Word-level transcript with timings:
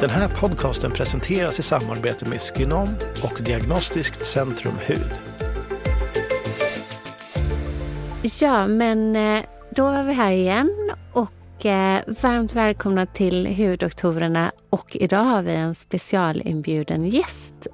Den 0.00 0.10
här 0.10 0.28
podcasten 0.28 0.92
presenteras 0.92 1.58
i 1.58 1.62
samarbete 1.62 2.28
med 2.28 2.40
Skinom 2.40 2.88
och 3.22 3.42
Diagnostiskt 3.42 4.26
Centrum 4.26 4.74
Hud. 4.86 5.12
Ja, 8.40 8.66
men 8.66 9.16
eh, 9.16 9.42
då 9.70 9.86
är 9.86 10.04
vi 10.04 10.12
här 10.12 10.30
igen 10.30 10.90
och 11.12 11.66
eh, 11.66 12.00
varmt 12.06 12.54
välkomna 12.54 13.06
till 13.06 13.46
Huddoktorerna 13.46 14.52
och 14.70 14.96
idag 14.96 15.24
har 15.24 15.42
vi 15.42 15.54
en 15.54 15.74
specialinbjuden 15.74 17.06
gäst 17.06 17.66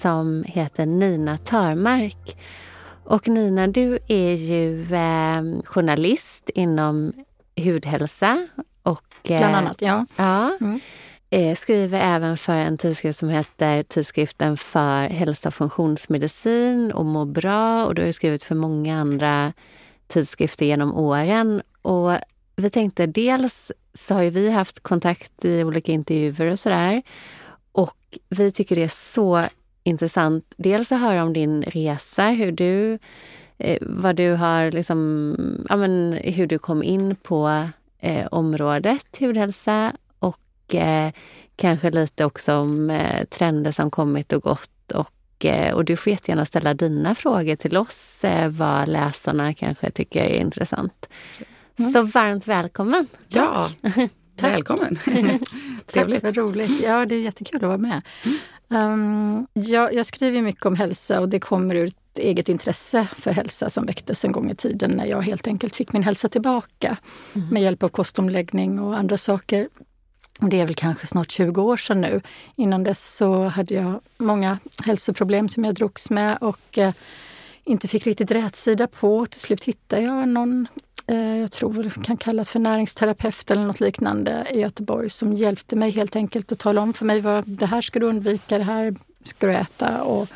som 0.00 0.44
heter 0.46 0.86
Nina 0.86 1.38
Törmark. 1.38 2.36
Och 3.04 3.28
Nina, 3.28 3.66
du 3.66 3.98
är 4.08 4.34
ju 4.34 4.94
eh, 4.94 5.62
journalist 5.64 6.50
inom 6.54 7.12
hudhälsa. 7.56 8.48
Och, 8.82 9.04
Bland 9.22 9.56
annat, 9.56 9.76
ja. 9.78 10.06
ja 10.16 10.56
mm. 10.60 10.80
Eh, 11.34 11.56
skriver 11.56 12.00
även 12.00 12.36
för 12.36 12.56
en 12.56 12.78
tidskrift 12.78 13.18
som 13.18 13.28
heter 13.28 13.82
Tidskriften 13.82 14.56
för 14.56 15.08
hälsa 15.08 15.48
och 15.48 15.54
funktionsmedicin 15.54 16.92
och 16.92 17.04
må 17.04 17.24
bra. 17.24 17.86
Och 17.86 17.94
du 17.94 18.04
har 18.04 18.12
skrivit 18.12 18.42
för 18.42 18.54
många 18.54 19.00
andra 19.00 19.52
tidskrifter 20.06 20.66
genom 20.66 20.94
åren. 20.94 21.62
Och 21.82 22.12
vi 22.56 22.70
tänkte 22.70 23.06
dels 23.06 23.72
så 23.94 24.14
har 24.14 24.22
ju 24.22 24.30
vi 24.30 24.50
haft 24.50 24.80
kontakt 24.80 25.44
i 25.44 25.64
olika 25.64 25.92
intervjuer 25.92 26.52
och 26.52 26.58
sådär. 26.58 27.02
Och 27.72 28.18
vi 28.28 28.50
tycker 28.50 28.76
det 28.76 28.84
är 28.84 29.12
så 29.12 29.44
intressant 29.82 30.54
dels 30.56 30.92
att 30.92 31.00
höra 31.00 31.22
om 31.22 31.32
din 31.32 31.62
resa, 31.62 32.26
hur 32.26 32.52
du, 32.52 32.98
eh, 33.58 33.78
vad 33.80 34.16
du 34.16 34.32
har 34.32 34.70
liksom, 34.70 35.36
ja 35.68 35.76
men 35.76 36.12
hur 36.12 36.46
du 36.46 36.58
kom 36.58 36.82
in 36.82 37.16
på 37.16 37.68
eh, 38.00 38.26
området 38.30 39.16
hudhälsa 39.20 39.92
och 40.72 40.78
eh, 40.78 41.12
kanske 41.56 41.90
lite 41.90 42.24
också 42.24 42.54
om 42.54 42.90
eh, 42.90 43.24
trender 43.24 43.72
som 43.72 43.90
kommit 43.90 44.32
och 44.32 44.42
gått 44.42 44.92
och 44.94 45.12
Eh, 45.44 45.74
och 45.74 45.84
du 45.84 45.96
får 45.96 46.10
jättegärna 46.10 46.46
ställa 46.46 46.74
dina 46.74 47.14
frågor 47.14 47.56
till 47.56 47.76
oss, 47.76 48.24
eh, 48.24 48.48
vad 48.48 48.88
läsarna 48.88 49.54
kanske 49.54 49.90
tycker 49.90 50.24
är 50.24 50.40
intressant. 50.40 51.08
Mm. 51.78 51.90
Så 51.90 52.02
varmt 52.02 52.46
välkommen! 52.46 53.06
Ja, 53.28 53.68
välkommen! 54.40 54.98
Trevligt! 55.86 56.22
Tack, 56.22 56.22
vad 56.22 56.36
roligt. 56.36 56.82
Ja, 56.82 57.06
det 57.06 57.14
är 57.14 57.20
jättekul 57.20 57.56
att 57.56 57.62
vara 57.62 57.78
med. 57.78 58.02
Um, 58.68 59.46
jag, 59.52 59.94
jag 59.94 60.06
skriver 60.06 60.42
mycket 60.42 60.66
om 60.66 60.76
hälsa 60.76 61.20
och 61.20 61.28
det 61.28 61.40
kommer 61.40 61.74
ur 61.74 61.86
ett 61.86 62.18
eget 62.18 62.48
intresse 62.48 63.08
för 63.16 63.30
hälsa 63.30 63.70
som 63.70 63.86
väcktes 63.86 64.24
en 64.24 64.32
gång 64.32 64.50
i 64.50 64.54
tiden 64.54 64.90
när 64.90 65.06
jag 65.06 65.22
helt 65.22 65.46
enkelt 65.46 65.74
fick 65.74 65.92
min 65.92 66.02
hälsa 66.02 66.28
tillbaka 66.28 66.96
mm. 67.34 67.48
med 67.48 67.62
hjälp 67.62 67.82
av 67.82 67.88
kostomläggning 67.88 68.80
och 68.80 68.96
andra 68.96 69.16
saker. 69.16 69.68
Det 70.50 70.60
är 70.60 70.66
väl 70.66 70.74
kanske 70.74 71.06
snart 71.06 71.30
20 71.30 71.62
år 71.62 71.76
sedan 71.76 72.00
nu. 72.00 72.20
Innan 72.56 72.82
dess 72.82 73.16
så 73.16 73.44
hade 73.44 73.74
jag 73.74 74.00
många 74.18 74.58
hälsoproblem 74.84 75.48
som 75.48 75.64
jag 75.64 75.74
drogs 75.74 76.10
med 76.10 76.38
och 76.40 76.78
eh, 76.78 76.92
inte 77.64 77.88
fick 77.88 78.06
riktigt 78.06 78.30
rätsida 78.30 78.86
på. 78.86 79.26
Till 79.26 79.40
slut 79.40 79.64
hittade 79.64 80.02
jag 80.02 80.28
någon, 80.28 80.66
eh, 81.06 81.36
jag 81.36 81.52
tror 81.52 81.82
det 81.82 82.04
kan 82.04 82.16
kallas 82.16 82.50
för 82.50 82.58
näringsterapeut 82.58 83.50
eller 83.50 83.66
något 83.66 83.80
liknande 83.80 84.46
i 84.50 84.60
Göteborg 84.60 85.10
som 85.10 85.32
hjälpte 85.32 85.76
mig 85.76 85.90
helt 85.90 86.16
enkelt 86.16 86.52
att 86.52 86.58
tala 86.58 86.80
om 86.80 86.94
för 86.94 87.04
mig 87.04 87.20
vad 87.20 87.48
det 87.48 87.66
här 87.66 87.80
ska 87.80 87.98
du 87.98 88.06
undvika, 88.06 88.58
det 88.58 88.64
här 88.64 88.94
ska 89.24 89.46
du 89.46 89.54
äta. 89.54 90.02
Och 90.02 90.28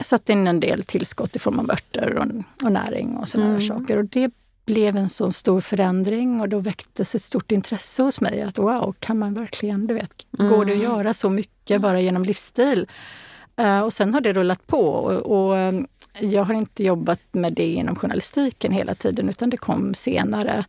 satte 0.00 0.32
in 0.32 0.46
en 0.46 0.60
del 0.60 0.82
tillskott 0.82 1.36
i 1.36 1.38
form 1.38 1.58
av 1.58 1.70
örter 1.70 2.14
och, 2.16 2.26
och 2.64 2.72
näring 2.72 3.16
och 3.16 3.28
sådana 3.28 3.50
mm. 3.50 3.60
saker. 3.60 3.96
Och 3.96 4.04
det 4.04 4.30
blev 4.66 4.96
en 4.96 5.08
så 5.08 5.32
stor 5.32 5.60
förändring 5.60 6.40
och 6.40 6.48
då 6.48 6.58
väcktes 6.58 7.14
ett 7.14 7.22
stort 7.22 7.52
intresse 7.52 8.02
hos 8.02 8.20
mig. 8.20 8.42
att 8.42 8.58
Wow, 8.58 8.94
kan 8.98 9.18
man 9.18 9.34
verkligen, 9.34 9.86
du 9.86 9.94
vet, 9.94 10.26
mm. 10.38 10.52
går 10.52 10.64
det 10.64 10.72
att 10.72 10.82
göra 10.82 11.14
så 11.14 11.30
mycket 11.30 11.80
bara 11.80 12.00
genom 12.00 12.24
livsstil? 12.24 12.86
Uh, 13.60 13.80
och 13.80 13.92
sen 13.92 14.14
har 14.14 14.20
det 14.20 14.32
rullat 14.32 14.66
på 14.66 14.88
och, 14.88 15.12
och, 15.12 15.58
eh, 15.58 15.74
jag 16.20 16.44
har 16.44 16.54
inte 16.54 16.84
jobbat 16.84 17.20
med 17.32 17.52
det 17.52 17.72
inom 17.72 17.96
journalistiken 17.96 18.72
hela 18.72 18.94
tiden 18.94 19.28
utan 19.28 19.50
det 19.50 19.56
kom 19.56 19.94
senare 19.94 20.64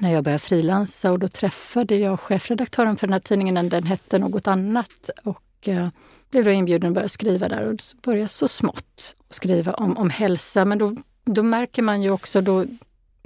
när 0.00 0.12
jag 0.12 0.24
började 0.24 0.38
frilansa 0.38 1.12
och 1.12 1.18
då 1.18 1.28
träffade 1.28 1.96
jag 1.96 2.20
chefredaktören 2.20 2.96
för 2.96 3.06
den 3.06 3.12
här 3.12 3.20
tidningen, 3.20 3.68
den 3.68 3.86
hette 3.86 4.18
något 4.18 4.46
annat 4.46 5.10
och 5.24 5.68
uh, 5.68 5.88
blev 6.30 6.44
då 6.44 6.50
inbjuden 6.50 6.88
att 6.88 6.94
börja 6.94 7.08
skriva 7.08 7.48
där 7.48 7.62
och 7.62 7.80
började 8.02 8.28
så 8.28 8.48
smått 8.48 9.16
skriva 9.30 9.72
om, 9.72 9.96
om 9.98 10.10
hälsa. 10.10 10.64
Men 10.64 10.78
då, 10.78 10.96
då 11.24 11.42
märker 11.42 11.82
man 11.82 12.02
ju 12.02 12.10
också, 12.10 12.40
då, 12.40 12.64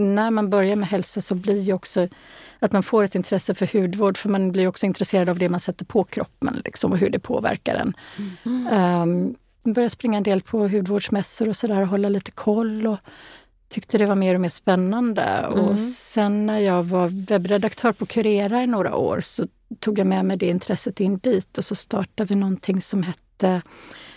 när 0.00 0.30
man 0.30 0.50
börjar 0.50 0.76
med 0.76 0.88
hälsa 0.88 1.20
så 1.20 1.34
blir 1.34 1.60
ju 1.60 1.72
också 1.72 2.08
att 2.58 2.72
man 2.72 2.82
får 2.82 3.04
ett 3.04 3.14
intresse 3.14 3.54
för 3.54 3.80
hudvård 3.80 4.18
för 4.18 4.28
man 4.28 4.52
blir 4.52 4.66
också 4.66 4.86
intresserad 4.86 5.28
av 5.28 5.38
det 5.38 5.48
man 5.48 5.60
sätter 5.60 5.84
på 5.84 6.04
kroppen 6.04 6.62
liksom, 6.64 6.92
och 6.92 6.98
hur 6.98 7.10
det 7.10 7.18
påverkar 7.18 7.74
en. 7.74 7.94
Mm. 8.44 9.02
Um, 9.02 9.34
började 9.74 9.90
springa 9.90 10.16
en 10.16 10.22
del 10.22 10.40
på 10.40 10.68
hudvårdsmässor 10.68 11.48
och 11.48 11.56
sådär 11.56 11.80
och 11.80 11.88
hålla 11.88 12.08
lite 12.08 12.30
koll 12.30 12.86
och 12.86 12.98
tyckte 13.68 13.98
det 13.98 14.06
var 14.06 14.14
mer 14.14 14.34
och 14.34 14.40
mer 14.40 14.48
spännande. 14.48 15.22
Mm. 15.22 15.60
Och 15.60 15.78
sen 15.78 16.46
när 16.46 16.58
jag 16.58 16.82
var 16.82 17.08
webbredaktör 17.08 17.92
på 17.92 18.06
Curera 18.06 18.62
i 18.62 18.66
några 18.66 18.96
år 18.96 19.20
så 19.20 19.46
tog 19.78 19.98
jag 19.98 20.06
med 20.06 20.24
mig 20.24 20.36
det 20.36 20.46
intresset 20.46 21.00
in 21.00 21.18
dit 21.18 21.58
och 21.58 21.64
så 21.64 21.74
startade 21.74 22.28
vi 22.28 22.34
någonting 22.34 22.80
som 22.80 23.02
hette 23.02 23.62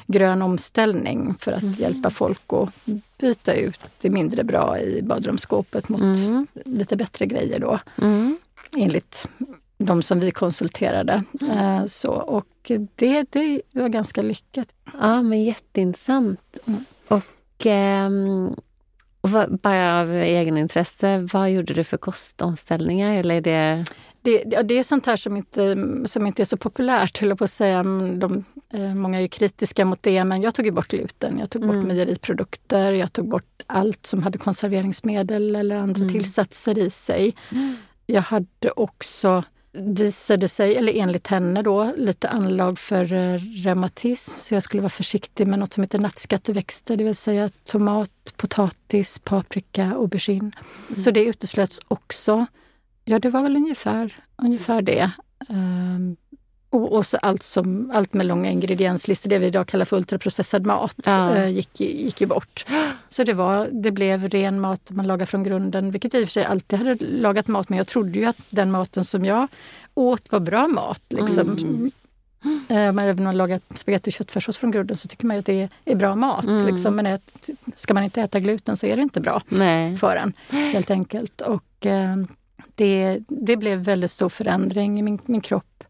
grön 0.07 0.41
omställning 0.41 1.35
för 1.39 1.51
att 1.51 1.61
mm. 1.61 1.73
hjälpa 1.73 2.09
folk 2.09 2.53
att 2.53 2.69
byta 3.23 3.53
ut 3.53 3.79
det 4.01 4.09
mindre 4.09 4.43
bra 4.43 4.79
i 4.79 5.01
badrumsskåpet 5.01 5.89
mot 5.89 6.01
mm. 6.01 6.47
lite 6.65 6.95
bättre 6.95 7.25
grejer 7.25 7.59
då. 7.59 7.79
Mm. 8.01 8.37
Enligt 8.77 9.27
de 9.77 10.03
som 10.03 10.19
vi 10.19 10.31
konsulterade. 10.31 11.23
Mm. 11.41 11.89
Så, 11.89 12.11
och 12.11 12.71
det, 12.95 13.25
det 13.29 13.61
var 13.71 13.89
ganska 13.89 14.21
lyckat. 14.21 14.67
Ja, 15.01 15.21
men 15.21 15.43
jätteintressant. 15.43 16.59
Mm. 16.65 16.85
Och 17.07 17.65
eh, 17.65 18.09
bara 19.61 19.99
av 19.99 20.11
egenintresse, 20.11 21.27
vad 21.33 21.51
gjorde 21.51 21.73
du 21.73 21.83
för 21.83 21.97
kostomställningar? 21.97 23.15
Eller 23.15 23.35
är 23.35 23.41
det... 23.41 23.85
Det, 24.23 24.43
det 24.63 24.79
är 24.79 24.83
sånt 24.83 25.05
här 25.05 25.17
som 25.17 25.37
inte, 25.37 25.75
som 26.05 26.27
inte 26.27 26.43
är 26.43 26.45
så 26.45 26.57
populärt, 26.57 27.17
höll 27.17 27.35
på 27.35 27.43
att 27.43 27.51
säga. 27.51 27.83
De, 28.13 28.45
eh, 28.73 28.95
många 28.95 29.21
är 29.21 29.27
kritiska 29.27 29.85
mot 29.85 30.03
det, 30.03 30.23
men 30.23 30.41
jag 30.41 30.55
tog 30.55 30.65
ju 30.65 30.71
bort 30.71 30.87
gluten. 30.87 31.39
Jag 31.39 31.49
tog 31.49 31.61
bort 31.61 31.75
mm. 31.75 31.87
mejeriprodukter, 31.87 32.91
jag 32.91 33.13
tog 33.13 33.27
bort 33.29 33.61
allt 33.67 34.05
som 34.05 34.23
hade 34.23 34.37
konserveringsmedel 34.37 35.55
eller 35.55 35.75
andra 35.75 36.01
mm. 36.01 36.13
tillsatser 36.13 36.77
i 36.77 36.89
sig. 36.89 37.35
Mm. 37.51 37.75
Jag 38.05 38.21
hade 38.21 38.71
också, 38.75 39.43
visade 39.71 40.47
sig, 40.47 40.75
eller 40.75 40.93
enligt 40.93 41.27
henne 41.27 41.61
då, 41.61 41.93
lite 41.97 42.29
anlag 42.29 42.79
för 42.79 43.13
eh, 43.13 43.39
reumatism. 43.65 44.35
Så 44.39 44.53
jag 44.53 44.63
skulle 44.63 44.81
vara 44.81 44.89
försiktig 44.89 45.47
med 45.47 45.59
något 45.59 45.73
som 45.73 45.83
heter 45.83 45.99
nattskatteväxter, 45.99 46.97
det 46.97 47.03
vill 47.03 47.15
säga 47.15 47.49
tomat, 47.63 48.33
potatis, 48.37 49.19
paprika, 49.19 49.91
aubergine. 49.95 50.51
Så 50.95 51.11
det 51.11 51.25
uteslöts 51.25 51.79
också. 51.87 52.45
Ja, 53.05 53.19
det 53.19 53.29
var 53.29 53.43
väl 53.43 53.55
ungefär, 53.55 54.15
ungefär 54.37 54.81
det. 54.81 55.11
Um, 55.49 56.15
och, 56.69 56.97
och 56.97 57.05
allt, 57.21 57.43
som, 57.43 57.91
allt 57.93 58.13
med 58.13 58.25
långa 58.25 58.51
ingredienslistor, 58.51 59.29
det 59.29 59.39
vi 59.39 59.47
idag 59.47 59.67
kallar 59.67 59.85
för 59.85 59.97
ultraprocessad 59.97 60.65
mat, 60.65 60.95
ja. 61.05 61.35
uh, 61.35 61.49
gick, 61.49 61.81
gick 61.81 62.21
ju 62.21 62.27
bort. 62.27 62.65
Så 63.09 63.23
det, 63.23 63.33
var, 63.33 63.69
det 63.71 63.91
blev 63.91 64.29
ren 64.29 64.59
mat 64.59 64.91
man 64.91 65.07
lagade 65.07 65.25
från 65.25 65.43
grunden, 65.43 65.91
vilket 65.91 66.13
jag 66.13 66.21
i 66.21 66.25
och 66.25 66.29
för 66.29 66.33
sig 66.33 66.45
alltid 66.45 66.79
hade 66.79 66.97
lagat 67.05 67.47
mat 67.47 67.69
men 67.69 67.77
jag 67.77 67.87
trodde 67.87 68.19
ju 68.19 68.25
att 68.25 68.37
den 68.49 68.71
maten 68.71 69.05
som 69.05 69.25
jag 69.25 69.47
åt 69.93 70.31
var 70.31 70.39
bra 70.39 70.67
mat. 70.67 71.03
Liksom. 71.09 71.57
Mm. 71.57 71.91
Uh, 72.45 72.61
men 72.67 72.99
även 72.99 73.17
om 73.17 73.23
man 73.23 73.37
lagar 73.37 73.61
spagetti 73.75 74.09
och 74.09 74.13
köttfärssås 74.13 74.57
från 74.57 74.71
grunden 74.71 74.97
så 74.97 75.07
tycker 75.07 75.25
man 75.25 75.39
att 75.39 75.45
det 75.45 75.69
är, 75.85 75.95
bra 75.95 76.15
mat. 76.15 76.45
Mm. 76.45 76.67
Liksom. 76.67 76.95
Men 76.95 77.05
ett, 77.05 77.49
ska 77.75 77.93
man 77.93 78.03
inte 78.03 78.21
äta 78.21 78.39
gluten 78.39 78.77
så 78.77 78.85
är 78.85 78.95
det 78.95 79.01
inte 79.01 79.21
bra 79.21 79.41
Nej. 79.47 79.97
för 79.97 80.15
en, 80.15 80.33
helt 80.49 80.91
enkelt. 80.91 81.41
Och, 81.41 81.85
uh, 81.85 82.25
det, 82.75 83.19
det 83.27 83.57
blev 83.57 83.79
väldigt 83.79 84.11
stor 84.11 84.29
förändring 84.29 84.99
i 84.99 85.01
min, 85.01 85.19
min 85.25 85.41
kropp. 85.41 85.83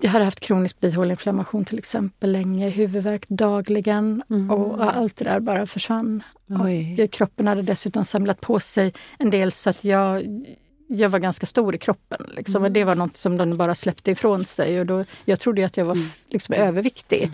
Jag 0.00 0.10
hade 0.10 0.24
haft 0.24 0.40
kronisk 0.40 0.80
bihåleinflammation 0.80 1.64
till 1.64 1.78
exempel 1.78 2.32
länge, 2.32 2.68
huvudvärk 2.68 3.28
dagligen 3.28 4.22
mm. 4.30 4.50
och 4.50 4.96
allt 4.96 5.16
det 5.16 5.24
där 5.24 5.40
bara 5.40 5.66
försvann. 5.66 6.22
Kroppen 7.10 7.46
hade 7.46 7.62
dessutom 7.62 8.04
samlat 8.04 8.40
på 8.40 8.60
sig 8.60 8.92
en 9.18 9.30
del 9.30 9.52
så 9.52 9.70
att 9.70 9.84
jag, 9.84 10.26
jag 10.88 11.08
var 11.08 11.18
ganska 11.18 11.46
stor 11.46 11.74
i 11.74 11.78
kroppen. 11.78 12.26
Liksom. 12.36 12.56
Mm. 12.56 12.64
Och 12.64 12.72
det 12.72 12.84
var 12.84 12.94
något 12.94 13.16
som 13.16 13.36
den 13.36 13.56
bara 13.56 13.74
släppte 13.74 14.10
ifrån 14.10 14.44
sig. 14.44 14.80
Och 14.80 14.86
då, 14.86 15.04
jag 15.24 15.40
trodde 15.40 15.64
att 15.64 15.76
jag 15.76 15.84
var 15.84 15.94
mm. 15.94 16.08
liksom, 16.28 16.54
överviktig. 16.54 17.30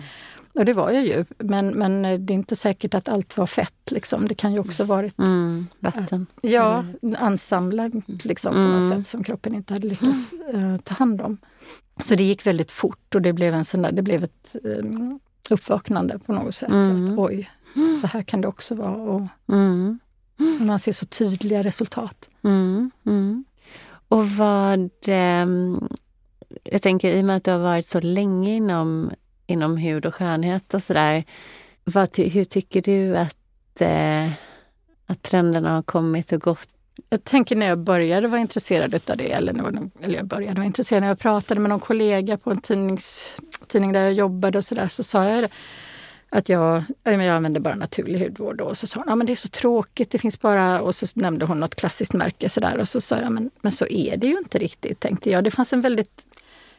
Mm. 0.57 0.61
Och 0.61 0.65
det 0.65 0.73
var 0.73 0.91
jag 0.91 1.05
ju. 1.05 1.25
Men, 1.37 1.67
men 1.67 2.01
det 2.01 2.33
är 2.33 2.35
inte 2.35 2.55
säkert 2.55 2.93
att 2.93 3.09
allt 3.09 3.37
var 3.37 3.47
fett. 3.47 3.91
Liksom. 3.91 4.27
Det 4.27 4.35
kan 4.35 4.53
ju 4.53 4.59
också 4.59 4.83
varit 4.83 5.19
mm, 5.19 5.67
vatten. 5.79 6.25
Ja, 6.41 6.85
ansamlat 7.17 7.91
liksom, 8.23 8.53
på 8.53 8.59
något 8.59 8.97
sätt 8.97 9.07
som 9.07 9.23
kroppen 9.23 9.55
inte 9.55 9.73
hade 9.73 9.87
lyckats 9.87 10.33
uh, 10.53 10.77
ta 10.77 10.93
hand 10.93 11.21
om. 11.21 11.37
Så 11.99 12.15
det 12.15 12.23
gick 12.23 12.45
väldigt 12.45 12.71
fort 12.71 13.15
och 13.15 13.21
det 13.21 13.33
blev, 13.33 13.53
en 13.53 13.65
sån 13.65 13.81
där, 13.81 13.91
det 13.91 14.01
blev 14.01 14.23
ett 14.23 14.55
um, 14.63 15.19
uppvaknande 15.49 16.19
på 16.19 16.33
något 16.33 16.55
sätt. 16.55 16.69
Mm. 16.69 17.13
Att, 17.13 17.19
oj, 17.19 17.49
så 18.01 18.07
här 18.07 18.23
kan 18.23 18.41
det 18.41 18.47
också 18.47 18.75
vara. 18.75 18.95
Och 18.95 19.27
mm. 19.49 19.99
Man 20.59 20.79
ser 20.79 20.91
så 20.91 21.05
tydliga 21.05 21.63
resultat. 21.63 22.29
Mm. 22.43 22.91
Mm. 23.05 23.45
Och 24.09 24.29
vad... 24.29 24.89
Eh, 25.07 25.47
jag 26.63 26.81
tänker 26.81 27.15
i 27.15 27.21
och 27.21 27.25
med 27.25 27.37
att 27.37 27.43
du 27.43 27.51
har 27.51 27.59
varit 27.59 27.87
så 27.87 27.99
länge 27.99 28.55
inom, 28.55 29.11
inom 29.47 29.77
hud 29.77 30.05
och 30.05 30.15
skönhet 30.15 30.73
och 30.73 30.83
sådär. 30.83 31.23
Hur 32.15 32.43
tycker 32.43 32.81
du 32.81 33.17
att, 33.17 33.81
eh, 33.81 34.31
att 35.05 35.21
trenderna 35.21 35.75
har 35.75 35.83
kommit 35.83 36.31
och 36.31 36.41
gått 36.41 36.69
jag 37.09 37.23
tänker 37.23 37.55
när 37.55 37.65
jag 37.65 37.79
började 37.79 38.27
vara 38.27 38.41
intresserad 38.41 38.95
av 39.09 39.17
det, 39.17 39.31
eller, 39.31 39.53
när, 39.53 39.89
eller 40.01 40.15
jag 40.15 40.25
började 40.25 40.55
vara 40.55 40.65
intresserad 40.65 41.01
när 41.01 41.07
jag 41.07 41.19
pratade 41.19 41.59
med 41.59 41.69
någon 41.69 41.79
kollega 41.79 42.37
på 42.37 42.51
en 42.51 42.61
tidnings, 42.61 43.35
tidning 43.67 43.91
där 43.91 44.03
jag 44.03 44.13
jobbade 44.13 44.57
och 44.57 44.65
sådär, 44.65 44.87
så 44.87 45.03
sa 45.03 45.25
jag 45.25 45.43
det, 45.43 45.49
att 46.29 46.49
jag, 46.49 46.83
jag 47.03 47.27
använder 47.27 47.59
bara 47.59 47.75
naturlig 47.75 48.19
hudvård. 48.19 48.61
Och 48.61 48.77
så 48.77 48.87
sa 48.87 48.99
hon, 48.99 49.05
ja 49.07 49.15
men 49.15 49.27
det 49.27 49.33
är 49.33 49.35
så 49.35 49.47
tråkigt, 49.47 50.11
det 50.11 50.17
finns 50.17 50.41
bara... 50.41 50.81
Och 50.81 50.95
så 50.95 51.07
nämnde 51.15 51.45
hon 51.45 51.59
något 51.59 51.75
klassiskt 51.75 52.13
märke 52.13 52.49
sådär 52.49 52.77
och 52.77 52.87
så 52.87 53.01
sa 53.01 53.17
jag, 53.17 53.31
men, 53.31 53.51
men 53.61 53.71
så 53.71 53.87
är 53.87 54.17
det 54.17 54.27
ju 54.27 54.37
inte 54.37 54.57
riktigt, 54.57 54.99
tänkte 54.99 55.29
jag. 55.29 55.43
Det 55.43 55.51
fanns 55.51 55.73
en 55.73 55.81
väldigt 55.81 56.25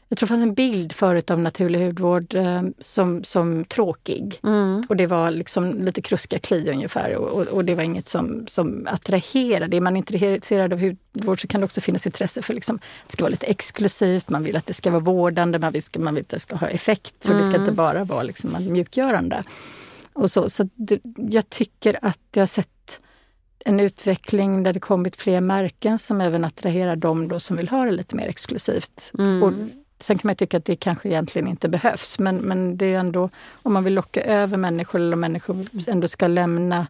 jag 0.09 0.19
tror 0.19 0.27
det 0.27 0.29
fanns 0.29 0.43
en 0.43 0.55
bild 0.55 0.93
förut 0.93 1.31
av 1.31 1.41
naturlig 1.41 1.87
hudvård 1.87 2.35
eh, 2.35 2.63
som, 2.79 3.25
som 3.25 3.65
tråkig. 3.65 4.41
Mm. 4.43 4.83
Och 4.89 4.97
det 4.97 5.07
var 5.07 5.31
liksom 5.31 5.85
lite 5.85 6.03
kruska 6.03 6.39
kli 6.39 6.71
ungefär 6.71 7.15
och, 7.15 7.47
och, 7.47 7.65
det 7.65 7.75
var 7.75 7.83
inget 7.83 8.09
som, 8.09 8.47
som 8.47 8.87
attraherade. 8.91 9.77
Är 9.77 9.81
man 9.81 9.97
intresserad 9.97 10.73
av 10.73 10.81
hudvård 10.81 11.41
så 11.41 11.49
kan 11.49 11.61
det 11.61 11.65
också 11.65 11.81
finnas 11.81 12.07
intresse 12.07 12.43
för 12.43 12.55
liksom, 12.55 12.79
det 13.07 13.13
ska 13.13 13.25
vara 13.25 13.31
lite 13.31 13.47
exklusivt, 13.47 14.29
man 14.29 14.45
vill 14.45 14.57
att 14.57 14.67
det 14.67 14.75
ska 14.75 14.91
vara 14.91 15.01
vårdande, 15.01 15.59
man 15.59 15.73
vill, 15.73 15.83
man 15.99 16.15
vill 16.15 16.23
att 16.23 16.29
det 16.29 16.41
ska 16.41 16.57
ha 16.57 16.69
effekt. 16.69 17.15
Så 17.21 17.29
mm. 17.29 17.39
det 17.39 17.45
ska 17.45 17.57
inte 17.57 17.71
mm. 17.71 17.77
bara 17.77 18.05
vara 18.05 18.23
liksom 18.23 18.57
mjukgörande. 18.61 19.43
Och 20.13 20.31
så 20.31 20.51
så 20.51 20.69
det, 20.75 21.01
jag 21.17 21.51
tycker 21.51 21.99
att 22.03 22.21
jag 22.33 22.43
har 22.43 22.47
sett 22.47 23.01
en 23.65 23.81
utveckling 23.81 24.63
där 24.63 24.73
det 24.73 24.81
kommit 24.81 25.17
fler 25.17 25.41
märken 25.41 25.99
som 25.99 26.21
även 26.21 26.45
attraherar 26.45 26.97
de 26.97 27.29
då 27.29 27.41
som 27.41 27.57
vill 27.57 27.69
ha 27.69 27.85
det 27.85 27.91
lite 27.91 28.17
mer 28.17 28.29
exklusivt. 28.29 29.13
Mm. 29.19 29.43
Och 29.43 29.53
Sen 30.01 30.19
kan 30.19 30.29
man 30.29 30.35
tycka 30.35 30.57
att 30.57 30.65
det 30.65 30.77
kanske 30.77 31.09
egentligen 31.09 31.49
inte 31.49 31.69
behövs, 31.69 32.19
men, 32.19 32.37
men 32.37 32.77
det 32.77 32.87
är 32.87 32.99
ändå 32.99 33.31
om 33.53 33.73
man 33.73 33.85
vill 33.85 33.95
locka 33.95 34.23
över 34.23 34.57
människor 34.57 34.99
eller 34.99 35.13
om 35.13 35.21
människor 35.21 35.67
ändå 35.89 36.09
ska 36.09 36.27
lämna 36.27 36.87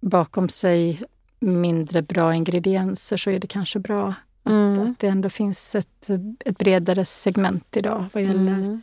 bakom 0.00 0.48
sig 0.48 1.02
mindre 1.40 2.02
bra 2.02 2.34
ingredienser 2.34 3.16
så 3.16 3.30
är 3.30 3.38
det 3.38 3.46
kanske 3.46 3.78
bra 3.78 4.14
att, 4.42 4.50
mm. 4.50 4.82
att 4.82 4.98
det 4.98 5.08
ändå 5.08 5.28
finns 5.28 5.74
ett, 5.74 6.10
ett 6.44 6.58
bredare 6.58 7.04
segment 7.04 7.76
idag 7.76 8.04
vad 8.12 8.22
gäller 8.22 8.52
mm. 8.52 8.82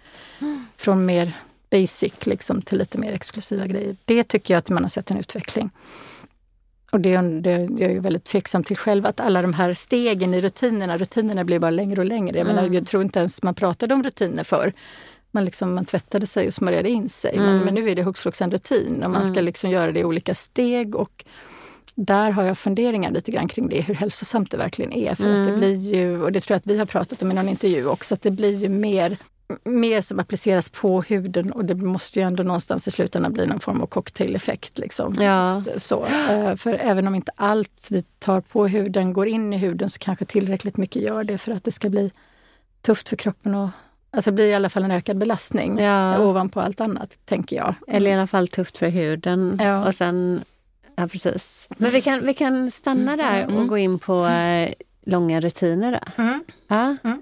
från 0.77 1.05
mer 1.05 1.33
basic 1.69 2.25
liksom, 2.25 2.61
till 2.61 2.77
lite 2.77 2.97
mer 2.97 3.13
exklusiva 3.13 3.67
grejer. 3.67 3.97
Det 4.05 4.23
tycker 4.23 4.53
jag 4.53 4.59
att 4.59 4.69
man 4.69 4.83
har 4.83 4.89
sett 4.89 5.11
en 5.11 5.17
utveckling. 5.17 5.71
Och 6.91 6.99
det, 6.99 7.17
det, 7.17 7.69
jag 7.77 7.91
är 7.91 7.99
väldigt 7.99 8.23
tveksam 8.23 8.63
till 8.63 8.77
själv, 8.77 9.05
att 9.05 9.19
alla 9.19 9.41
de 9.41 9.53
här 9.53 9.73
stegen 9.73 10.33
i 10.33 10.41
rutinerna, 10.41 10.97
rutinerna 10.97 11.43
blir 11.43 11.59
bara 11.59 11.71
längre 11.71 12.01
och 12.01 12.07
längre. 12.07 12.37
Jag, 12.37 12.49
mm. 12.49 12.55
menar, 12.55 12.75
jag 12.75 12.87
tror 12.87 13.03
inte 13.03 13.19
ens 13.19 13.43
man 13.43 13.55
pratade 13.55 13.93
om 13.93 14.03
rutiner 14.03 14.43
för 14.43 14.73
man, 15.31 15.45
liksom, 15.45 15.75
man 15.75 15.85
tvättade 15.85 16.27
sig 16.27 16.47
och 16.47 16.53
smörjade 16.53 16.89
in 16.89 17.09
sig. 17.09 17.33
Mm. 17.35 17.45
Men, 17.45 17.65
men, 17.65 17.73
nu 17.73 17.89
är 17.89 17.95
det 17.95 18.03
hux 18.03 18.21
flux 18.21 18.41
en 18.41 18.51
rutin 18.51 19.03
och 19.03 19.09
man 19.09 19.21
ska 19.21 19.33
mm. 19.33 19.45
liksom 19.45 19.69
göra 19.69 19.91
det 19.91 19.99
i 19.99 20.03
olika 20.03 20.35
steg. 20.35 20.95
Och 20.95 21.25
där 21.95 22.31
har 22.31 22.43
jag 22.43 22.57
funderingar 22.57 23.11
lite 23.11 23.31
grann 23.31 23.47
kring 23.47 23.69
det, 23.69 23.81
hur 23.81 23.93
hälsosamt 23.93 24.51
det 24.51 24.57
verkligen 24.57 24.93
är. 24.93 25.15
För 25.15 25.23
mm. 25.23 25.41
att 25.41 25.47
det 25.47 25.53
mm. 25.53 25.59
blir 25.59 25.95
ju, 25.95 26.21
och 26.21 26.31
det 26.31 26.39
tror 26.39 26.53
jag 26.53 26.59
att 26.59 26.67
vi 26.67 26.77
har 26.77 26.85
pratat 26.85 27.23
om 27.23 27.31
i 27.31 27.33
någon 27.33 27.49
intervju 27.49 27.87
också, 27.87 28.13
att 28.13 28.21
det 28.21 28.31
blir 28.31 28.55
ju 28.55 28.69
mer 28.69 29.17
mer 29.63 30.01
som 30.01 30.19
appliceras 30.19 30.69
på 30.69 31.01
huden 31.01 31.51
och 31.51 31.65
det 31.65 31.75
måste 31.75 32.19
ju 32.19 32.25
ändå 32.25 32.43
någonstans 32.43 32.87
i 32.87 32.91
slutändan 32.91 33.33
bli 33.33 33.45
någon 33.45 33.59
form 33.59 33.81
av 33.81 33.87
cocktaileffekt. 33.87 34.77
Liksom. 34.77 35.15
Ja. 35.21 35.63
Så, 35.77 36.05
eh, 36.05 36.55
för 36.55 36.73
även 36.73 37.07
om 37.07 37.15
inte 37.15 37.31
allt 37.35 37.87
vi 37.89 38.01
tar 38.01 38.41
på 38.41 38.67
huden 38.67 39.13
går 39.13 39.27
in 39.27 39.53
i 39.53 39.57
huden 39.57 39.89
så 39.89 39.99
kanske 39.99 40.25
tillräckligt 40.25 40.77
mycket 40.77 41.01
gör 41.01 41.23
det 41.23 41.37
för 41.37 41.51
att 41.51 41.63
det 41.63 41.71
ska 41.71 41.89
bli 41.89 42.11
tufft 42.81 43.09
för 43.09 43.15
kroppen 43.15 43.55
och 43.55 43.69
Alltså 44.11 44.31
det 44.31 44.35
blir 44.35 44.45
i 44.45 44.53
alla 44.53 44.69
fall 44.69 44.83
en 44.83 44.91
ökad 44.91 45.17
belastning 45.17 45.79
ja. 45.79 46.19
ovanpå 46.19 46.59
allt 46.59 46.81
annat, 46.81 47.17
tänker 47.25 47.55
jag. 47.55 47.75
Eller 47.87 48.11
i 48.11 48.13
alla 48.13 48.27
fall 48.27 48.47
tufft 48.47 48.77
för 48.77 48.87
huden. 48.87 49.59
Ja. 49.63 49.87
Och 49.87 49.95
sen, 49.95 50.43
ja 50.95 51.07
precis. 51.07 51.67
Men 51.77 51.91
vi 51.91 52.01
kan, 52.01 52.25
vi 52.25 52.33
kan 52.33 52.71
stanna 52.71 53.17
där 53.17 53.45
och 53.45 53.51
mm. 53.51 53.67
gå 53.67 53.77
in 53.77 53.99
på 53.99 54.25
eh, 54.25 54.73
långa 55.05 55.41
rutiner 55.41 55.91
då. 55.91 56.23
Mm. 56.23 56.43
Ja. 56.67 56.95
Mm. 57.03 57.21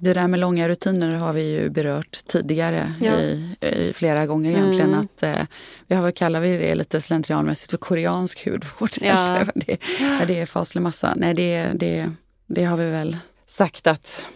Det 0.00 0.12
där 0.12 0.28
med 0.28 0.40
långa 0.40 0.68
rutiner 0.68 1.14
har 1.14 1.32
vi 1.32 1.52
ju 1.52 1.70
berört 1.70 2.20
tidigare 2.26 2.94
ja. 3.00 3.12
i, 3.12 3.56
i, 3.60 3.92
flera 3.92 4.26
gånger 4.26 4.50
egentligen. 4.50 4.88
Mm. 4.88 5.00
Att, 5.00 5.22
eh, 5.22 5.46
vi 5.86 5.94
har, 5.94 6.02
vad 6.02 6.14
kallar 6.14 6.40
vi 6.40 6.58
det 6.58 6.74
lite 6.74 7.00
slentrianmässigt 7.00 7.70
för 7.70 7.78
koreansk 7.78 8.44
hudvård? 8.44 8.90
Ja. 9.00 9.44
det, 9.54 9.78
det 10.26 10.40
är 10.40 10.46
faslig 10.46 10.80
massa. 10.80 11.14
Nej, 11.16 11.34
det, 11.34 11.70
det, 11.74 12.12
det 12.46 12.64
har 12.64 12.76
vi 12.76 12.90
väl 12.90 13.16
sagt 13.46 13.86
att 13.86 14.26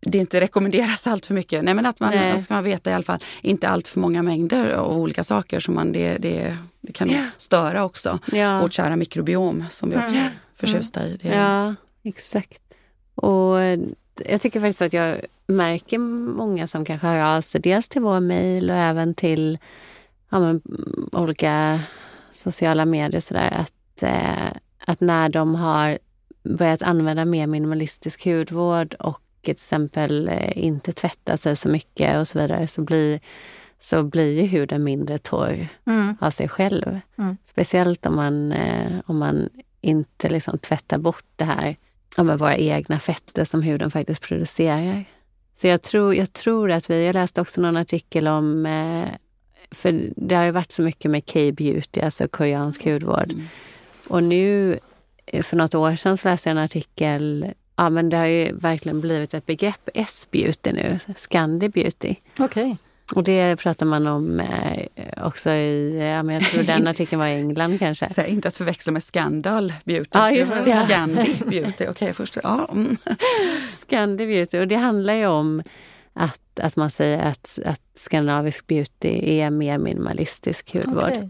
det 0.00 0.18
inte 0.18 0.40
rekommenderas 0.40 1.06
allt 1.06 1.26
för 1.26 1.34
mycket. 1.34 1.64
Nej, 1.64 1.74
men 1.74 1.86
att 1.86 2.00
man 2.00 2.10
Nej. 2.10 2.38
ska 2.38 2.54
man 2.54 2.64
veta 2.64 2.90
i 2.90 2.92
alla 2.92 3.04
fall 3.04 3.18
inte 3.42 3.68
allt 3.68 3.88
för 3.88 4.00
många 4.00 4.22
mängder 4.22 4.72
av 4.72 4.98
olika 4.98 5.24
saker. 5.24 5.60
som 5.60 5.74
man, 5.74 5.92
det, 5.92 6.18
det, 6.18 6.56
det 6.80 6.92
kan 6.92 7.10
ja. 7.10 7.24
störa 7.36 7.84
också 7.84 8.18
ja. 8.32 8.60
vårt 8.60 8.72
kära 8.72 8.96
mikrobiom 8.96 9.64
som 9.70 9.90
vi 9.90 9.96
också 9.96 10.16
är 10.16 10.30
förtjusta 10.54 11.06
i. 11.06 11.18
Det. 11.22 11.28
Ja, 11.28 11.74
exakt. 12.04 12.62
Och 13.14 13.60
jag 14.28 14.40
tycker 14.40 14.60
faktiskt 14.60 14.82
att 14.82 14.92
jag 14.92 15.20
märker 15.46 15.98
många 15.98 16.66
som 16.66 16.84
kanske 16.84 17.06
hör 17.06 17.36
av 17.36 17.40
sig 17.40 17.60
dels 17.60 17.88
till 17.88 18.02
vår 18.02 18.20
mejl 18.20 18.70
och 18.70 18.76
även 18.76 19.14
till 19.14 19.58
ja, 20.30 20.38
men, 20.38 20.60
olika 21.12 21.80
sociala 22.32 22.84
medier 22.84 23.20
sådär 23.20 23.50
att, 23.50 24.02
eh, 24.02 24.56
att 24.86 25.00
när 25.00 25.28
de 25.28 25.54
har 25.54 25.98
börjat 26.42 26.82
använda 26.82 27.24
mer 27.24 27.46
minimalistisk 27.46 28.24
hudvård 28.24 28.94
och 28.94 29.22
till 29.42 29.52
exempel 29.52 30.28
eh, 30.28 30.64
inte 30.64 30.92
tvätta 30.92 31.36
sig 31.36 31.56
så 31.56 31.68
mycket 31.68 32.18
och 32.18 32.28
så 32.28 32.38
vidare 32.38 32.66
så 32.66 32.82
blir, 32.82 33.20
så 33.80 34.02
blir 34.02 34.40
ju 34.40 34.46
huden 34.46 34.84
mindre 34.84 35.18
torr 35.18 35.68
mm. 35.86 36.16
av 36.20 36.30
sig 36.30 36.48
själv. 36.48 37.00
Mm. 37.18 37.36
Speciellt 37.50 38.06
om 38.06 38.16
man, 38.16 38.52
eh, 38.52 38.92
om 39.06 39.18
man 39.18 39.48
inte 39.80 40.28
liksom 40.28 40.58
tvättar 40.58 40.98
bort 40.98 41.24
det 41.36 41.44
här 41.44 41.76
ja, 42.16 42.22
med 42.22 42.38
våra 42.38 42.56
egna 42.56 42.98
fetter 42.98 43.44
som 43.44 43.62
huden 43.62 43.90
faktiskt 43.90 44.22
producerar. 44.22 45.04
Så 45.54 45.66
jag 45.66 45.82
tror, 45.82 46.14
jag 46.14 46.32
tror 46.32 46.70
att 46.70 46.90
vi, 46.90 47.06
jag 47.06 47.14
läste 47.14 47.40
också 47.40 47.60
någon 47.60 47.76
artikel 47.76 48.28
om, 48.28 48.66
eh, 48.66 49.08
för 49.70 50.10
det 50.16 50.34
har 50.34 50.44
ju 50.44 50.50
varit 50.50 50.72
så 50.72 50.82
mycket 50.82 51.10
med 51.10 51.32
K-beauty, 51.32 52.00
alltså 52.00 52.28
koreansk 52.28 52.84
hudvård. 52.84 53.32
Och 54.08 54.22
nu, 54.22 54.78
eh, 55.26 55.42
för 55.42 55.56
något 55.56 55.74
år 55.74 55.96
sedan, 55.96 56.18
så 56.18 56.28
läste 56.28 56.48
jag 56.48 56.56
en 56.56 56.64
artikel 56.64 57.46
Ja, 57.76 57.90
men 57.90 58.08
det 58.08 58.16
har 58.16 58.26
ju 58.26 58.52
verkligen 58.52 59.00
blivit 59.00 59.34
ett 59.34 59.46
begrepp, 59.46 59.88
S-beauty 59.94 60.72
nu, 60.72 60.98
Scandi 61.16 61.68
beauty. 61.68 62.14
Okay. 62.38 62.76
Och 63.14 63.24
det 63.24 63.56
pratar 63.56 63.86
man 63.86 64.06
om 64.06 64.40
eh, 64.40 65.26
också 65.26 65.50
i, 65.50 65.98
ja, 65.98 66.22
men 66.22 66.34
jag 66.34 66.44
tror 66.44 66.62
den 66.62 66.86
artikeln 66.88 67.20
var 67.20 67.26
i 67.26 67.34
England 67.34 67.78
kanske. 67.78 68.10
Så 68.10 68.24
inte 68.24 68.48
att 68.48 68.56
förväxla 68.56 68.92
med 68.92 69.02
Scandal 69.02 69.72
Beauty. 69.84 70.10
Ja, 70.12 70.30
just 70.30 70.64
det. 70.64 70.86
Scandi 70.88 71.40
Beauty, 71.46 71.68
okej 71.72 71.88
okay, 71.88 72.12
först. 72.12 72.38
Ja. 72.42 72.68
Mm. 72.72 72.96
Scandi 73.78 74.26
Beauty, 74.26 74.58
och 74.58 74.68
det 74.68 74.76
handlar 74.76 75.14
ju 75.14 75.26
om 75.26 75.62
att, 76.12 76.60
att 76.60 76.76
man 76.76 76.90
säger 76.90 77.18
att, 77.18 77.58
att 77.64 77.82
skandinavisk 77.94 78.66
beauty 78.66 79.38
är 79.40 79.50
mer 79.50 79.78
minimalistisk 79.78 80.74
hudvård. 80.74 81.04
Okay. 81.04 81.28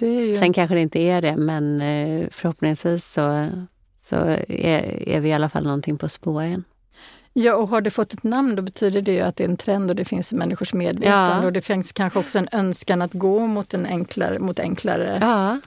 Ju... 0.00 0.36
Sen 0.36 0.52
kanske 0.52 0.74
det 0.74 0.80
inte 0.80 0.98
är 0.98 1.22
det, 1.22 1.36
men 1.36 1.80
eh, 1.80 2.28
förhoppningsvis 2.30 3.12
så, 3.12 3.48
så 3.96 4.16
är, 4.16 5.08
är 5.08 5.20
vi 5.20 5.28
i 5.28 5.32
alla 5.32 5.48
fall 5.48 5.64
någonting 5.64 5.98
på 5.98 6.08
spåren. 6.08 6.64
Ja, 7.32 7.54
och 7.54 7.68
har 7.68 7.80
det 7.80 7.90
fått 7.90 8.12
ett 8.12 8.22
namn 8.22 8.56
då 8.56 8.62
betyder 8.62 9.02
det 9.02 9.12
ju 9.12 9.20
att 9.20 9.36
det 9.36 9.44
är 9.44 9.48
en 9.48 9.56
trend 9.56 9.90
och 9.90 9.96
det 9.96 10.04
finns 10.04 10.32
i 10.32 10.36
människors 10.36 10.74
medvetande. 10.74 11.36
Ja. 11.42 11.46
Och 11.46 11.52
det 11.52 11.60
finns 11.60 11.92
kanske 11.92 12.18
också 12.18 12.38
en 12.38 12.48
önskan 12.52 13.02
att 13.02 13.12
gå 13.12 13.46
mot, 13.46 13.74
en 13.74 13.86
enklare, 13.86 14.38
mot 14.38 14.60
enklare 14.60 15.18
ja. 15.20 15.58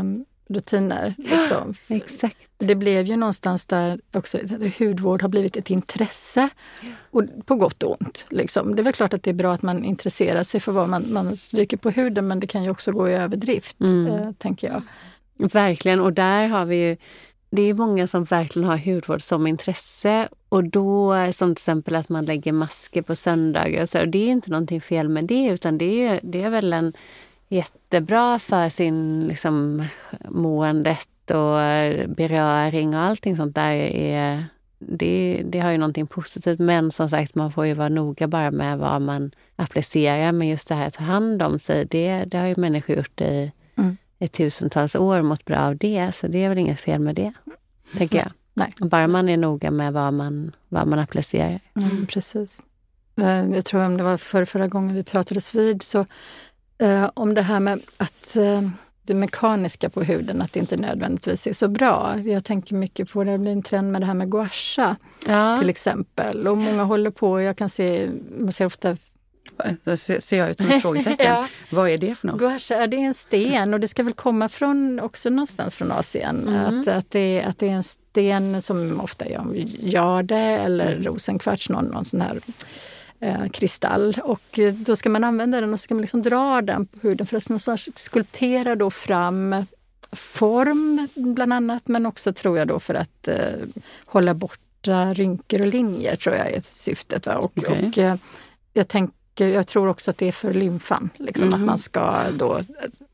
um, 0.00 0.24
rutiner. 0.48 1.14
Liksom. 1.18 1.74
Exakt. 1.88 2.36
Det 2.58 2.74
blev 2.74 3.04
ju 3.04 3.16
någonstans 3.16 3.66
där 3.66 4.00
också 4.12 4.38
hudvård 4.78 5.22
har 5.22 5.28
blivit 5.28 5.56
ett 5.56 5.70
intresse. 5.70 6.48
Och 7.10 7.22
på 7.44 7.56
gott 7.56 7.82
och 7.82 8.00
ont. 8.00 8.26
Liksom. 8.28 8.74
Det 8.74 8.82
är 8.82 8.84
väl 8.84 8.92
klart 8.92 9.14
att 9.14 9.22
det 9.22 9.30
är 9.30 9.34
bra 9.34 9.52
att 9.52 9.62
man 9.62 9.84
intresserar 9.84 10.42
sig 10.42 10.60
för 10.60 10.72
vad 10.72 10.88
man, 10.88 11.12
man 11.12 11.36
stryker 11.36 11.76
på 11.76 11.90
huden 11.90 12.28
men 12.28 12.40
det 12.40 12.46
kan 12.46 12.64
ju 12.64 12.70
också 12.70 12.92
gå 12.92 13.08
i 13.08 13.12
överdrift, 13.12 13.80
mm. 13.80 14.06
eh, 14.06 14.32
tänker 14.32 14.68
jag. 14.68 14.82
Verkligen, 15.52 16.00
och 16.00 16.12
där 16.12 16.48
har 16.48 16.64
vi 16.64 16.76
ju 16.76 16.96
det 17.50 17.62
är 17.62 17.74
många 17.74 18.06
som 18.06 18.24
verkligen 18.24 18.68
har 18.68 18.76
hudvård 18.76 19.22
som 19.22 19.46
intresse 19.46 20.28
och 20.52 20.64
då, 20.64 21.14
som 21.32 21.54
till 21.54 21.62
exempel 21.62 21.94
att 21.94 22.08
man 22.08 22.24
lägger 22.24 22.52
masker 22.52 23.02
på 23.02 23.16
söndagar 23.16 23.82
och 23.82 23.88
så, 23.88 24.00
och 24.00 24.08
det 24.08 24.18
är 24.18 24.30
inte 24.30 24.50
någonting 24.50 24.80
fel 24.80 25.08
med 25.08 25.24
det 25.24 25.46
utan 25.46 25.78
det 25.78 26.06
är, 26.06 26.20
det 26.22 26.42
är 26.42 26.50
väl 26.50 26.72
en 26.72 26.92
jättebra 27.48 28.38
för 28.38 28.68
sin 28.68 29.26
liksom, 29.28 29.84
måendet 30.28 31.30
och 31.30 31.56
beröring 32.16 32.94
och 32.94 33.00
allting 33.00 33.36
sånt 33.36 33.54
där 33.54 33.72
är 33.72 34.44
det, 34.78 35.42
det 35.44 35.60
har 35.60 35.70
ju 35.70 35.78
någonting 35.78 36.06
positivt. 36.06 36.58
Men 36.58 36.90
som 36.90 37.08
sagt, 37.08 37.34
man 37.34 37.52
får 37.52 37.66
ju 37.66 37.74
vara 37.74 37.88
noga 37.88 38.28
bara 38.28 38.50
med 38.50 38.78
vad 38.78 39.02
man 39.02 39.30
applicerar. 39.56 40.32
Men 40.32 40.48
just 40.48 40.68
det 40.68 40.74
här 40.74 40.86
att 40.86 40.94
ta 40.94 41.04
hand 41.04 41.42
om 41.42 41.58
sig, 41.58 41.86
det, 41.90 42.24
det 42.24 42.38
har 42.38 42.46
ju 42.46 42.54
människor 42.56 42.96
gjort 42.96 43.20
i, 43.20 43.52
mm. 43.76 43.96
i 44.18 44.28
tusentals 44.28 44.96
år 44.96 45.22
mått 45.22 45.44
bra 45.44 45.58
av 45.58 45.76
det. 45.76 46.12
Så 46.14 46.26
det 46.26 46.44
är 46.44 46.48
väl 46.48 46.58
inget 46.58 46.80
fel 46.80 47.00
med 47.00 47.14
det, 47.14 47.32
tänker 47.98 48.18
jag. 48.18 48.30
Nej. 48.54 48.74
Bara 48.80 49.06
man 49.06 49.28
är 49.28 49.36
noga 49.36 49.70
med 49.70 49.92
vad 49.92 50.14
man, 50.14 50.52
vad 50.68 50.86
man 50.86 50.98
applicerar. 50.98 51.60
Mm, 51.76 52.06
precis. 52.06 52.62
Eh, 53.16 53.50
jag 53.50 53.64
tror 53.64 53.84
om 53.84 53.96
det 53.96 54.02
var 54.02 54.16
för 54.16 54.44
förra 54.44 54.68
gången 54.68 54.94
vi 54.94 55.04
pratades 55.04 55.54
vid, 55.54 55.82
så 55.82 56.06
eh, 56.78 57.10
om 57.14 57.34
det 57.34 57.42
här 57.42 57.60
med 57.60 57.80
att 57.96 58.36
eh, 58.36 58.62
det 59.02 59.14
mekaniska 59.14 59.90
på 59.90 60.02
huden, 60.02 60.42
att 60.42 60.52
det 60.52 60.60
inte 60.60 60.76
nödvändigtvis 60.76 61.46
är 61.46 61.52
så 61.52 61.68
bra. 61.68 62.18
Jag 62.24 62.44
tänker 62.44 62.74
mycket 62.74 63.12
på 63.12 63.24
det, 63.24 63.32
det 63.32 63.38
blir 63.38 63.52
en 63.52 63.62
trend 63.62 63.92
med 63.92 64.02
det 64.02 64.06
här 64.06 64.14
med 64.14 64.30
gua 64.30 64.50
ja. 65.26 65.58
till 65.58 65.70
exempel. 65.70 66.48
Och 66.48 66.56
många 66.56 66.84
håller 66.84 67.10
på, 67.10 67.40
jag 67.40 67.56
kan 67.56 67.68
se, 67.68 68.10
man 68.38 68.52
ser 68.52 68.66
ofta 68.66 68.96
då 69.84 69.96
ser 69.96 70.36
jag 70.36 70.50
ut 70.50 70.60
som 70.60 70.70
ett 70.70 70.82
frågetecken. 70.82 71.26
ja. 71.28 71.46
Vad 71.70 71.90
är 71.90 71.98
det 71.98 72.14
för 72.14 72.26
något? 72.26 72.38
Gua 72.38 72.86
det 72.86 72.96
är 72.96 73.06
en 73.06 73.14
sten 73.14 73.74
och 73.74 73.80
det 73.80 73.88
ska 73.88 74.02
väl 74.02 74.12
komma 74.12 74.48
från, 74.48 75.00
också 75.00 75.30
någonstans 75.30 75.74
från 75.74 75.92
Asien. 75.92 76.48
Mm. 76.48 76.80
Att, 76.80 76.88
att, 76.88 77.10
det, 77.10 77.42
att 77.42 77.58
det 77.58 77.68
är 77.68 77.72
en 77.72 77.84
sten 78.12 78.62
som 78.62 79.00
ofta 79.00 79.24
är 79.24 79.42
jade 79.80 80.36
eller 80.36 80.92
mm. 80.92 81.04
rosenkvarts, 81.04 81.68
någon, 81.68 81.84
någon 81.84 82.04
sån 82.04 82.20
här 82.20 82.40
eh, 83.20 83.48
kristall. 83.48 84.16
Och 84.24 84.58
då 84.72 84.96
ska 84.96 85.08
man 85.08 85.24
använda 85.24 85.60
den 85.60 85.72
och 85.72 85.80
så 85.80 85.84
ska 85.84 85.94
man 85.94 86.00
liksom 86.02 86.22
dra 86.22 86.62
den 86.62 86.86
på 86.86 86.98
huden 87.02 87.26
för 87.26 87.36
att 87.36 87.80
skulptera 87.94 88.76
då 88.76 88.90
fram 88.90 89.66
form 90.12 91.08
bland 91.14 91.52
annat, 91.52 91.88
men 91.88 92.06
också 92.06 92.32
tror 92.32 92.58
jag 92.58 92.68
då 92.68 92.80
för 92.80 92.94
att 92.94 93.28
eh, 93.28 93.36
hålla 94.06 94.34
borta 94.34 95.14
rynkor 95.14 95.60
och 95.60 95.66
linjer 95.66 96.16
tror 96.16 96.36
jag 96.36 96.50
är 96.50 96.60
syftet. 96.60 97.26
Va? 97.26 97.36
Och, 97.36 97.58
okay. 97.58 97.88
och 97.88 97.98
eh, 97.98 98.16
jag 98.72 98.88
tänker 98.88 99.21
jag 99.34 99.66
tror 99.66 99.88
också 99.88 100.10
att 100.10 100.18
det 100.18 100.28
är 100.28 100.32
för 100.32 100.54
lymfan. 100.54 101.10
Liksom, 101.16 101.48
mm. 101.48 101.60
Att 101.60 101.66
man 101.66 101.78
ska 101.78 102.30
då, 102.30 102.60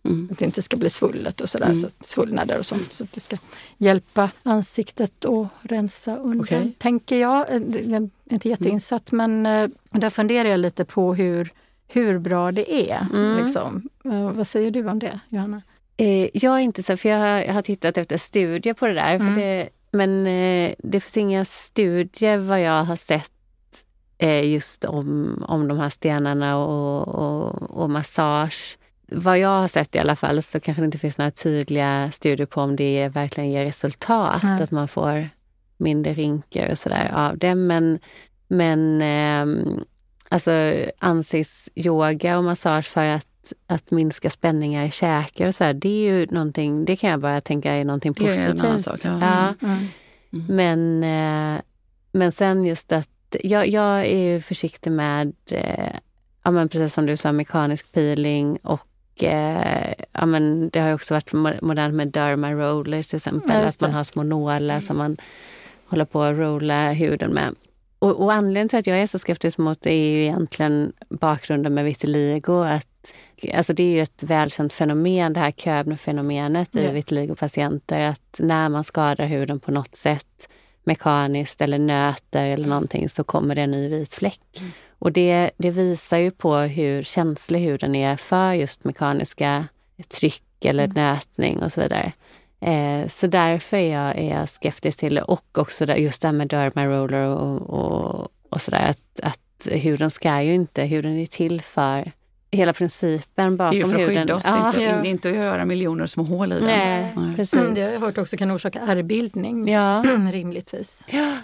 mm. 0.05 0.29
att 0.33 0.39
det 0.39 0.45
inte 0.45 0.63
ska 0.63 0.77
bli 0.77 0.91
svullet 0.91 1.41
och 1.41 1.49
sådär, 1.49 1.67
mm. 1.67 1.81
så 1.81 1.89
svullnader 2.01 2.59
och 2.59 2.67
sånt. 2.67 2.93
Så 2.93 3.05
att 3.05 3.13
det 3.13 3.21
ska 3.21 3.37
hjälpa 3.79 4.31
ansiktet 4.43 5.25
att 5.25 5.49
rensa 5.63 6.17
undan, 6.17 6.41
okay. 6.41 6.73
tänker 6.79 7.17
jag. 7.17 7.51
Eh, 7.51 7.63
jag 7.73 8.03
är 8.03 8.09
inte 8.31 8.49
jätteinsatt 8.49 9.13
men 9.13 9.47
äh, 9.47 9.69
där 9.91 10.11
funderar 10.11 10.49
jag 10.49 10.61
lite 10.61 10.85
på 10.85 11.15
hur, 11.15 11.53
hur 11.89 12.19
bra 12.19 12.53
det 12.53 12.91
är. 12.91 13.07
Mm. 13.15 13.45
Liksom. 13.45 13.89
Äh, 14.05 14.31
vad 14.31 14.47
säger 14.47 14.71
du 14.71 14.89
om 14.89 14.99
det, 14.99 15.21
Johanna? 15.29 15.63
Eh, 15.97 16.29
jag 16.33 16.55
är 16.55 16.59
inte 16.59 16.83
så, 16.83 16.97
för 16.97 17.09
jag 17.09 17.19
har, 17.19 17.41
jag 17.41 17.55
har 17.55 17.63
tittat 17.63 17.99
efter 17.99 18.19
studier 18.19 18.75
på 18.75 18.87
det 18.87 18.95
där. 18.95 19.19
För 19.19 19.27
mm. 19.27 19.35
det, 19.35 19.69
men 19.91 20.27
eh, 20.27 20.73
det 20.79 21.01
finns 21.01 21.17
inga 21.17 21.45
studier 21.45 22.39
vad 22.39 22.61
jag 22.61 22.85
har 22.85 22.97
sett 22.97 23.33
Eh, 23.33 23.38
just 24.27 24.85
om, 24.85 25.39
om 25.49 25.69
de 25.69 25.79
här 25.79 25.91
stenarna 25.91 26.59
och, 26.59 27.09
och, 27.09 27.63
och, 27.83 27.91
massage. 27.91 28.79
Vad 29.11 29.39
jag 29.39 29.61
har 29.61 29.69
sett 29.69 29.95
i 29.95 29.99
alla 29.99 30.17
fall 30.17 30.43
så 30.43 30.61
kanske 30.61 30.83
det 30.83 30.85
inte 30.85 30.99
finns 30.99 31.19
några 31.19 31.31
tydliga 31.31 32.11
studier 32.13 32.47
på 32.47 32.61
om 32.61 32.77
det 32.77 33.09
verkligen 33.09 33.51
ger 33.51 33.65
resultat, 33.65 34.43
Nej. 34.43 34.63
att 34.63 34.71
man 34.71 34.89
får 34.89 35.29
mindre 35.77 36.15
rynkor 36.15 36.71
och 36.71 36.79
sådär 36.79 37.13
av 37.15 37.39
det. 37.39 37.55
Men, 37.55 37.99
men 38.49 39.03
eh, 39.03 39.67
alltså 40.29 40.75
ansiktsyoga 40.99 42.39
och 42.39 42.45
massage 42.45 42.87
för 42.87 43.05
att, 43.05 43.53
att 43.67 43.91
minska 43.91 44.31
spänningar 44.31 44.85
i 44.85 44.91
käkar 44.91 45.49
och 45.49 45.55
sådär, 45.55 45.75
det 45.75 45.89
är 45.89 46.13
ju 46.13 46.27
någonting, 46.27 46.85
det 46.85 46.97
kan 46.97 47.11
jag 47.11 47.21
bara 47.21 47.41
tänka 47.41 47.73
är 47.73 47.85
någonting 47.85 48.15
positivt. 48.15 48.63
Det 48.63 48.69
är 48.69 48.73
en 48.73 48.81
sak. 48.81 49.01
Ja. 49.03 49.19
ja. 49.21 49.55
Mm. 49.63 49.87
Mm. 50.33 50.47
Men, 50.57 51.03
eh, 51.57 51.61
men 52.13 52.33
sen 52.33 52.65
just 52.65 52.93
att 52.93 53.09
jag, 53.43 53.69
jag 53.69 54.07
är 54.07 54.41
försiktig 54.41 54.93
med, 54.93 55.33
eh, 55.51 55.95
ja, 56.43 56.51
men 56.51 56.69
precis 56.69 56.95
som 56.95 57.07
du 57.07 57.17
sa, 57.17 57.33
mekanisk 57.33 57.93
peeling 57.93 58.59
och 58.63 59.23
eh, 59.23 59.95
ja, 60.13 60.27
men 60.27 60.69
det 60.69 60.81
har 60.81 60.95
också 60.95 61.15
varit 61.15 61.33
modernt 61.63 61.95
med 61.95 62.09
derma 62.09 62.53
rollers 62.53 63.07
till 63.07 63.17
exempel. 63.17 63.57
Ja, 63.57 63.67
att 63.67 63.81
man 63.81 63.93
har 63.93 64.05
små 64.05 64.23
nålar 64.23 64.81
som 64.81 64.97
man 64.97 65.17
håller 65.87 66.05
på 66.05 66.23
att 66.23 66.37
rolla 66.37 66.93
huden 66.93 67.31
med. 67.31 67.55
Och, 67.99 68.23
och 68.23 68.33
anledningen 68.33 68.69
till 68.69 68.79
att 68.79 68.87
jag 68.87 68.99
är 68.99 69.07
så 69.07 69.19
skeptisk 69.19 69.59
mot 69.59 69.81
det 69.81 69.93
är 69.93 70.11
ju 70.11 70.23
egentligen 70.23 70.93
bakgrunden 71.09 71.75
med 71.75 71.85
vitiligo. 71.85 72.65
Att, 72.65 73.15
alltså 73.55 73.73
det 73.73 73.83
är 73.83 73.93
ju 73.93 74.01
ett 74.01 74.23
välkänt 74.23 74.73
fenomen, 74.73 75.33
det 75.33 75.41
här 75.41 75.51
Köbner-fenomenet 75.51 76.77
i 76.77 76.89
vitiligo-patienter. 76.89 78.09
Att 78.09 78.37
när 78.39 78.69
man 78.69 78.85
skadar 78.85 79.27
huden 79.27 79.61
på 79.61 79.71
något 79.71 79.97
sätt 79.97 80.49
mekaniskt 80.85 81.61
eller 81.61 81.79
nöter 81.79 82.51
eller 82.51 82.69
någonting 82.69 83.09
så 83.09 83.25
kommer 83.25 83.55
det 83.55 83.63
en 83.63 83.71
ny 83.71 83.89
vit 83.89 84.15
fläck. 84.15 84.41
Mm. 84.61 84.71
Och 84.99 85.13
det, 85.13 85.51
det 85.57 85.71
visar 85.71 86.19
ju 86.19 86.31
på 86.31 86.57
hur 86.57 87.03
känslig 87.03 87.61
huden 87.61 87.95
är 87.95 88.17
för 88.17 88.53
just 88.53 88.85
mekaniska 88.85 89.67
tryck 90.09 90.65
eller 90.65 90.85
mm. 90.85 90.95
nötning 90.95 91.63
och 91.63 91.73
så 91.73 91.81
vidare. 91.81 92.13
Eh, 92.61 93.09
så 93.09 93.27
därför 93.27 93.77
är 93.77 93.93
jag, 93.93 94.19
är 94.19 94.39
jag 94.39 94.49
skeptisk 94.49 94.99
till 94.99 95.15
det 95.15 95.23
och 95.23 95.59
också 95.59 95.87
där, 95.87 95.97
just 95.97 96.23
det 96.23 96.29
här 96.29 96.33
med 96.33 96.49
derma 96.49 96.87
roller 96.87 97.27
och, 97.27 97.63
och, 97.63 98.29
och 98.49 98.61
sådär. 98.61 98.91
Att, 98.91 99.21
att 99.23 99.69
huden 99.71 100.11
ska 100.11 100.43
ju 100.43 100.55
inte, 100.55 100.83
huden 100.83 101.19
är 101.19 101.27
till 101.27 101.61
för 101.61 102.13
hela 102.51 102.73
principen 102.73 103.57
bakom 103.57 103.77
huden. 103.77 103.91
Det 103.91 103.97
är 103.97 103.99
ju 103.99 104.07
för 104.07 104.13
att 104.13 104.19
skydda 104.19 104.37
oss, 104.37 104.43
ja. 104.45 104.67
inte, 104.67 104.83
ja. 104.83 105.05
inte 105.05 105.29
att 105.29 105.35
göra 105.35 105.65
miljoner 105.65 106.07
små 106.07 106.23
hål 106.23 106.53
i 106.53 106.55
den. 106.55 106.65
Nej, 106.65 107.13
Nej. 107.17 107.37
Precis. 107.37 107.61
Mm, 107.61 107.75
det 107.75 107.83
har 107.83 107.91
jag 107.91 108.01
hört 108.01 108.19
också 108.19 108.37
kan 108.37 108.51
orsaka 108.51 108.81
ärrbildning, 108.81 109.69
ja. 109.69 110.03
rimligtvis. 110.33 111.05
Ja. 111.09 111.37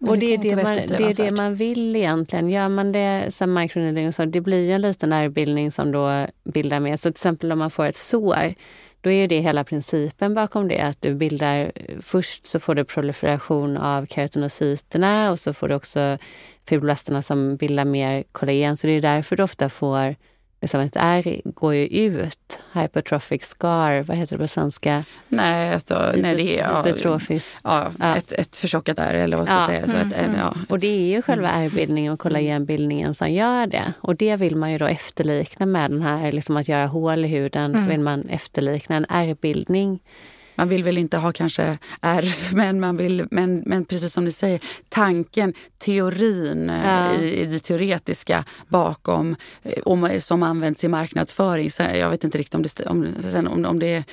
Och 0.00 0.18
det, 0.18 0.34
är 0.34 0.38
det, 0.38 0.56
man, 0.56 0.74
det 0.74 1.04
är 1.04 1.16
det 1.16 1.30
man 1.30 1.54
vill 1.54 1.96
egentligen. 1.96 2.50
Gör 2.50 2.68
man 2.68 2.92
det 2.92 3.34
som 3.34 3.54
microneedling 3.54 4.12
så 4.12 4.24
det 4.24 4.40
blir 4.40 4.70
en 4.70 4.80
liten 4.80 5.12
ärrbildning 5.12 5.70
som 5.70 5.92
då 5.92 6.26
bildar 6.44 6.80
med. 6.80 7.00
Så 7.00 7.02
till 7.02 7.10
exempel 7.10 7.52
om 7.52 7.58
man 7.58 7.70
får 7.70 7.86
ett 7.86 7.96
sår, 7.96 8.54
då 9.00 9.10
är 9.10 9.28
det 9.28 9.40
hela 9.40 9.64
principen 9.64 10.34
bakom 10.34 10.68
det. 10.68 10.80
Att 10.80 11.02
du 11.02 11.14
bildar, 11.14 11.72
först 12.00 12.46
så 12.46 12.60
får 12.60 12.74
du 12.74 12.84
proliferation 12.84 13.76
av 13.76 14.06
keratinocyterna 14.06 15.30
och 15.30 15.40
så 15.40 15.52
får 15.52 15.68
du 15.68 15.74
också 15.74 16.18
fibroblasterna 16.68 17.22
som 17.22 17.56
bildar 17.56 17.84
mer 17.84 18.24
kollagen. 18.32 18.76
Så 18.76 18.86
det 18.86 18.92
är 18.92 19.00
därför 19.00 19.36
du 19.36 19.42
ofta 19.42 19.68
får 19.68 20.16
liksom 20.60 20.80
ett 20.80 20.96
ärr 20.96 21.40
går 21.44 21.74
ju 21.74 21.86
ut. 21.86 22.58
Hypertrophic 22.72 23.44
scar, 23.44 24.02
vad 24.02 24.16
heter 24.16 24.36
det 24.36 24.42
på 24.42 24.48
svenska? 24.48 25.04
Nej, 25.28 25.74
alltså, 25.74 26.12
nej 26.16 26.36
det 26.36 26.60
är 26.60 26.76
hypertrofiskt. 26.76 27.60
Ja, 27.64 27.92
ja, 27.98 28.16
Ett, 28.16 28.32
ett 28.32 28.56
förtjockat 28.56 28.98
ärr 28.98 29.14
eller 29.14 29.36
vad 29.36 29.46
ska 29.46 29.56
ja. 29.56 29.66
säga. 29.66 29.86
Så 29.86 29.96
ett, 29.96 30.18
mm. 30.18 30.38
ja, 30.38 30.54
och 30.68 30.78
det 30.78 30.86
är 30.86 31.16
ju 31.16 31.22
själva 31.22 31.48
ärrbildningen 31.48 32.12
och 32.12 32.20
kollagenbildningen 32.20 33.14
som 33.14 33.30
gör 33.30 33.66
det. 33.66 33.92
Och 34.00 34.16
det 34.16 34.36
vill 34.36 34.56
man 34.56 34.72
ju 34.72 34.78
då 34.78 34.86
efterlikna 34.86 35.66
med 35.66 35.90
den 35.90 36.02
här, 36.02 36.32
liksom 36.32 36.56
att 36.56 36.68
göra 36.68 36.86
hål 36.86 37.24
i 37.24 37.28
huden, 37.28 37.70
mm. 37.70 37.82
så 37.82 37.90
vill 37.90 38.00
man 38.00 38.28
efterlikna 38.28 38.96
en 38.96 39.06
ärrbildning 39.08 40.00
man 40.58 40.68
vill 40.68 40.82
väl 40.82 40.98
inte 40.98 41.16
ha 41.16 41.32
kanske 41.32 41.78
R, 42.00 42.28
men, 42.54 42.80
man 42.80 42.96
vill, 42.96 43.26
men, 43.30 43.62
men 43.66 43.84
precis 43.84 44.12
som 44.12 44.24
ni 44.24 44.32
säger, 44.32 44.60
tanken, 44.88 45.54
teorin 45.78 46.70
eh, 46.70 46.86
ja. 46.86 47.14
i, 47.14 47.40
i 47.40 47.46
det 47.46 47.60
teoretiska 47.60 48.44
bakom 48.68 49.36
eh, 49.62 49.82
om, 49.84 50.20
som 50.20 50.42
används 50.42 50.84
i 50.84 50.88
marknadsföring. 50.88 51.70
Så 51.70 51.82
jag 51.82 52.10
vet 52.10 52.24
inte 52.24 52.38
riktigt 52.38 52.54
om 52.54 52.62
det, 52.62 52.86
om, 52.86 53.48
om, 53.48 53.64
om 53.64 53.78
det 53.78 54.04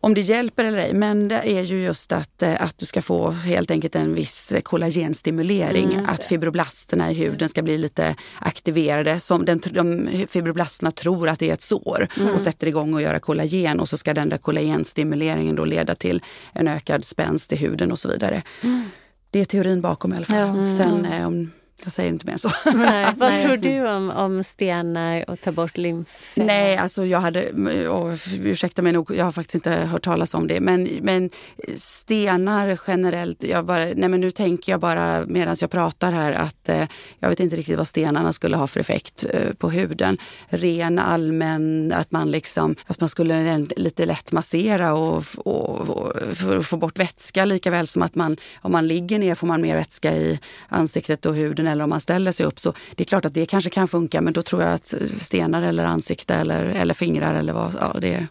om 0.00 0.14
det 0.14 0.20
hjälper 0.20 0.64
eller 0.64 0.78
ej. 0.78 0.94
Men 0.94 1.28
det 1.28 1.58
är 1.58 1.62
ju 1.62 1.82
just 1.82 2.12
att, 2.12 2.42
eh, 2.42 2.62
att 2.62 2.78
du 2.78 2.86
ska 2.86 3.02
få 3.02 3.30
helt 3.30 3.70
enkelt 3.70 3.94
en 3.94 4.14
viss 4.14 4.52
kollagenstimulering. 4.62 5.92
Mm, 5.92 6.08
att 6.08 6.24
fibroblasterna 6.24 7.10
i 7.10 7.14
huden 7.14 7.48
ska 7.48 7.62
bli 7.62 7.78
lite 7.78 8.14
aktiverade. 8.38 9.20
Som 9.20 9.44
den, 9.44 9.60
de, 9.70 10.08
fibroblasterna 10.28 10.90
tror 10.90 11.28
att 11.28 11.38
det 11.38 11.50
är 11.50 11.54
ett 11.54 11.62
sår 11.62 12.08
mm. 12.20 12.34
och 12.34 12.40
sätter 12.40 12.66
igång 12.66 12.94
och 12.94 13.02
göra 13.02 13.18
kollagen 13.18 13.80
och 13.80 13.88
så 13.88 13.96
ska 13.96 14.14
den 14.14 14.28
där 14.28 14.38
kollagenstimuleringen 14.38 15.56
då 15.56 15.64
leda 15.64 15.94
till 15.94 16.22
en 16.52 16.68
ökad 16.68 17.04
spänst 17.04 17.52
i 17.52 17.56
huden 17.56 17.92
och 17.92 17.98
så 17.98 18.08
vidare. 18.08 18.42
Mm. 18.62 18.84
Det 19.30 19.40
är 19.40 19.44
teorin 19.44 19.80
bakom 19.80 20.12
i 20.12 20.16
alla 20.16 20.26
fall. 20.26 20.66
Sen, 20.66 21.04
eh, 21.04 21.26
om, 21.26 21.50
Jag 21.84 21.92
säger 21.92 22.08
inte 22.08 22.26
mer 22.26 22.32
än 22.32 22.38
så. 22.38 22.50
Nej, 22.74 23.12
vad 23.16 23.28
nej. 23.28 23.44
tror 23.44 23.56
du 23.56 23.88
om, 23.88 24.10
om 24.10 24.44
stenar 24.44 25.30
och 25.30 25.40
ta 25.40 25.52
bort 25.52 25.76
lymf? 25.76 26.32
Nej, 26.34 26.76
alltså 26.76 27.04
jag 27.04 27.20
hade, 27.20 27.50
oh, 27.88 28.14
ursäkta 28.40 28.82
mig 28.82 28.92
nog, 28.92 29.10
jag 29.16 29.24
har 29.24 29.32
faktiskt 29.32 29.54
inte 29.54 29.70
hört 29.70 30.02
talas 30.02 30.34
om 30.34 30.46
det. 30.46 30.60
Men, 30.60 30.88
men 31.02 31.30
stenar 31.76 32.78
generellt, 32.86 33.42
jag 33.42 33.64
bara, 33.64 33.84
nej 33.84 34.08
men 34.08 34.20
nu 34.20 34.30
tänker 34.30 34.72
jag 34.72 34.80
bara 34.80 35.24
medan 35.26 35.56
jag 35.60 35.70
pratar 35.70 36.12
här 36.12 36.32
att 36.32 36.68
eh, 36.68 36.84
jag 37.18 37.28
vet 37.28 37.40
inte 37.40 37.56
riktigt 37.56 37.76
vad 37.76 37.88
stenarna 37.88 38.32
skulle 38.32 38.56
ha 38.56 38.66
för 38.66 38.80
effekt 38.80 39.24
eh, 39.30 39.52
på 39.52 39.70
huden. 39.70 40.18
Ren 40.48 40.98
allmän, 40.98 41.92
att 41.92 42.10
man 42.10 42.30
liksom, 42.30 42.76
att 42.86 43.00
man 43.00 43.08
skulle 43.08 43.66
lite 43.76 44.06
lätt 44.06 44.32
massera 44.32 44.94
och, 44.94 45.24
och, 45.36 45.88
och 45.88 46.36
för 46.36 46.58
att 46.58 46.66
få 46.66 46.76
bort 46.76 46.98
vätska 46.98 47.44
lika 47.44 47.70
väl 47.70 47.86
som 47.86 48.02
att 48.02 48.14
man, 48.14 48.36
om 48.60 48.72
man 48.72 48.86
ligger 48.86 49.18
ner 49.18 49.34
får 49.34 49.46
man 49.46 49.62
mer 49.62 49.76
vätska 49.76 50.16
i 50.16 50.40
ansiktet 50.68 51.26
och 51.26 51.34
huden 51.34 51.67
eller 51.68 51.84
om 51.84 51.90
man 51.90 52.00
ställer 52.00 52.32
sig 52.32 52.46
upp. 52.46 52.58
Så 52.60 52.72
det 52.94 53.02
är 53.02 53.04
klart 53.04 53.24
att 53.24 53.34
det 53.34 53.46
kanske 53.46 53.70
kan 53.70 53.88
funka 53.88 54.20
men 54.20 54.32
då 54.32 54.42
tror 54.42 54.62
jag 54.62 54.72
att 54.72 54.94
stenar 55.20 55.62
eller 55.62 55.84
ansikte 55.84 56.34
eller, 56.34 56.64
eller 56.64 56.94
fingrar 56.94 57.34
eller 57.34 57.52
vad, 57.52 57.74
ja, 57.80 57.96
det, 58.00 58.26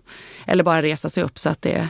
eller 0.46 0.64
bara 0.64 0.82
resa 0.82 1.10
sig 1.10 1.24
upp 1.24 1.40
så 1.40 1.50
att 1.50 1.62
det 1.62 1.90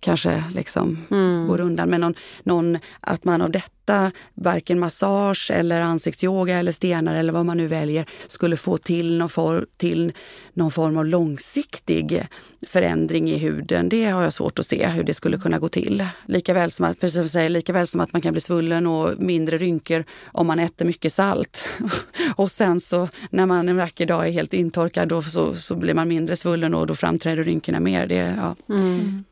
kanske 0.00 0.44
liksom 0.54 1.06
mm. 1.10 1.48
går 1.48 1.60
undan. 1.60 1.90
Men 1.90 2.00
någon, 2.00 2.14
någon, 2.42 2.78
att 3.00 3.24
man 3.24 3.42
av 3.42 3.50
detta, 3.50 4.12
varken 4.34 4.78
massage 4.78 5.50
eller 5.54 5.80
ansiktsyoga 5.80 6.58
eller 6.58 6.72
stenar 6.72 7.14
eller 7.14 7.32
vad 7.32 7.46
man 7.46 7.56
nu 7.56 7.66
väljer, 7.66 8.06
skulle 8.26 8.56
få 8.56 8.76
till 8.76 9.18
någon, 9.18 9.28
for, 9.28 9.66
till 9.76 10.12
någon 10.52 10.70
form 10.70 10.96
av 10.96 11.06
långsiktig 11.06 12.26
förändring 12.66 13.30
i 13.30 13.38
huden. 13.38 13.88
Det 13.88 14.04
har 14.04 14.22
jag 14.22 14.32
svårt 14.32 14.58
att 14.58 14.66
se 14.66 14.86
hur 14.86 15.04
det 15.04 15.14
skulle 15.14 15.38
kunna 15.38 15.58
gå 15.58 15.68
till. 15.68 16.06
Likaväl 16.26 16.70
som 16.70 16.84
att, 16.84 17.00
precis 17.00 17.20
som, 17.20 17.28
säger, 17.28 17.48
likaväl 17.48 17.86
som 17.86 18.00
att 18.00 18.12
man 18.12 18.22
kan 18.22 18.32
bli 18.32 18.40
svullen 18.40 18.86
och 18.86 19.10
mindre 19.18 19.58
rynkor 19.58 20.04
om 20.24 20.46
man 20.46 20.58
äter 20.58 20.86
mycket 20.86 21.12
salt. 21.12 21.70
och 22.36 22.50
sen 22.50 22.80
så 22.80 23.08
när 23.30 23.46
man 23.46 23.68
en 23.68 23.76
vacker 23.76 24.06
dag 24.06 24.26
är 24.28 24.30
helt 24.30 24.54
intorkad 24.54 25.08
då 25.08 25.22
så, 25.22 25.54
så 25.54 25.74
blir 25.74 25.94
man 25.94 26.08
mindre 26.08 26.36
svullen 26.36 26.74
och 26.74 26.86
då 26.86 26.94
framträder 26.94 27.44
rynkorna 27.44 27.80
mer. 27.80 28.06
Det, 28.06 28.34
ja. 28.38 28.74
Mm. 28.74 29.24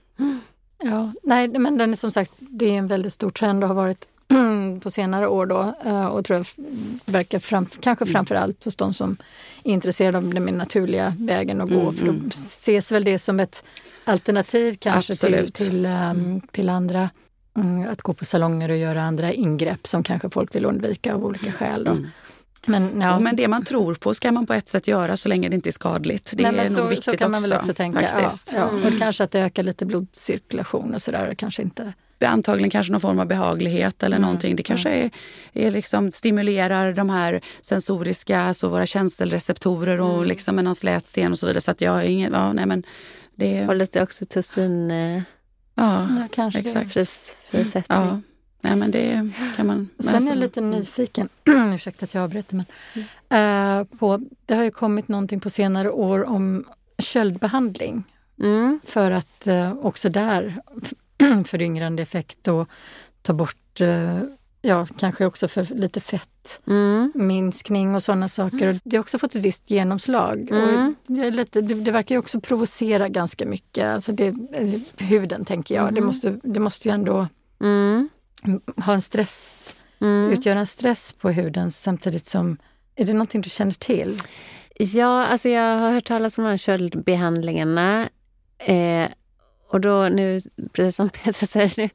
Ja, 0.83 1.13
nej, 1.23 1.49
men 1.49 1.79
den 1.79 1.93
är 1.93 1.97
som 1.97 2.11
sagt, 2.11 2.33
det 2.39 2.67
är 2.67 2.79
en 2.79 2.87
väldigt 2.87 3.13
stor 3.13 3.31
trend 3.31 3.65
och 3.65 3.69
har 3.69 3.75
varit 3.75 4.09
på 4.83 4.91
senare 4.91 5.29
år 5.29 5.47
då 5.47 5.75
eh, 5.85 6.07
och 6.07 6.25
tror 6.25 6.37
jag 6.37 6.47
verkar 7.05 7.39
fram, 7.39 7.67
kanske 7.81 8.05
mm. 8.05 8.13
framför 8.13 8.35
allt 8.35 8.65
hos 8.65 8.77
de 8.77 8.95
som 8.95 9.17
är 9.65 9.73
intresserade 9.73 10.19
av 10.19 10.35
den 10.35 10.45
naturliga 10.45 11.17
vägen 11.19 11.61
att 11.61 11.71
gå. 11.71 11.81
Mm, 11.81 11.95
för 11.95 12.05
då 12.05 12.11
mm. 12.11 12.29
ses 12.29 12.93
väl 12.93 13.05
det 13.05 13.19
som 13.19 13.41
ett 13.41 13.65
alternativ 14.05 14.77
kanske 14.81 15.15
till, 15.15 15.53
till, 15.53 15.87
um, 15.87 16.41
till 16.41 16.69
andra 16.69 17.11
um, 17.55 17.89
att 17.89 18.03
gå 18.03 18.15
på 18.15 18.25
salonger 18.25 18.69
och 18.69 18.77
göra 18.77 19.03
andra 19.03 19.33
ingrepp 19.33 19.87
som 19.87 20.03
kanske 20.03 20.31
folk 20.31 20.55
vill 20.55 20.65
undvika 20.65 21.15
av 21.15 21.25
olika 21.25 21.53
skäl. 21.53 21.85
Då. 21.85 21.91
Mm. 21.91 22.07
Men, 22.67 23.01
ja. 23.01 23.19
men 23.19 23.37
det 23.37 23.49
man 23.49 23.65
tror 23.65 23.95
på 23.95 24.15
ska 24.15 24.33
man 24.33 24.47
på 24.47 24.55
ett 24.55 24.69
sätt 24.69 24.89
göra 24.89 25.17
så 25.17 25.29
länge 25.29 25.49
det 25.49 25.55
inte 25.55 25.71
är 25.71 25.73
skadligt. 25.73 26.33
Det 26.37 26.51
Nej, 26.51 26.61
är 26.61 26.71
nog 26.71 26.73
så, 26.73 26.87
viktigt 26.87 27.05
så 27.05 27.17
kan 27.17 27.31
man 27.31 27.43
väl 27.43 27.53
också 27.53 27.75
tänka. 27.75 28.01
Faktiskt. 28.01 28.53
Ja, 28.53 28.59
ja. 28.59 28.69
Mm. 28.69 28.87
Och 28.87 28.99
kanske 28.99 29.25
att 29.25 29.31
det 29.31 29.41
ökar 29.41 29.63
lite 29.63 29.87
blodcirkulation 29.87 30.95
och 30.95 31.03
sådär. 31.03 31.35
Kanske 31.35 31.63
inte 31.63 31.93
antagligen 32.27 32.71
kanske 32.71 32.93
någon 32.93 33.01
form 33.01 33.19
av 33.19 33.27
behaglighet 33.27 34.03
eller 34.03 34.17
mm. 34.17 34.27
någonting. 34.27 34.57
Det 34.57 34.63
kanske 34.63 34.91
är, 34.91 35.11
är 35.53 35.71
liksom 35.71 36.11
stimulerar 36.11 36.93
de 36.93 37.11
här 37.11 37.41
sensoriska, 37.61 38.41
alltså 38.41 38.69
våra 38.69 38.87
känselreceptorer 38.87 40.01
och 40.01 40.15
mm. 40.15 40.29
liksom 40.29 40.55
med 40.55 40.65
någon 40.65 40.75
slät 40.75 41.07
sten 41.07 41.33
och 41.33 41.39
så 41.39 41.47
vidare. 41.47 41.61
Så 41.61 41.71
att 41.71 41.81
jag 41.81 41.93
har 41.93 42.03
ingen, 42.03 42.33
ja, 42.33 42.53
nej 42.53 42.67
men 42.67 42.83
det... 43.35 43.69
Och 43.69 43.77
lite 43.77 44.03
oxytocin. 44.03 44.91
Eh, 44.91 45.23
ja, 45.75 46.09
ja, 46.21 46.29
kanske 46.35 46.61
exakt. 46.61 46.93
Fris, 46.93 47.31
frisättning. 47.51 47.99
Ja. 47.99 48.21
Nej, 48.65 48.77
men 48.77 48.91
det 48.91 49.31
kan 49.57 49.67
man... 49.67 49.89
Sen 49.99 50.15
är 50.15 50.29
jag 50.29 50.39
lite 50.39 50.61
nyfiken, 50.61 51.29
ursäkta 51.75 52.05
att 52.05 52.15
jag 52.15 52.25
avbryter, 52.25 52.57
men 52.57 52.67
mm. 53.29 53.81
uh, 53.81 53.85
på, 53.99 54.21
det 54.47 54.55
har 54.55 54.65
ju 54.65 54.71
kommit 54.71 55.09
någonting 55.09 55.41
på 55.41 55.51
senare 55.51 55.91
år 55.91 56.25
om 56.25 56.65
köldbehandling. 56.99 58.05
Mm. 58.41 58.81
För 58.85 59.11
att 59.11 59.49
uh, 59.49 59.73
också 59.73 60.09
där 60.09 60.61
föryngrande 61.45 62.03
effekt 62.03 62.49
och 62.49 62.69
ta 63.23 63.33
bort 63.33 63.81
uh, 63.81 64.23
ja, 64.63 64.87
kanske 64.99 65.27
också 65.27 65.49
för 65.49 65.65
lite 65.65 66.01
fettminskning 66.01 67.85
mm. 67.85 67.95
och 67.95 68.03
sådana 68.03 68.29
saker. 68.29 68.69
Och 68.69 68.81
det 68.85 68.97
har 68.97 69.03
också 69.03 69.19
fått 69.19 69.35
ett 69.35 69.43
visst 69.43 69.71
genomslag. 69.71 70.51
Mm. 70.51 70.89
Och 70.89 70.95
det, 71.15 71.31
lite, 71.31 71.61
det, 71.61 71.75
det, 71.75 71.91
verkar 71.91 72.15
ju 72.15 72.19
också 72.19 72.41
provocera 72.41 73.09
ganska 73.09 73.47
mycket. 73.47 73.85
Alltså 73.85 74.13
det, 74.13 74.35
huden, 74.99 75.45
tänker 75.45 75.75
jag. 75.75 75.83
Mm. 75.83 75.95
Det, 75.95 76.01
måste, 76.01 76.39
det 76.43 76.61
måste 76.61 76.89
ju 76.89 76.95
ändå 76.95 77.29
mm 77.61 78.09
ha 78.77 78.93
en 78.93 79.03
stress, 79.03 79.77
mm. 80.01 80.33
utgöra 80.33 80.59
en 80.59 80.67
stress 80.67 81.13
på 81.13 81.31
huden 81.31 81.71
samtidigt 81.71 82.27
som... 82.27 82.57
Är 82.97 83.05
det 83.05 83.13
någonting 83.13 83.41
du 83.41 83.51
känner 83.51 83.73
till? 83.73 84.19
Ja, 84.79 85.27
alltså 85.27 85.49
jag 85.49 85.79
har 85.79 85.91
hört 85.93 86.05
talas 86.05 86.39
om 86.39 86.45
de 86.45 86.51
här 86.51 86.57
köldbehandlingarna. 86.57 88.09
Eh, 88.59 89.09
och 89.71 89.81
då 89.81 90.09
nu, 90.09 90.41
precis 90.73 90.97
som 90.97 91.09
Peter 91.25 91.47
säger, 91.47 91.73
nu, 91.77 91.89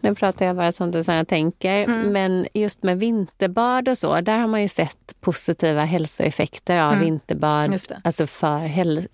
nu 0.00 0.14
pratar 0.14 0.46
jag 0.46 0.56
bara 0.56 0.72
som 0.72 0.90
det 0.90 1.04
som 1.04 1.14
jag 1.14 1.28
tänker. 1.28 1.84
Mm. 1.84 2.12
Men 2.12 2.46
just 2.54 2.82
med 2.82 2.98
vinterbad 2.98 3.88
och 3.88 3.98
så, 3.98 4.20
där 4.20 4.38
har 4.38 4.46
man 4.46 4.62
ju 4.62 4.68
sett 4.68 5.05
positiva 5.20 5.84
hälsoeffekter 5.84 6.78
av 6.78 6.92
mm. 6.92 7.04
vinterbad. 7.04 7.78
Alltså 8.04 8.26
för, 8.26 8.70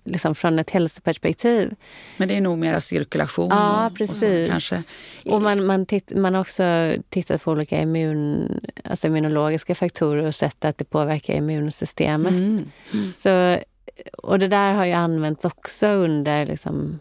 liksom 0.09 0.35
från 0.35 0.59
ett 0.59 0.69
hälsoperspektiv. 0.69 1.75
Men 2.17 2.27
det 2.27 2.37
är 2.37 2.41
nog 2.41 2.57
mera 2.57 2.81
cirkulation? 2.81 3.49
Ja, 3.49 3.87
och, 3.87 3.97
precis. 3.97 4.47
Och, 4.47 4.51
kanske. 4.51 4.83
och 5.25 5.41
man, 5.41 5.65
man, 5.65 5.85
titt, 5.85 6.13
man 6.15 6.33
har 6.33 6.41
också 6.41 6.93
tittat 7.09 7.43
på 7.43 7.51
olika 7.51 7.81
immun, 7.81 8.49
alltså 8.83 9.07
immunologiska 9.07 9.75
faktorer 9.75 10.23
och 10.23 10.35
sett 10.35 10.65
att 10.65 10.77
det 10.77 10.85
påverkar 10.85 11.33
immunsystemet. 11.33 12.31
Mm. 12.31 12.65
mm. 12.93 13.13
Så, 13.17 13.59
och 14.17 14.39
det 14.39 14.47
där 14.47 14.73
har 14.73 14.85
ju 14.85 14.93
använts 14.93 15.45
också 15.45 15.87
under 15.87 16.45
liksom, 16.45 16.99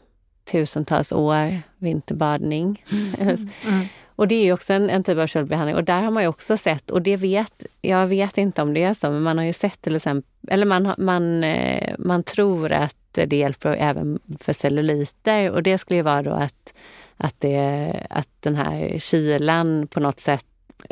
tusentals 0.52 1.12
år 1.12 1.60
vinterbadning. 1.78 2.84
Och 4.16 4.28
det 4.28 4.34
är 4.34 4.52
också 4.52 4.72
en, 4.72 4.90
en 4.90 5.04
typ 5.04 5.18
av 5.18 5.26
köldbehandling 5.26 5.76
och 5.76 5.84
där 5.84 6.02
har 6.02 6.10
man 6.10 6.22
ju 6.22 6.28
också 6.28 6.56
sett, 6.56 6.90
och 6.90 7.02
det 7.02 7.16
vet, 7.16 7.66
jag 7.80 8.06
vet 8.06 8.38
inte 8.38 8.62
om 8.62 8.74
det 8.74 8.82
är 8.82 8.94
så, 8.94 9.10
men 9.10 9.22
man 9.22 9.38
har 9.38 9.44
ju 9.44 9.52
sett 9.52 9.82
till 9.82 9.96
exempel, 9.96 10.30
eller 10.48 10.66
man, 10.66 10.94
man, 10.98 11.44
eh, 11.44 11.94
man 11.98 12.22
tror 12.22 12.72
att 12.72 12.96
det 13.12 13.36
hjälper 13.36 13.76
även 13.78 14.18
för 14.40 14.52
celluliter 14.52 15.50
och 15.50 15.62
det 15.62 15.78
skulle 15.78 15.96
ju 15.96 16.02
vara 16.02 16.22
då 16.22 16.30
att, 16.30 16.72
att, 17.16 17.34
det, 17.38 17.92
att 18.10 18.28
den 18.40 18.56
här 18.56 18.98
kylan 18.98 19.86
på 19.86 20.00
något 20.00 20.20
sätt 20.20 20.46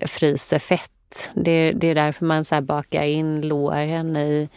fryser 0.06 0.58
fett. 0.58 1.30
Det, 1.34 1.72
det 1.72 1.88
är 1.88 1.94
därför 1.94 2.24
man 2.24 2.44
så 2.44 2.60
bakar 2.60 3.02
in 3.02 3.40
låren 3.40 4.16
i 4.16 4.48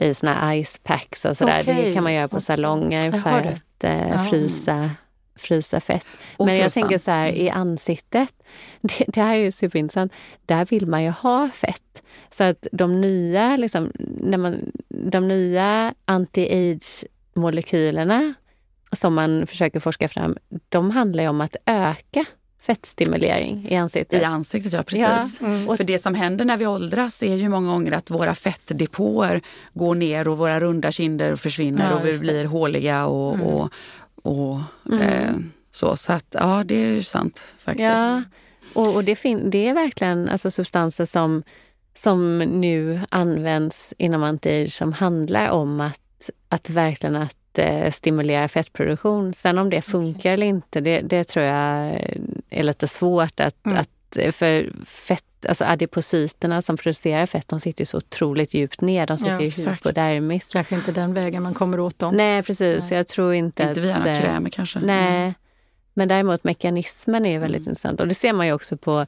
i 0.00 0.14
såna 0.14 0.34
här 0.34 0.62
ice 0.62 0.80
packs 0.82 1.24
och 1.24 1.36
sådär. 1.36 1.60
Okay. 1.60 1.74
Det 1.74 1.94
kan 1.94 2.02
man 2.02 2.14
göra 2.14 2.28
på 2.28 2.40
salonger 2.40 3.12
för 3.12 3.30
att 3.30 3.84
eh, 3.84 4.24
frysa, 4.24 4.90
frysa 5.40 5.80
fett. 5.80 6.06
Men 6.38 6.56
jag 6.56 6.72
tänker 6.72 6.98
så 6.98 7.10
här 7.10 7.28
i 7.28 7.50
ansiktet, 7.50 8.32
det, 8.80 9.04
det 9.08 9.20
här 9.20 9.34
är 9.34 9.38
ju 9.38 9.52
superintressant, 9.52 10.12
där 10.46 10.66
vill 10.66 10.86
man 10.86 11.04
ju 11.04 11.10
ha 11.10 11.48
fett. 11.54 12.02
Så 12.30 12.44
att 12.44 12.66
de 12.72 13.00
nya, 13.00 13.56
liksom, 13.56 13.92
när 13.98 14.38
man, 14.38 14.72
de 14.88 15.28
nya 15.28 15.94
anti-age 16.06 17.04
molekylerna 17.34 18.34
som 18.92 19.14
man 19.14 19.46
försöker 19.46 19.80
forska 19.80 20.08
fram, 20.08 20.36
de 20.68 20.90
handlar 20.90 21.22
ju 21.22 21.28
om 21.28 21.40
att 21.40 21.56
öka 21.66 22.24
fettstimulering 22.62 23.66
i 23.68 23.76
ansiktet. 23.76 24.22
I 24.22 24.24
ansiktet, 24.24 24.72
ja 24.72 24.82
precis. 24.82 25.40
Ja. 25.40 25.46
Mm. 25.46 25.76
För 25.76 25.84
det 25.84 25.98
som 25.98 26.14
händer 26.14 26.44
när 26.44 26.56
vi 26.56 26.66
åldras 26.66 27.22
är 27.22 27.36
ju 27.36 27.48
många 27.48 27.72
gånger 27.72 27.92
att 27.92 28.10
våra 28.10 28.34
fettdepåer 28.34 29.42
går 29.74 29.94
ner 29.94 30.28
och 30.28 30.38
våra 30.38 30.60
runda 30.60 30.92
kinder 30.92 31.36
försvinner 31.36 31.90
ja, 31.90 31.96
och 31.96 32.06
vi 32.06 32.18
blir 32.18 32.44
håliga 32.44 33.06
och, 33.06 33.34
mm. 33.34 33.46
och, 33.46 33.72
och 34.22 34.58
mm. 34.88 35.00
eh, 35.00 35.34
så. 35.70 35.96
Så 35.96 36.12
att 36.12 36.26
ja, 36.30 36.62
det 36.64 36.74
är 36.74 37.00
sant 37.00 37.44
faktiskt. 37.58 37.84
Ja, 37.84 38.22
och, 38.74 38.94
och 38.94 39.04
det, 39.04 39.22
det 39.44 39.68
är 39.68 39.74
verkligen 39.74 40.28
alltså, 40.28 40.50
substanser 40.50 41.06
som, 41.06 41.42
som 41.94 42.38
nu 42.38 43.00
används 43.08 43.94
inom 43.98 44.22
anti 44.22 44.68
som 44.68 44.92
handlar 44.92 45.50
om 45.50 45.80
att, 45.80 46.30
att 46.48 46.70
verkligen 46.70 47.16
att 47.16 47.58
eh, 47.58 47.90
stimulera 47.90 48.48
fettproduktion. 48.48 49.34
Sen 49.34 49.58
om 49.58 49.70
det 49.70 49.82
funkar 49.82 50.18
okay. 50.18 50.32
eller 50.32 50.46
inte, 50.46 50.80
det, 50.80 51.00
det, 51.00 51.24
tror 51.24 51.44
jag 51.44 52.00
är 52.50 52.62
lite 52.62 52.88
svårt 52.88 53.40
att, 53.40 53.66
mm. 53.66 53.78
att 53.78 54.34
för 54.34 54.84
fett 54.86 55.24
Alltså 55.48 55.64
adipocyterna 55.64 56.62
som 56.62 56.76
producerar 56.76 57.26
fett, 57.26 57.48
de 57.48 57.60
sitter 57.60 57.82
ju 57.82 57.86
så 57.86 57.96
otroligt 57.96 58.54
djupt 58.54 58.80
ner. 58.80 59.06
De 59.06 59.18
sitter 59.18 59.32
ja, 59.32 59.40
ju 59.40 59.70
hypodermis. 59.70 60.48
Kanske 60.52 60.74
inte 60.74 60.92
den 60.92 61.14
vägen 61.14 61.42
man 61.42 61.54
kommer 61.54 61.80
åt 61.80 61.98
dem. 61.98 62.16
Nej, 62.16 62.42
precis. 62.42 62.90
Nej. 62.90 62.98
Jag 62.98 63.06
tror 63.06 63.34
inte, 63.34 63.62
inte 63.62 63.80
via 63.80 63.96
att... 63.96 64.20
krämer 64.20 64.50
kanske. 64.50 64.80
Nej. 64.80 65.22
Mm. 65.22 65.34
Men 65.94 66.08
däremot 66.08 66.44
mekanismen 66.44 67.26
är 67.26 67.38
väldigt 67.38 67.60
mm. 67.60 67.70
intressant. 67.70 68.00
Och 68.00 68.08
det 68.08 68.14
ser 68.14 68.32
man 68.32 68.46
ju 68.46 68.52
också 68.52 68.76
på 68.76 69.06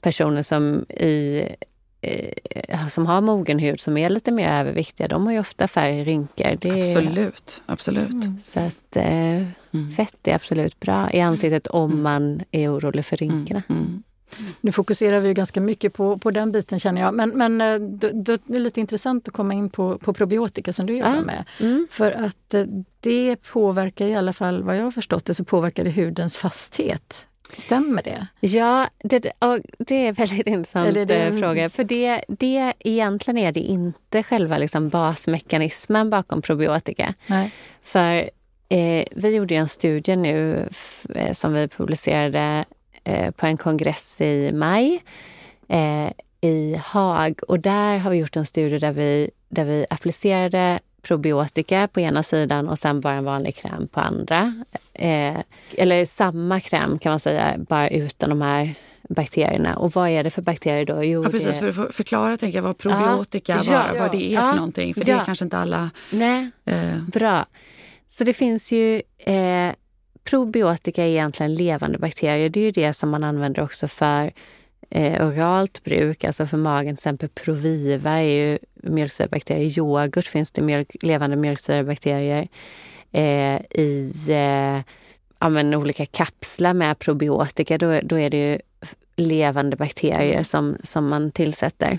personer 0.00 0.42
som 0.42 0.84
i 0.88 1.48
eh, 2.00 2.88
som 2.88 3.06
har 3.06 3.20
mogen 3.20 3.58
hud 3.58 3.80
som 3.80 3.96
är 3.96 4.10
lite 4.10 4.32
mer 4.32 4.48
överviktiga, 4.48 5.08
de 5.08 5.26
har 5.26 5.32
ju 5.32 5.38
ofta 5.38 5.68
färre 5.68 6.04
rynkor. 6.04 6.58
Det 6.60 6.96
absolut, 6.96 7.62
absolut. 7.66 8.10
Mm. 8.10 8.40
Så 8.40 8.60
att 8.60 8.96
eh, 8.96 9.04
mm. 9.06 9.90
fett 9.96 10.28
är 10.28 10.34
absolut 10.34 10.80
bra 10.80 11.10
i 11.12 11.20
ansiktet 11.20 11.66
om 11.66 11.90
mm. 11.90 12.02
man 12.02 12.42
är 12.50 12.72
orolig 12.72 13.04
för 13.04 13.16
rynkorna. 13.16 13.62
Mm. 13.68 14.02
Nu 14.60 14.72
fokuserar 14.72 15.20
vi 15.20 15.34
ganska 15.34 15.60
mycket 15.60 15.92
på, 15.92 16.18
på 16.18 16.30
den 16.30 16.52
biten 16.52 16.80
känner 16.80 17.00
jag. 17.00 17.14
Men, 17.14 17.30
men 17.30 17.60
eh, 17.60 17.78
då, 17.88 18.10
då 18.12 18.32
är 18.32 18.38
det 18.46 18.58
lite 18.58 18.80
intressant 18.80 19.28
att 19.28 19.34
komma 19.34 19.54
in 19.54 19.70
på, 19.70 19.98
på 19.98 20.12
probiotika 20.12 20.72
som 20.72 20.86
du 20.86 20.96
jobbar 20.96 21.20
med. 21.20 21.44
Mm. 21.60 21.86
För 21.90 22.12
att 22.12 22.54
eh, 22.54 22.64
det 23.00 23.36
påverkar 23.36 24.06
i 24.06 24.14
alla 24.14 24.32
fall, 24.32 24.62
vad 24.62 24.76
jag 24.76 24.84
har 24.84 24.90
förstått 24.90 25.24
det, 25.24 25.34
så 25.34 25.44
påverkar 25.44 25.84
det 25.84 25.90
hudens 25.90 26.36
fasthet. 26.36 27.26
Stämmer 27.48 28.02
det? 28.02 28.26
Ja, 28.40 28.88
det, 28.98 29.18
det 29.78 29.94
är 29.94 30.08
en 30.08 30.14
väldigt 30.14 30.46
intressant 30.46 30.94
det 30.94 31.10
en... 31.10 31.40
fråga. 31.40 31.70
För 31.70 31.84
det, 31.84 32.24
det, 32.28 32.72
egentligen 32.78 33.38
är 33.38 33.52
det 33.52 33.60
inte 33.60 34.22
själva 34.22 34.58
liksom 34.58 34.88
basmekanismen 34.88 36.10
bakom 36.10 36.42
probiotika. 36.42 37.14
Nej. 37.26 37.52
För 37.82 38.30
eh, 38.68 39.04
vi 39.12 39.34
gjorde 39.34 39.54
en 39.54 39.68
studie 39.68 40.16
nu 40.16 40.68
eh, 41.14 41.32
som 41.32 41.52
vi 41.52 41.68
publicerade 41.68 42.64
eh, 43.04 43.30
på 43.30 43.46
en 43.46 43.56
kongress 43.56 44.20
i 44.20 44.52
maj 44.52 45.02
eh, 45.68 46.10
i 46.40 46.80
Haag. 46.84 47.40
Och 47.48 47.60
där 47.60 47.98
har 47.98 48.10
vi 48.10 48.16
gjort 48.16 48.36
en 48.36 48.46
studie 48.46 48.78
där 48.78 48.92
vi, 48.92 49.30
där 49.48 49.64
vi 49.64 49.86
applicerade 49.90 50.80
probiotika 51.02 51.88
på 51.92 52.00
ena 52.00 52.22
sidan 52.22 52.68
och 52.68 52.78
sen 52.78 53.00
bara 53.00 53.14
en 53.14 53.24
vanlig 53.24 53.56
kräm 53.56 53.88
på 53.88 54.00
andra. 54.00 54.64
Eh, 54.92 55.36
eller 55.72 56.04
samma 56.04 56.60
kräm 56.60 56.98
kan 56.98 57.10
man 57.10 57.20
säga, 57.20 57.54
bara 57.58 57.88
utan 57.88 58.30
de 58.30 58.42
här 58.42 58.74
bakterierna. 59.08 59.76
Och 59.76 59.92
vad 59.92 60.08
är 60.08 60.24
det 60.24 60.30
för 60.30 60.42
bakterier 60.42 60.86
då? 60.86 61.04
Jo, 61.04 61.24
ja, 61.24 61.30
precis, 61.30 61.60
det... 61.60 61.72
för 61.72 61.86
att 61.86 61.94
förklara 61.94 62.36
tänker 62.36 62.58
jag, 62.58 62.62
vad 62.62 62.78
probiotika, 62.78 63.52
ja, 63.52 63.62
vad, 63.70 63.96
ja, 63.96 64.02
vad 64.02 64.12
det 64.12 64.34
är 64.34 64.40
för 64.40 64.56
någonting. 64.56 64.94
För 64.94 65.04
det 65.04 65.12
är 65.12 65.24
kanske 65.24 65.44
inte 65.44 65.58
alla... 65.58 65.90
Nej, 66.10 66.50
eh... 66.64 67.02
bra. 67.12 67.46
Så 68.08 68.24
det 68.24 68.32
finns 68.32 68.72
ju 68.72 69.02
eh, 69.18 69.72
probiotika 70.24 71.04
är 71.04 71.08
egentligen 71.08 71.54
levande 71.54 71.98
bakterier. 71.98 72.48
Det 72.48 72.60
är 72.60 72.64
ju 72.64 72.70
det 72.70 72.92
som 72.92 73.10
man 73.10 73.24
använder 73.24 73.62
också 73.62 73.88
för 73.88 74.32
eh, 74.90 75.28
oralt 75.28 75.84
bruk, 75.84 76.24
alltså 76.24 76.46
för 76.46 76.56
magen. 76.56 76.96
Till 76.96 77.00
exempel 77.00 77.28
Proviva 77.28 78.10
är 78.10 78.22
ju 78.22 78.58
mjölksyrebakterier. 78.74 79.64
I 79.64 79.78
yoghurt 79.78 80.26
finns 80.26 80.50
det 80.50 80.62
mjölk, 80.62 80.96
levande 81.02 81.36
mjölksyrebakterier. 81.36 82.48
Eh, 83.12 83.60
I 83.70 84.12
eh, 84.28 84.82
ja, 85.38 85.48
men 85.48 85.74
olika 85.74 86.06
kapslar 86.06 86.74
med 86.74 86.98
probiotika, 86.98 87.78
då, 87.78 88.00
då 88.02 88.18
är 88.18 88.30
det 88.30 88.50
ju 88.50 88.58
levande 89.16 89.76
bakterier 89.76 90.42
som, 90.42 90.76
som 90.82 91.08
man 91.08 91.30
tillsätter. 91.30 91.98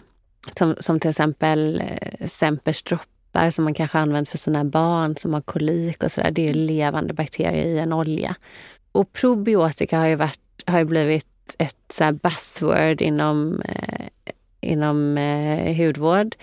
Som, 0.57 0.75
som 0.79 0.99
till 0.99 1.09
exempel 1.09 1.81
eh, 1.81 2.27
Sempers 2.27 2.31
Sempers 2.31 2.83
droppar 3.35 3.51
som 3.51 3.63
man 3.63 3.73
kanske 3.73 3.97
använt 3.97 4.29
för 4.29 4.37
sina 4.37 4.63
barn 4.63 5.15
som 5.15 5.33
har 5.33 5.41
kolik 5.41 6.03
och 6.03 6.11
sådär. 6.11 6.31
Det 6.31 6.41
är 6.41 6.53
ju 6.53 6.53
levande 6.53 7.13
bakterier 7.13 7.65
i 7.65 7.79
en 7.79 7.93
olja. 7.93 8.35
Och 8.91 9.13
probiotika 9.13 9.99
har 9.99 10.07
ju, 10.07 10.15
varit, 10.15 10.63
har 10.67 10.79
ju 10.79 10.85
blivit 10.85 11.55
ett 11.57 11.77
så 11.89 12.11
buzzword 12.11 13.01
inom, 13.01 13.61
eh, 13.61 14.07
inom 14.61 15.17
eh, 15.17 15.75
hudvård. 15.75 16.35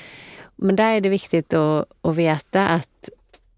Men 0.57 0.77
där 0.77 0.97
är 0.97 1.01
det 1.01 1.09
viktigt 1.09 1.55
att, 1.55 1.89
att 2.03 2.17
veta 2.17 2.69
att 2.69 3.11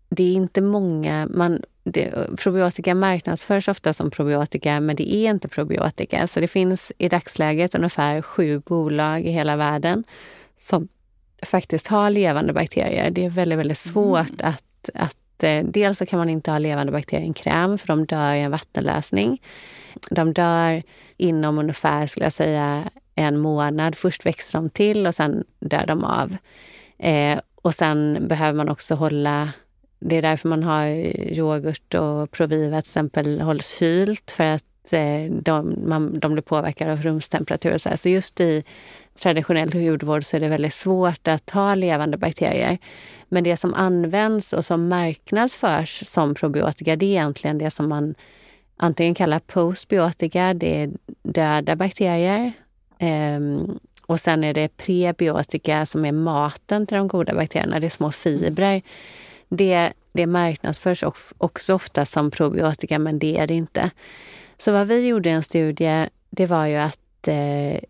det 0.08 0.22
är 0.22 0.34
inte 0.34 0.60
många... 0.60 1.28
Man, 1.30 1.62
det, 1.86 2.36
probiotika 2.38 2.94
marknadsförs 2.94 3.68
ofta 3.68 3.92
som 3.92 4.10
probiotika, 4.10 4.80
men 4.80 4.96
det 4.96 5.14
är 5.14 5.30
inte 5.30 5.48
probiotika. 5.48 6.26
Så 6.26 6.40
det 6.40 6.48
finns 6.48 6.92
i 6.98 7.08
dagsläget 7.08 7.74
ungefär 7.74 8.22
sju 8.22 8.58
bolag 8.58 9.20
i 9.26 9.30
hela 9.30 9.56
världen 9.56 10.04
som 10.56 10.88
faktiskt 11.44 11.86
har 11.86 12.10
levande 12.10 12.52
bakterier. 12.52 13.10
Det 13.10 13.24
är 13.24 13.30
väldigt, 13.30 13.58
väldigt 13.58 13.86
mm. 13.86 13.92
svårt 13.92 14.40
mm. 14.40 14.52
att, 14.52 14.90
att 14.94 15.42
eh, 15.42 15.64
Dels 15.64 15.98
så 15.98 16.06
kan 16.06 16.18
man 16.18 16.28
inte 16.28 16.50
ha 16.50 16.58
levande 16.58 16.92
bakterier 16.92 17.24
i 17.24 17.28
en 17.28 17.34
kräm 17.34 17.78
för 17.78 17.86
de 17.86 18.06
dör 18.06 18.34
i 18.34 18.40
en 18.40 18.50
vattenlösning. 18.50 19.42
De 20.10 20.32
dör 20.32 20.82
inom 21.16 21.58
ungefär, 21.58 22.06
skulle 22.06 22.26
jag 22.26 22.32
säga, 22.32 22.84
en 23.14 23.38
månad. 23.38 23.94
Först 23.94 24.26
växer 24.26 24.58
de 24.58 24.70
till 24.70 25.06
och 25.06 25.14
sen 25.14 25.44
dör 25.60 25.86
de 25.86 26.04
av. 26.04 26.36
Eh, 26.98 27.38
och 27.62 27.74
sen 27.74 28.28
behöver 28.28 28.56
man 28.56 28.68
också 28.68 28.94
hålla 28.94 29.48
det 30.06 30.16
är 30.16 30.22
därför 30.22 30.48
man 30.48 30.62
har 30.62 30.86
yoghurt 30.86 31.94
och 31.94 32.30
Proviva 32.30 32.82
till 32.82 32.88
exempel 32.88 33.40
hålls 33.40 33.78
kylt 33.78 34.30
för 34.30 34.44
att 34.44 34.64
Eh, 34.90 35.30
de, 35.30 35.74
man, 35.88 36.18
de 36.18 36.32
blir 36.32 36.42
påverkade 36.42 36.92
av 36.92 37.02
rumstemperatur. 37.02 37.78
så, 37.78 37.96
så 37.96 38.08
just 38.08 38.40
i 38.40 38.64
traditionell 39.22 39.72
hudvård 39.72 40.24
så 40.24 40.36
är 40.36 40.40
det 40.40 40.48
väldigt 40.48 40.74
svårt 40.74 41.28
att 41.28 41.50
ha 41.50 41.74
levande 41.74 42.16
bakterier. 42.16 42.78
Men 43.28 43.44
det 43.44 43.56
som 43.56 43.74
används 43.74 44.52
och 44.52 44.64
som 44.64 44.88
marknadsförs 44.88 46.06
som 46.06 46.34
probiotika, 46.34 46.96
det 46.96 47.06
är 47.06 47.10
egentligen 47.10 47.58
det 47.58 47.70
som 47.70 47.88
man 47.88 48.14
antingen 48.76 49.14
kallar 49.14 49.38
postbiotika, 49.38 50.54
det 50.54 50.82
är 50.82 50.90
döda 51.22 51.76
bakterier. 51.76 52.52
Um, 53.00 53.78
och 54.06 54.20
sen 54.20 54.44
är 54.44 54.54
det 54.54 54.76
prebiotika 54.76 55.86
som 55.86 56.04
är 56.04 56.12
maten 56.12 56.86
till 56.86 56.96
de 56.96 57.08
goda 57.08 57.34
bakterierna, 57.34 57.80
det 57.80 57.86
är 57.86 57.90
små 57.90 58.12
fibrer. 58.12 58.82
Det, 59.48 59.92
det 60.12 60.26
marknadsförs 60.26 61.04
också 61.38 61.74
ofta 61.74 62.06
som 62.06 62.30
probiotika, 62.30 62.98
men 62.98 63.18
det 63.18 63.38
är 63.38 63.46
det 63.46 63.54
inte. 63.54 63.90
Så 64.64 64.72
vad 64.72 64.86
vi 64.86 65.08
gjorde 65.08 65.28
i 65.28 65.32
en 65.32 65.42
studie, 65.42 66.08
det 66.30 66.46
var 66.46 66.66
ju 66.66 66.76
att 66.76 67.28
eh, 67.28 67.80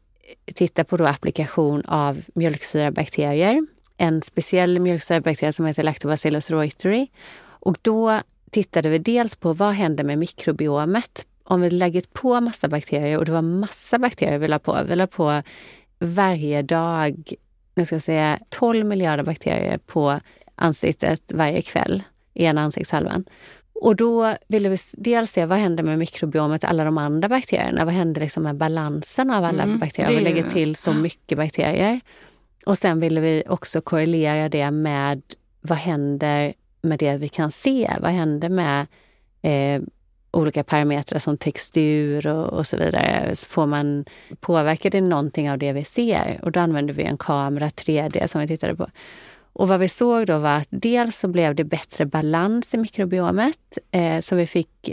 titta 0.55 0.85
på 0.85 0.97
då 0.97 1.07
applikation 1.07 1.83
av 1.87 2.25
mjölksyrabakterier. 2.35 3.67
En 3.97 4.23
speciell 4.23 4.81
mjölksyrabakterie 4.81 5.53
som 5.53 5.67
heter 5.67 5.83
Lactobacillus 5.83 6.51
reuteri. 6.51 7.11
Och 7.45 7.77
då 7.83 8.21
tittade 8.51 8.89
vi 8.89 8.99
dels 8.99 9.37
på 9.37 9.53
vad 9.53 9.73
händer 9.73 10.05
med 10.05 10.19
mikrobiomet 10.19 11.27
om 11.45 11.61
vi 11.61 11.71
lägger 11.71 12.03
på 12.13 12.41
massa 12.41 12.69
bakterier 12.69 13.19
och 13.19 13.25
det 13.25 13.33
var 13.33 13.43
massa 13.43 13.99
bakterier 13.99 14.39
vi 14.39 14.49
la 14.49 14.59
på. 14.59 14.79
Vi 14.89 14.97
la 14.97 15.07
på 15.07 15.43
varje 15.99 16.63
dag, 16.63 17.33
nu 17.75 17.85
ska 17.85 17.95
jag 17.95 18.03
säga 18.03 18.39
12 18.49 18.87
miljarder 18.87 19.25
bakterier 19.25 19.79
på 19.79 20.21
ansiktet 20.55 21.33
varje 21.33 21.63
kväll 21.63 22.03
i 22.33 22.45
ena 22.45 22.61
ansiktshalvan. 22.61 23.25
Och 23.85 23.97
då 23.97 24.35
ville 24.49 24.69
vi 24.69 24.79
dels 24.93 25.31
se 25.31 25.47
vad 25.47 25.59
händer 25.59 25.83
med 25.85 25.99
mikrobiomet, 25.99 26.65
alla 26.65 26.85
de 26.85 26.99
andra 26.99 27.29
bakterierna. 27.29 27.85
Vad 27.85 27.95
händer 27.95 28.21
liksom 28.21 28.43
med 28.43 28.57
balansen 28.57 29.31
av 29.31 29.45
alla 29.45 29.63
mm, 29.63 29.79
bakterier 29.79 30.11
om 30.11 30.17
vi 30.17 30.25
lägger 30.25 30.43
till 30.43 30.77
så 30.77 30.93
mycket 30.93 31.39
bakterier? 31.39 32.01
Och 32.67 32.79
sen 32.79 33.01
ville 33.01 33.21
vi 33.21 33.43
också 33.47 33.81
korrelera 33.81 34.49
det 34.49 34.71
med 34.71 35.23
vad 35.61 35.79
händer 35.79 36.55
med 36.83 36.99
det 36.99 37.17
vi 37.17 37.29
kan 37.29 37.53
se? 37.53 37.91
Vad 38.01 38.11
händer 38.11 38.49
med 38.49 38.87
eh, 39.43 39.83
olika 40.31 40.65
parametrar 40.65 41.19
som 41.19 41.37
textur 41.37 42.27
och, 42.27 42.53
och, 42.53 42.67
så 42.67 42.77
vidare. 42.77 43.37
Får 43.37 43.67
man, 43.67 44.05
påverkar 44.41 44.91
det 44.91 45.01
någonting 45.01 45.51
av 45.51 45.59
det 45.59 45.73
vi 45.73 45.85
ser? 45.85 46.39
Och 46.43 46.53
då 46.53 46.61
använde 46.61 46.93
vi 46.93 47.03
en 47.03 47.19
kamera 47.19 47.69
3D 47.69 48.27
som 48.27 48.41
vi 48.41 48.47
tittade 48.47 48.77
på. 48.77 48.89
Och 49.55 49.69
vad 49.69 49.81
vi 49.81 49.89
såg 49.89 50.27
då 50.27 50.39
var 50.39 50.57
att 50.57 50.69
dels 50.71 51.19
så 51.19 51.29
blev 51.29 51.55
det 51.55 51.65
bättre 51.65 52.07
balans 52.07 52.75
i 52.75 52.77
mikrobiomet. 52.77 53.79
Eh, 53.91 54.21
så 54.21 54.37
vi 54.37 54.47
fick 54.47 54.91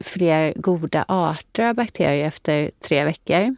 fler 0.00 0.52
goda 0.56 1.04
arter 1.08 1.68
av 1.68 1.74
bakterier 1.74 2.24
efter 2.24 2.70
tre 2.80 3.04
veckor. 3.04 3.56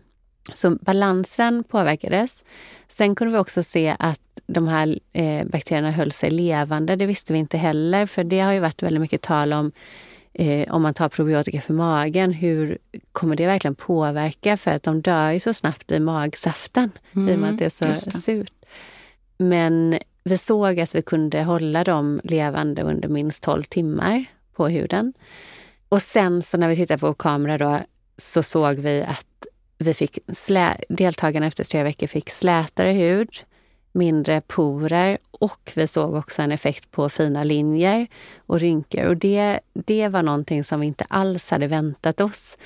Så 0.53 0.71
balansen 0.71 1.65
påverkades. 1.65 2.45
Sen 2.89 3.15
kunde 3.15 3.33
vi 3.33 3.39
också 3.39 3.63
se 3.63 3.97
att 3.99 4.21
de 4.47 4.69
här 4.69 4.99
eh, 5.13 5.47
bakterierna 5.47 5.91
höll 5.91 6.13
sig 6.13 6.31
levande. 6.31 6.97
Det 6.97 7.07
visste 7.07 7.33
vi 7.33 7.39
inte 7.39 7.59
heller, 7.59 8.07
för 8.07 8.25
det 8.25 8.41
har 8.41 8.53
ju 8.53 8.61
varit 8.61 8.83
väldigt 8.83 9.01
mycket 9.01 9.23
tal 9.23 9.53
om 9.53 9.73
eh, 10.33 10.75
om 10.75 10.83
man 10.83 10.95
tar 10.95 11.09
probiotika 11.09 11.61
för 11.61 11.75
magen, 11.75 12.33
hur 12.33 12.79
kommer 13.13 13.37
det 13.37 13.47
verkligen 13.47 13.75
påverka? 13.75 14.57
För 14.57 14.71
att 14.71 14.83
de 14.83 15.03
dör 15.03 15.31
ju 15.31 15.41
så 15.41 15.55
snabbt 15.55 15.93
i 15.93 16.01
magsaften 16.01 16.91
mm, 17.13 17.29
i 17.29 17.35
och 17.35 17.39
med 17.39 17.51
att 17.51 17.59
det 17.59 17.65
är 17.65 17.71
så 17.71 17.85
det. 17.85 18.19
surt. 18.19 18.53
Men 19.39 19.99
vi 20.25 20.39
såg 20.39 20.81
att 20.81 20.95
vi 20.95 21.03
kunde 21.03 21.43
hålla 21.43 21.85
dem 21.85 22.21
levande 22.25 22.83
under 22.83 23.09
minst 23.09 23.43
12 23.43 23.63
timmar 23.63 24.25
på 24.53 24.69
huden. 24.69 25.13
Och 25.89 26.03
sen 26.03 26.43
så 26.43 26.57
när 26.57 26.69
vi 26.69 26.77
tittade 26.77 26.99
på 26.99 27.15
kamera 27.15 27.59
då 27.59 27.79
så 28.17 28.43
såg 28.43 28.75
vi 28.75 29.03
att 29.03 29.47
vi 29.79 29.95
fick 29.95 30.19
slä, 30.33 30.77
deltagarna 30.89 31.47
efter 31.47 31.65
tre 31.65 31.83
veckor 31.83 32.07
fick 32.07 32.31
slätare 32.31 32.93
hud, 32.93 33.31
mindre 33.93 34.41
porer 34.41 35.19
och 35.31 35.73
vi 35.75 35.87
såg 35.87 36.15
också 36.15 36.43
en 36.43 36.53
effekt 36.53 36.91
på 36.91 37.09
fina 37.09 37.45
linjer 37.45 38.07
och 38.47 38.61
rynkor. 38.61 39.05
Och 39.05 39.17
det, 39.17 39.61
det 39.73 40.09
var 40.09 40.23
någonting 40.23 40.65
som 40.65 40.81
vi 40.81 40.87
inte 40.87 41.05
alls 41.09 41.51
hade 41.51 41.67
väntat 41.67 42.21
oss. 42.21 42.57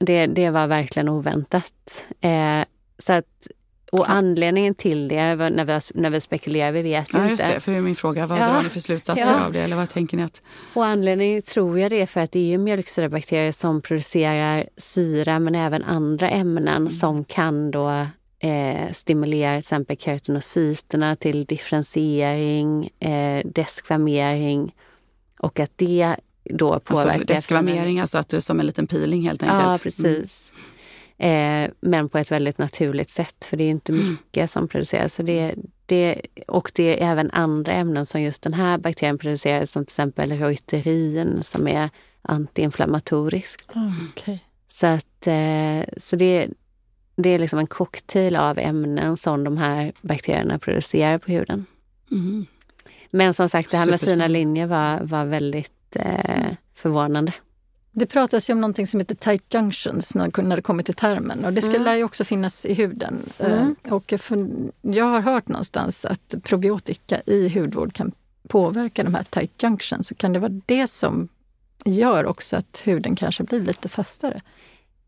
Det, 0.00 0.26
det 0.26 0.50
var 0.50 0.66
verkligen 0.66 1.08
oväntat. 1.08 2.04
Eh, 2.20 2.64
så 2.98 3.12
att 3.12 3.48
och 3.92 4.10
anledningen 4.10 4.74
till 4.74 5.08
det, 5.08 5.36
när 5.36 5.64
vi, 5.64 6.00
när 6.00 6.10
vi 6.10 6.20
spekulerar, 6.20 6.72
vi 6.72 6.82
vet 6.82 7.14
ju 7.14 7.18
ja, 7.18 7.28
just 7.30 7.42
inte. 7.42 7.54
Det, 7.54 7.60
för 7.60 7.72
min 7.72 7.96
fråga, 7.96 8.26
vad 8.26 8.40
ja. 8.40 8.52
drar 8.52 8.62
ni 8.62 8.68
för 8.68 8.80
slutsatser 8.80 9.22
ja. 9.22 9.44
av 9.44 9.52
det? 9.52 9.60
Eller 9.60 9.76
vad 9.76 9.88
tänker 9.88 10.16
ni 10.16 10.22
att... 10.22 10.42
Och 10.74 10.86
anledningen 10.86 11.42
tror 11.42 11.78
jag 11.78 11.90
det 11.90 12.02
är 12.02 12.06
för 12.06 12.20
att 12.20 12.32
det 12.32 12.54
är 12.54 12.58
mjölksyrebakterier 12.58 13.52
som 13.52 13.82
producerar 13.82 14.68
syra 14.76 15.38
men 15.38 15.54
även 15.54 15.82
andra 15.82 16.30
ämnen 16.30 16.68
mm. 16.68 16.90
som 16.90 17.24
kan 17.24 17.70
då 17.70 18.06
eh, 18.38 18.92
stimulera 18.92 19.52
till 19.52 19.58
exempel 19.58 19.96
keratinocyterna 19.96 21.16
till 21.16 21.44
differentiering, 21.44 22.90
eh, 23.00 23.42
deskvamering 23.44 24.74
och 25.38 25.60
att 25.60 25.72
det 25.76 26.16
då 26.44 26.72
alltså, 26.72 26.94
påverkar... 26.94 27.12
Alltså 27.12 27.34
deskvamering, 27.34 28.00
alltså 28.00 28.18
att 28.18 28.28
du 28.28 28.40
som 28.40 28.60
en 28.60 28.66
liten 28.66 28.86
peeling 28.86 29.22
helt 29.22 29.42
enkelt? 29.42 29.62
Ja, 29.62 29.78
precis. 29.82 30.52
Mm. 30.54 30.64
Eh, 31.18 31.70
men 31.80 32.08
på 32.08 32.18
ett 32.18 32.30
väldigt 32.30 32.58
naturligt 32.58 33.10
sätt, 33.10 33.44
för 33.44 33.56
det 33.56 33.64
är 33.64 33.70
inte 33.70 33.92
mycket 33.92 34.50
som 34.50 34.68
produceras. 34.68 35.14
Så 35.14 35.22
det, 35.22 35.54
det, 35.86 36.22
och 36.46 36.70
det 36.74 37.02
är 37.02 37.10
även 37.12 37.30
andra 37.30 37.72
ämnen 37.72 38.06
som 38.06 38.22
just 38.22 38.42
den 38.42 38.54
här 38.54 38.78
bakterien 38.78 39.18
producerar, 39.18 39.64
som 39.64 39.84
till 39.84 39.92
exempel 39.92 40.32
reuterin 40.32 41.42
som 41.42 41.68
är 41.68 41.90
antiinflammatoriskt. 42.22 43.70
Oh, 43.74 44.08
okay. 44.08 44.38
Så, 44.66 44.86
att, 44.86 45.26
eh, 45.26 45.94
så 45.96 46.16
det, 46.16 46.48
det 47.16 47.30
är 47.30 47.38
liksom 47.38 47.58
en 47.58 47.66
cocktail 47.66 48.36
av 48.36 48.58
ämnen 48.58 49.16
som 49.16 49.44
de 49.44 49.56
här 49.56 49.92
bakterierna 50.00 50.58
producerar 50.58 51.18
på 51.18 51.32
huden. 51.32 51.66
Mm. 52.10 52.46
Men 53.10 53.34
som 53.34 53.48
sagt, 53.48 53.70
det 53.70 53.76
här 53.76 53.86
med 53.86 54.00
fina 54.00 54.26
linjer 54.26 54.66
var, 54.66 55.00
var 55.00 55.24
väldigt 55.24 55.96
eh, 55.96 56.52
förvånande. 56.74 57.32
Det 57.98 58.06
pratas 58.06 58.50
ju 58.50 58.52
om 58.52 58.60
någonting 58.60 58.86
som 58.86 59.00
heter 59.00 59.14
tight 59.14 59.54
junctions 59.54 60.14
när, 60.14 60.56
det 60.56 60.62
kommer 60.62 60.82
till 60.82 60.94
termen 60.94 61.44
och 61.44 61.52
det 61.52 61.62
ska, 61.62 61.70
mm. 61.70 61.82
lär 61.82 61.94
ju 61.94 62.04
också 62.04 62.24
finnas 62.24 62.66
i 62.66 62.74
huden. 62.74 63.22
Mm. 63.38 63.76
Eh, 63.84 63.92
och 63.92 64.14
för, 64.18 64.48
jag 64.80 65.04
har 65.04 65.20
hört 65.20 65.48
någonstans 65.48 66.04
att 66.04 66.34
probiotika 66.42 67.20
i 67.26 67.48
hudvård 67.48 67.92
kan 67.92 68.12
påverka 68.48 69.04
de 69.04 69.14
här 69.14 69.22
tight 69.22 69.62
junctions. 69.62 70.08
Så 70.08 70.14
kan 70.14 70.32
det 70.32 70.38
vara 70.38 70.60
det 70.66 70.86
som 70.86 71.28
gör 71.84 72.26
också 72.26 72.56
att 72.56 72.82
huden 72.84 73.16
kanske 73.16 73.44
blir 73.44 73.60
lite 73.60 73.88
fastare? 73.88 74.42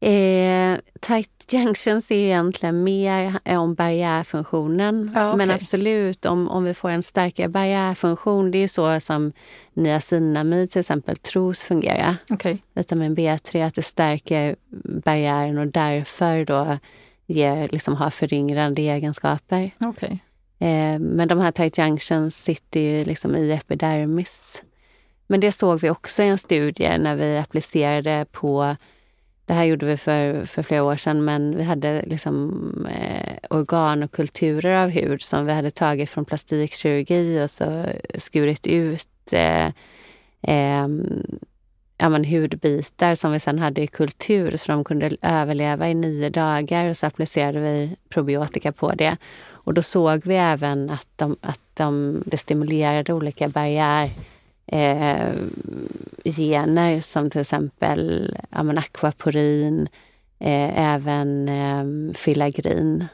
Eh, 0.00 0.78
tight 1.00 1.52
junctions 1.52 2.10
är 2.10 2.14
egentligen 2.14 2.84
mer 2.84 3.38
om 3.58 3.74
barriärfunktionen. 3.74 5.10
Ja, 5.14 5.28
okay. 5.28 5.46
Men 5.46 5.54
absolut, 5.54 6.26
om, 6.26 6.48
om 6.48 6.64
vi 6.64 6.74
får 6.74 6.90
en 6.90 7.02
starkare 7.02 7.48
barriärfunktion, 7.48 8.50
det 8.50 8.58
är 8.58 8.68
så 8.68 9.00
som 9.00 9.32
niacinamid 9.74 10.70
till 10.70 10.80
exempel 10.80 11.16
tros 11.16 11.60
fungera. 11.60 12.16
Okay. 12.30 12.58
Vitamin 12.74 13.16
B3, 13.16 13.66
att 13.66 13.74
det 13.74 13.82
stärker 13.82 14.56
barriären 15.04 15.58
och 15.58 15.66
därför 15.66 16.44
då 16.44 16.78
ger, 17.26 17.68
liksom, 17.68 17.94
har 17.94 18.10
föryngrande 18.10 18.82
egenskaper. 18.82 19.70
Okay. 19.80 20.18
Eh, 20.58 20.98
men 20.98 21.28
de 21.28 21.38
här 21.38 21.52
tight 21.52 21.78
junctions 21.78 22.36
sitter 22.36 22.80
ju 22.80 23.04
liksom 23.04 23.36
i 23.36 23.52
epidermis. 23.52 24.62
Men 25.26 25.40
det 25.40 25.52
såg 25.52 25.80
vi 25.80 25.90
också 25.90 26.22
i 26.22 26.28
en 26.28 26.38
studie 26.38 26.98
när 26.98 27.16
vi 27.16 27.38
applicerade 27.38 28.26
på 28.32 28.76
det 29.50 29.54
här 29.54 29.64
gjorde 29.64 29.86
vi 29.86 29.96
för, 29.96 30.44
för 30.46 30.62
flera 30.62 30.82
år 30.82 30.96
sedan, 30.96 31.24
men 31.24 31.56
vi 31.56 31.62
hade 31.62 32.02
liksom, 32.06 32.86
eh, 32.90 33.34
organ 33.50 34.02
och 34.02 34.12
kulturer 34.12 34.84
av 34.84 34.90
hud 34.90 35.22
som 35.22 35.46
vi 35.46 35.52
hade 35.52 35.70
tagit 35.70 36.10
från 36.10 36.24
plastikkirurgi 36.24 37.44
och 37.44 37.50
så 37.50 37.86
skurit 38.18 38.66
ut 38.66 39.32
eh, 39.32 39.66
eh, 40.42 40.88
ja, 41.98 42.08
men 42.08 42.24
hudbitar 42.24 43.14
som 43.14 43.32
vi 43.32 43.40
sen 43.40 43.58
hade 43.58 43.82
i 43.82 43.86
kultur 43.86 44.56
så 44.56 44.72
de 44.72 44.84
kunde 44.84 45.16
överleva 45.22 45.88
i 45.88 45.94
nio 45.94 46.30
dagar 46.30 46.88
och 46.88 46.96
så 46.96 47.06
applicerade 47.06 47.60
vi 47.60 47.96
probiotika 48.08 48.72
på 48.72 48.92
det. 48.92 49.16
Och 49.50 49.74
då 49.74 49.82
såg 49.82 50.22
vi 50.24 50.34
även 50.34 50.90
att, 50.90 51.08
de, 51.16 51.36
att 51.40 51.60
de, 51.74 52.22
det 52.26 52.38
stimulerade 52.38 53.12
olika 53.12 53.48
barriär 53.48 54.10
eh, 54.72 55.34
gener 56.24 57.00
som 57.00 57.30
till 57.30 57.40
exempel 57.40 58.34
ja, 58.50 58.62
men 58.62 58.78
aquaporin, 58.78 59.88
eh, 60.38 60.94
även 60.94 61.48
eh, 61.48 62.14
filagrin. 62.14 63.06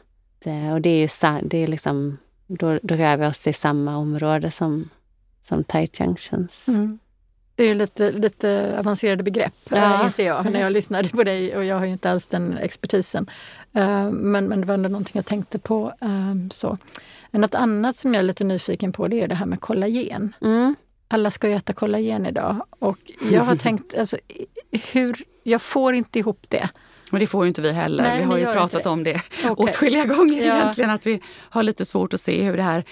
Det, 0.45 0.73
och 0.73 0.81
det 0.81 0.91
är 0.91 1.01
ju 1.01 1.39
det 1.43 1.59
är 1.59 1.67
liksom, 1.67 2.19
då, 2.47 2.79
då 2.83 2.95
rör 2.95 3.17
vi 3.17 3.27
oss 3.27 3.47
i 3.47 3.53
samma 3.53 3.97
område 3.97 4.51
som, 4.51 4.89
som 5.43 5.65
tight 5.65 6.01
junctions. 6.01 6.69
Mm. 6.69 6.99
Det 7.55 7.65
är 7.65 7.75
lite, 7.75 8.13
lite 8.13 8.77
avancerade 8.79 9.23
begrepp, 9.23 9.73
eh, 9.73 9.79
ja. 9.79 10.05
inser 10.05 10.27
jag, 10.27 10.53
när 10.53 10.61
jag 10.61 10.73
lyssnade 10.73 11.09
på 11.09 11.25
dig 11.25 11.57
och 11.57 11.65
jag 11.65 11.79
har 11.79 11.87
ju 11.87 11.93
inte 11.93 12.11
alls 12.11 12.27
den 12.27 12.59
expertisen. 12.59 13.31
Uh, 13.77 14.11
men, 14.11 14.49
men 14.49 14.61
det 14.61 14.67
var 14.67 14.75
ändå 14.75 14.89
någonting 14.89 15.13
jag 15.15 15.27
tänkte 15.27 15.59
på. 15.59 15.93
Uh, 16.05 16.49
så. 16.51 16.79
Något 17.31 17.55
annat 17.55 17.97
som 17.97 18.15
jag 18.15 18.19
är 18.19 18.25
lite 18.25 18.45
nyfiken 18.45 18.93
på 18.93 19.09
det 19.09 19.21
är 19.21 19.29
det 19.29 19.35
här 19.35 19.47
med 19.47 19.61
kollagen. 19.61 20.33
Mm 20.41 20.75
alla 21.09 21.31
ska 21.31 21.49
ju 21.49 21.55
äta 21.55 21.73
kollagen 21.73 22.27
idag. 22.27 22.67
Och 22.79 22.99
jag 23.31 23.43
har 23.43 23.57
tänkt, 23.67 23.99
alltså, 23.99 24.19
hur, 24.93 25.23
jag 25.43 25.63
får 25.63 25.95
inte 25.95 26.19
ihop 26.19 26.47
det. 26.49 26.69
Men 27.11 27.21
det 27.21 27.27
får 27.27 27.45
ju 27.45 27.49
inte 27.49 27.61
vi 27.61 27.73
heller. 27.73 28.03
Nej, 28.03 28.19
vi 28.19 28.25
har 28.25 28.39
ju 28.39 28.45
pratat 28.45 28.87
om 28.87 29.05
det 29.05 29.21
okay. 29.45 29.53
åtskilliga 29.53 30.05
gånger 30.05 30.47
ja. 30.47 30.57
egentligen. 30.57 30.91
Att 30.91 31.07
vi 31.07 31.21
har 31.29 31.63
lite 31.63 31.85
svårt 31.85 32.15
att 32.15 32.21
se 32.21 32.43
hur 32.43 32.57
det 32.57 32.63
här 32.63 32.85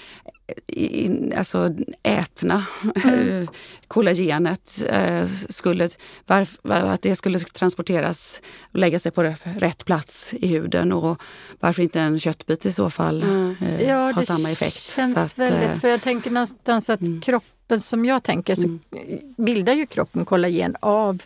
alltså 1.37 1.75
ätna 2.03 2.65
mm. 3.05 3.49
kollagenet 3.89 4.83
eh, 4.89 5.27
skulle, 5.49 5.89
att 6.63 7.03
det 7.03 7.17
skulle 7.17 7.39
transporteras 7.39 8.41
och 8.73 8.79
lägga 8.79 8.99
sig 8.99 9.13
på 9.13 9.35
rätt 9.43 9.85
plats 9.85 10.35
i 10.35 10.47
huden 10.47 10.93
och 10.93 11.23
varför 11.61 11.83
inte 11.83 12.01
en 12.01 12.21
köttbit 12.21 12.67
i 12.67 12.73
så 12.73 12.91
fall 12.91 13.23
mm. 13.23 13.57
Eh, 13.61 13.83
ja, 13.83 14.13
har 14.13 14.23
samma 14.23 14.51
effekt. 14.51 14.81
Känns 14.81 15.17
att, 15.17 15.39
väldigt, 15.39 15.81
för 15.81 15.89
jag 15.89 16.03
tänker 16.03 16.31
någonstans 16.31 16.91
att 16.91 17.01
mm. 17.01 17.21
Kroppen 17.69 17.81
som 17.81 18.05
jag 18.05 18.23
tänker 18.23 18.55
så 18.55 18.65
mm. 18.65 18.81
bildar 19.37 19.75
ju 19.75 19.87
kroppen 19.87 20.25
kollagen 20.25 20.77
av 20.81 21.23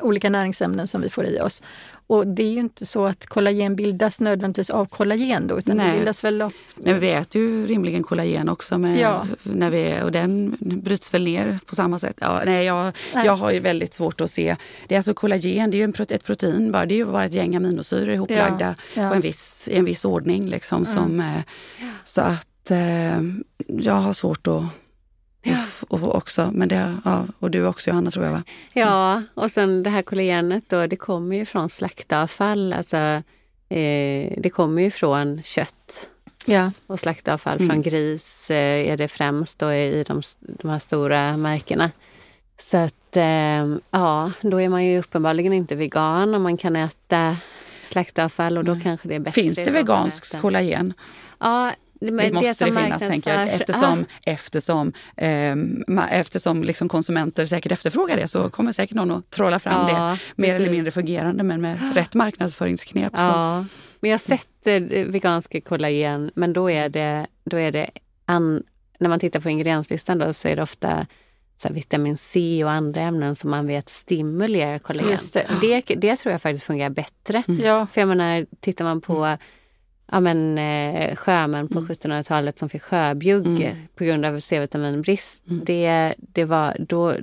olika 0.00 0.30
näringsämnen 0.30 0.86
som 0.86 1.00
vi 1.00 1.08
får 1.08 1.26
i 1.26 1.40
oss. 1.40 1.62
Och 2.08 2.26
det 2.26 2.42
är 2.42 2.52
ju 2.52 2.60
inte 2.60 2.86
så 2.86 3.06
att 3.06 3.26
kollagen 3.26 3.76
bildas 3.76 4.20
nödvändigtvis 4.20 4.70
av 4.70 4.86
kollagen 4.86 5.46
då, 5.46 5.58
utan 5.58 5.76
Nej. 5.76 5.86
det 5.86 5.98
bildas 5.98 6.24
väl 6.24 6.42
av... 6.42 6.52
Nej, 6.76 6.94
vi 6.94 7.10
äter 7.10 7.42
ju 7.42 7.66
rimligen 7.66 8.02
kollagen 8.02 8.48
också 8.48 8.78
med, 8.78 8.98
ja. 8.98 9.24
när 9.42 9.70
vi, 9.70 10.02
och 10.04 10.12
den 10.12 10.56
bryts 10.60 11.14
väl 11.14 11.24
ner 11.24 11.58
på 11.66 11.74
samma 11.74 11.98
sätt. 11.98 12.16
Ja, 12.20 12.42
nej, 12.46 12.66
jag, 12.66 12.92
nej. 13.14 13.26
jag 13.26 13.36
har 13.36 13.52
ju 13.52 13.60
väldigt 13.60 13.94
svårt 13.94 14.20
att 14.20 14.30
se. 14.30 14.56
Det 14.88 14.94
är 14.94 14.98
alltså 14.98 15.14
kollagen, 15.14 15.70
det 15.70 15.76
är 15.76 15.78
ju 15.78 15.84
en, 15.84 15.94
ett 16.08 16.24
protein 16.24 16.72
bara, 16.72 16.86
det 16.86 16.94
är 16.94 16.96
ju 16.96 17.06
bara 17.06 17.24
ett 17.24 17.34
gäng 17.34 17.56
aminosyror 17.56 18.14
ihoplagda 18.14 18.74
ja. 18.94 19.08
På 19.08 19.14
en 19.14 19.20
viss, 19.20 19.68
i 19.68 19.76
en 19.76 19.84
viss 19.84 20.04
ordning. 20.04 20.48
Liksom, 20.48 20.86
som, 20.86 21.20
eh, 21.20 21.42
Så 22.04 22.20
att 22.20 22.70
eh, 22.70 23.20
jag 23.66 23.94
har 23.94 24.12
svårt 24.12 24.46
att 24.46 24.62
Ja. 25.42 25.56
Och, 25.88 26.14
också, 26.14 26.50
men 26.52 26.68
det, 26.68 26.96
ja, 27.04 27.26
och 27.38 27.50
du 27.50 27.66
också 27.66 27.90
Johanna 27.90 28.10
tror 28.10 28.24
jag 28.24 28.32
va? 28.32 28.42
Ja, 28.72 29.22
och 29.34 29.50
sen 29.50 29.82
det 29.82 29.90
här 29.90 30.02
kollagenet 30.02 30.64
då, 30.68 30.86
det 30.86 30.96
kommer 30.96 31.36
ju 31.36 31.44
från 31.44 31.68
slaktavfall. 31.68 32.72
Alltså, 32.72 32.96
eh, 33.68 34.32
det 34.36 34.52
kommer 34.52 34.82
ju 34.82 34.90
från 34.90 35.42
kött 35.42 36.08
ja. 36.46 36.72
och 36.86 37.00
slaktavfall 37.00 37.56
mm. 37.56 37.68
från 37.68 37.82
gris 37.82 38.50
eh, 38.50 38.90
är 38.90 38.96
det 38.96 39.08
främst 39.08 39.58
då 39.58 39.72
i 39.72 40.04
de, 40.06 40.22
de 40.40 40.70
här 40.70 40.78
stora 40.78 41.36
märkena. 41.36 41.90
Så 42.60 42.76
att 42.76 43.16
eh, 43.16 43.76
ja, 43.90 44.32
då 44.40 44.60
är 44.60 44.68
man 44.68 44.84
ju 44.84 44.98
uppenbarligen 44.98 45.52
inte 45.52 45.74
vegan 45.74 46.34
om 46.34 46.42
man 46.42 46.56
kan 46.56 46.76
äta 46.76 47.36
slaktavfall 47.82 48.58
och 48.58 48.64
då 48.64 48.72
mm. 48.72 48.82
kanske 48.82 49.08
det 49.08 49.14
är 49.14 49.20
bättre. 49.20 49.42
Finns 49.42 49.58
det 49.58 49.70
veganskt 49.70 50.40
kollagen? 50.40 50.94
Ja, 51.38 51.72
det, 52.06 52.16
det 52.16 52.32
måste 52.32 52.64
det 52.64 52.72
finnas, 52.72 53.02
tänker 53.02 53.34
jag, 53.34 53.48
eftersom, 53.48 54.04
ah. 54.08 54.20
eftersom, 54.22 54.92
eh, 55.16 55.56
eftersom 56.10 56.64
liksom 56.64 56.88
konsumenter 56.88 57.46
säkert 57.46 57.72
efterfrågar 57.72 58.16
det 58.16 58.28
så 58.28 58.50
kommer 58.50 58.72
säkert 58.72 58.96
någon 58.96 59.10
att 59.10 59.30
trolla 59.30 59.58
fram 59.58 59.88
ja, 59.88 59.94
det 59.94 60.02
mer 60.02 60.48
precis. 60.48 60.60
eller 60.60 60.70
mindre 60.70 60.90
fungerande 60.90 61.42
men 61.42 61.60
med 61.60 61.94
rätt 61.94 62.14
marknadsföringsknep. 62.14 63.12
Ja. 63.16 63.64
Men 64.00 64.10
jag 64.10 64.20
sett 64.20 64.66
eh, 64.66 64.80
veganska 65.06 65.60
kollagen 65.60 66.30
men 66.34 66.52
då 66.52 66.70
är 66.70 66.88
det, 66.88 67.26
då 67.44 67.56
är 67.56 67.72
det 67.72 67.90
an, 68.26 68.62
när 68.98 69.08
man 69.08 69.20
tittar 69.20 69.40
på 69.40 69.50
ingredienslistan 69.50 70.18
då 70.18 70.32
så 70.32 70.48
är 70.48 70.56
det 70.56 70.62
ofta 70.62 71.06
så 71.62 71.72
vitamin 71.72 72.16
C 72.16 72.64
och 72.64 72.70
andra 72.70 73.00
ämnen 73.00 73.36
som 73.36 73.50
man 73.50 73.66
vet 73.66 73.88
stimulerar 73.88 74.78
kollagen. 74.78 75.18
Det. 75.32 75.46
Det, 75.60 75.94
det. 75.94 76.16
tror 76.16 76.32
jag 76.32 76.42
faktiskt 76.42 76.64
fungerar 76.64 76.90
bättre. 76.90 77.42
Mm. 77.48 77.64
Ja. 77.64 77.86
För 77.92 78.00
jag 78.00 78.08
menar, 78.08 78.46
tittar 78.60 78.84
man 78.84 79.00
på 79.00 79.24
mm 79.24 79.38
ja, 80.12 80.20
men, 80.20 80.58
eh, 80.58 81.16
sjömän 81.16 81.68
på 81.68 81.78
mm. 81.78 81.90
1700-talet 81.90 82.58
som 82.58 82.68
fick 82.68 82.82
sjöbjugg 82.82 83.46
mm. 83.46 83.76
på 83.94 84.04
grund 84.04 84.24
av 84.24 84.40
C-vitaminbrist. 84.40 85.48
Mm. 85.48 85.62
Det, 85.64 86.14
det 86.18 86.44
var 86.44 86.76
då 86.78 87.14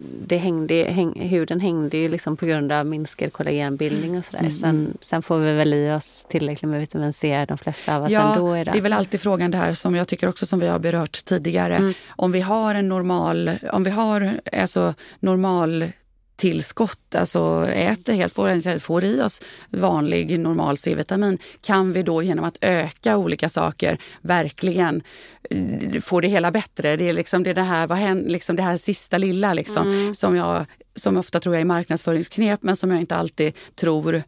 det 0.00 0.36
hängde, 0.36 0.74
häng, 0.74 1.20
huden 1.20 1.60
hängde 1.60 1.96
ju 1.96 2.08
liksom 2.08 2.36
på 2.36 2.46
grund 2.46 2.72
av 2.72 2.86
minskad 2.86 3.32
kollagenbildning 3.32 4.18
och 4.18 4.24
sådär. 4.24 4.38
Mm. 4.38 4.52
Sen, 4.52 4.98
sen, 5.00 5.22
får 5.22 5.38
vi 5.38 5.52
väl 5.52 5.74
i 5.74 5.90
oss 5.92 6.26
tillräckligt 6.28 6.70
med 6.70 6.80
vitamin 6.80 7.12
C, 7.12 7.44
de 7.48 7.58
flesta 7.58 7.96
av 7.96 8.04
oss 8.04 8.10
ja, 8.10 8.34
ändå. 8.34 8.52
Är 8.52 8.64
det. 8.64 8.70
det 8.70 8.78
är 8.78 8.82
väl 8.82 8.92
alltid 8.92 9.20
frågan 9.20 9.50
där 9.50 9.72
som 9.72 9.94
jag 9.94 10.08
tycker 10.08 10.28
också 10.28 10.46
som 10.46 10.60
vi 10.60 10.66
har 10.66 10.78
berört 10.78 11.24
tidigare. 11.24 11.76
Mm. 11.76 11.94
Om 12.08 12.32
vi 12.32 12.40
har 12.40 12.74
en 12.74 12.88
normal, 12.88 13.50
om 13.72 13.84
vi 13.84 13.90
har 13.90 14.40
alltså 14.52 14.94
normal 15.20 15.84
tillskott, 16.38 17.14
alltså 17.14 17.66
äter 17.74 18.12
helt, 18.12 18.32
får, 18.32 18.78
får 18.78 19.04
i 19.04 19.22
oss 19.22 19.42
vanlig 19.70 20.40
normal 20.40 20.76
C-vitamin, 20.76 21.38
kan 21.60 21.92
vi 21.92 22.02
då 22.02 22.22
genom 22.22 22.44
att 22.44 22.58
öka 22.60 23.16
olika 23.16 23.48
saker 23.48 23.98
verkligen 24.20 25.02
eh, 25.50 26.00
få 26.00 26.20
det 26.20 26.28
hela 26.28 26.50
bättre. 26.50 26.96
Det 26.96 27.08
är 27.08 27.12
liksom 27.12 27.42
det, 27.42 27.52
det, 27.52 27.62
här, 27.62 27.86
vad 27.86 27.98
händer, 27.98 28.30
liksom 28.30 28.56
det 28.56 28.62
här 28.62 28.76
sista 28.76 29.18
lilla 29.18 29.54
liksom, 29.54 29.88
mm. 29.88 30.14
som 30.14 30.36
jag 30.36 30.66
som 30.94 31.16
ofta 31.16 31.40
tror 31.40 31.54
jag 31.54 31.60
är 31.60 31.64
marknadsföringsknep 31.64 32.62
men 32.62 32.76
som 32.76 32.90
jag 32.90 33.00
inte 33.00 33.16
alltid 33.16 33.52
tror 33.74 34.22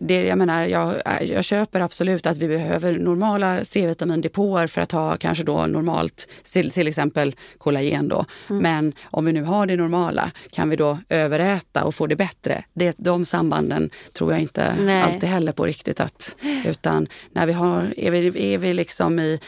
det, 0.00 0.24
jag, 0.24 0.38
menar, 0.38 0.66
jag, 0.66 0.94
jag 1.20 1.44
köper 1.44 1.80
absolut 1.80 2.26
att 2.26 2.36
vi 2.36 2.48
behöver 2.48 2.92
normala 2.98 3.64
C-vitamindepåer 3.64 4.66
för 4.66 4.80
att 4.80 4.92
ha 4.92 5.16
kanske 5.16 5.44
då 5.44 5.66
normalt, 5.66 6.28
till, 6.52 6.70
till 6.70 6.88
exempel 6.88 7.34
kollagen. 7.58 8.08
Då. 8.08 8.24
Mm. 8.50 8.62
Men 8.62 8.92
om 9.04 9.24
vi 9.24 9.32
nu 9.32 9.42
har 9.42 9.66
det 9.66 9.76
normala, 9.76 10.30
kan 10.50 10.70
vi 10.70 10.76
då 10.76 10.98
överäta 11.08 11.84
och 11.84 11.94
få 11.94 12.06
det 12.06 12.16
bättre? 12.16 12.64
Det, 12.74 12.94
de 12.98 13.24
sambanden 13.24 13.90
tror 14.12 14.32
jag 14.32 14.40
inte 14.40 14.76
Nej. 14.80 15.02
alltid 15.02 15.28
heller 15.28 15.52
på 15.52 15.64
riktigt. 15.64 16.00
Att, 16.00 16.36
utan 16.64 17.08
när 17.32 17.46
vi 17.46 17.52
har, 17.52 17.94
är, 17.96 18.10
vi, 18.10 18.52
är, 18.54 18.58
vi 18.58 18.74
liksom 18.74 19.20
i, 19.20 19.40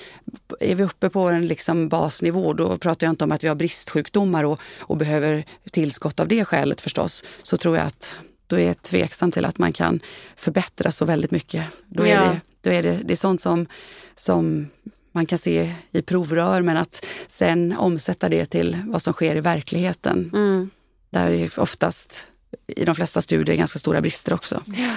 är 0.61 0.74
vi 0.74 0.83
uppe 0.83 1.11
på 1.11 1.20
en 1.20 1.46
liksom 1.46 1.88
basnivå, 1.88 2.53
då 2.53 2.79
pratar 2.79 3.07
jag 3.07 3.12
inte 3.12 3.24
om 3.24 3.33
att 3.33 3.44
vi 3.44 3.48
har 3.48 3.55
bristsjukdomar 3.55 4.44
och, 4.44 4.61
och 4.81 4.96
behöver 4.96 5.44
tillskott 5.70 6.20
av 6.20 6.29
det 6.29 6.44
skälet 6.44 6.81
förstås. 6.81 7.24
Så 7.42 7.57
tror 7.57 7.77
jag 7.77 7.87
att 7.87 8.18
då 8.55 8.61
är 8.61 8.67
jag 8.67 8.83
tveksam 8.83 9.31
till 9.31 9.45
att 9.45 9.59
man 9.59 9.73
kan 9.73 10.01
förbättra 10.37 10.90
så 10.90 11.05
väldigt 11.05 11.31
mycket. 11.31 11.64
Då 11.87 12.03
är, 12.03 12.14
ja. 12.14 12.23
det, 12.23 12.40
då 12.61 12.71
är 12.71 12.83
det, 12.83 13.01
det 13.05 13.14
är 13.14 13.17
sånt 13.17 13.40
som, 13.40 13.67
som 14.14 14.69
man 15.12 15.27
kan 15.27 15.38
se 15.38 15.75
i 15.90 16.03
provrör 16.03 16.62
men 16.62 16.77
att 16.77 17.07
sen 17.27 17.73
omsätta 17.77 18.29
det 18.29 18.47
till 18.47 18.77
vad 18.87 19.03
som 19.03 19.12
sker 19.12 19.37
i 19.37 19.40
verkligheten. 19.40 20.31
Mm. 20.35 20.71
Där 21.11 21.31
är 21.31 21.61
oftast 21.61 22.27
i 22.67 22.85
de 22.85 22.95
flesta 22.95 23.21
studier 23.21 23.57
ganska 23.57 23.79
stora 23.79 24.01
brister 24.01 24.33
också. 24.33 24.62
Ja. 24.67 24.95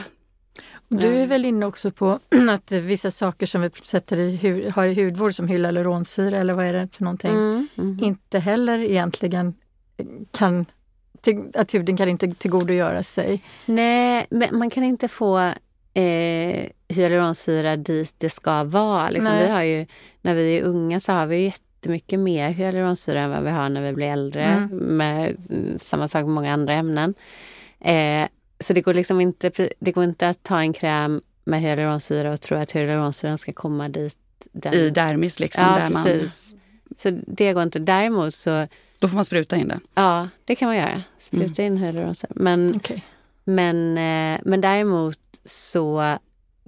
Du 0.90 1.08
är 1.08 1.26
väl 1.28 1.46
inne 1.46 1.66
också 1.66 1.92
på 1.92 2.20
att 2.50 2.72
vissa 2.72 3.12
saker 3.12 3.46
som 3.46 3.62
vi 3.62 3.70
sätter 3.84 4.20
i, 4.20 4.70
har 4.70 4.86
i 4.86 5.04
hudvård 5.04 5.36
som 5.36 5.48
hyaluronsyra 5.48 6.38
eller 6.38 6.54
vad 6.54 6.66
är 6.66 6.74
det 6.74 6.88
för 6.92 7.04
någonting, 7.04 7.32
mm. 7.32 7.68
Mm. 7.78 8.00
inte 8.04 8.40
heller 8.40 8.80
egentligen 8.80 9.54
kan 10.32 10.66
att 11.54 11.74
huden 11.74 11.98
kan 11.98 12.10
inte 12.10 12.34
tillgodogöra 12.34 13.04
sig. 13.04 13.44
Nej, 13.66 14.26
men 14.30 14.58
man 14.58 14.70
kan 14.70 14.84
inte 14.84 15.08
få 15.08 15.38
eh, 15.94 16.66
hyaluronsyra 16.88 17.78
dit 17.78 18.16
det 18.18 18.30
ska 18.30 18.64
vara. 18.64 19.10
Liksom, 19.10 19.38
vi 19.38 19.48
har 19.48 19.64
ju, 19.64 19.86
när 20.22 20.36
vi 20.36 20.58
är 20.58 20.64
unga 20.64 21.00
så 21.00 21.12
har 21.12 21.26
vi 21.26 21.44
jättemycket 21.44 22.20
mer 22.20 22.50
hyaluronsyra 22.50 23.22
än 23.22 23.30
vad 23.30 23.44
vi 23.44 23.50
har 23.50 23.70
när 23.70 23.82
vi 23.82 23.94
blir 23.94 24.08
äldre. 24.08 24.44
Mm. 24.44 24.70
Med 24.78 25.38
mm, 25.50 25.80
samma 25.80 26.08
sak 26.08 26.22
med 26.22 26.34
många 26.34 26.54
andra 26.54 26.74
ämnen. 26.74 27.14
Eh, 27.80 28.28
så 28.60 28.74
det 28.74 28.82
går 28.82 28.94
liksom 28.94 29.22
inte, 29.22 29.52
det 29.80 29.92
går 29.92 30.04
inte 30.04 30.30
att 30.30 30.44
ta 30.44 30.60
en 30.60 30.74
kräm 30.74 31.22
med 31.44 31.62
hyaluronsyra 31.62 32.34
och 32.34 32.42
tro 32.42 32.58
att 32.58 32.72
hyaluronsyran 32.72 33.38
ska 33.38 33.54
komma 33.54 33.90
dit. 33.90 34.18
Den. 34.52 34.74
I 34.74 34.90
dermis 34.90 35.40
liksom? 35.40 35.64
Ja, 35.66 35.80
där 35.80 35.90
precis. 35.90 36.54
Man... 36.54 36.62
Så 36.98 37.22
det 37.28 37.54
går 37.54 37.64
inte. 37.64 37.80
Däremot 37.80 38.34
så 38.34 38.68
då 39.00 39.08
får 39.08 39.16
man 39.16 39.26
spruta 39.26 39.56
in 39.56 39.68
den? 39.68 39.80
Ja, 39.94 40.30
det 40.46 40.56
kan 40.56 40.68
man 40.68 40.78
göra. 40.78 41.04
Spruta 41.20 41.62
mm. 41.62 41.74
in 41.74 41.84
hyaluronsyra. 41.84 42.32
Men, 42.36 42.76
okay. 42.76 43.00
men, 43.44 43.98
eh, 43.98 44.40
men 44.46 44.62
däremot 44.62 45.20
så 45.46 46.18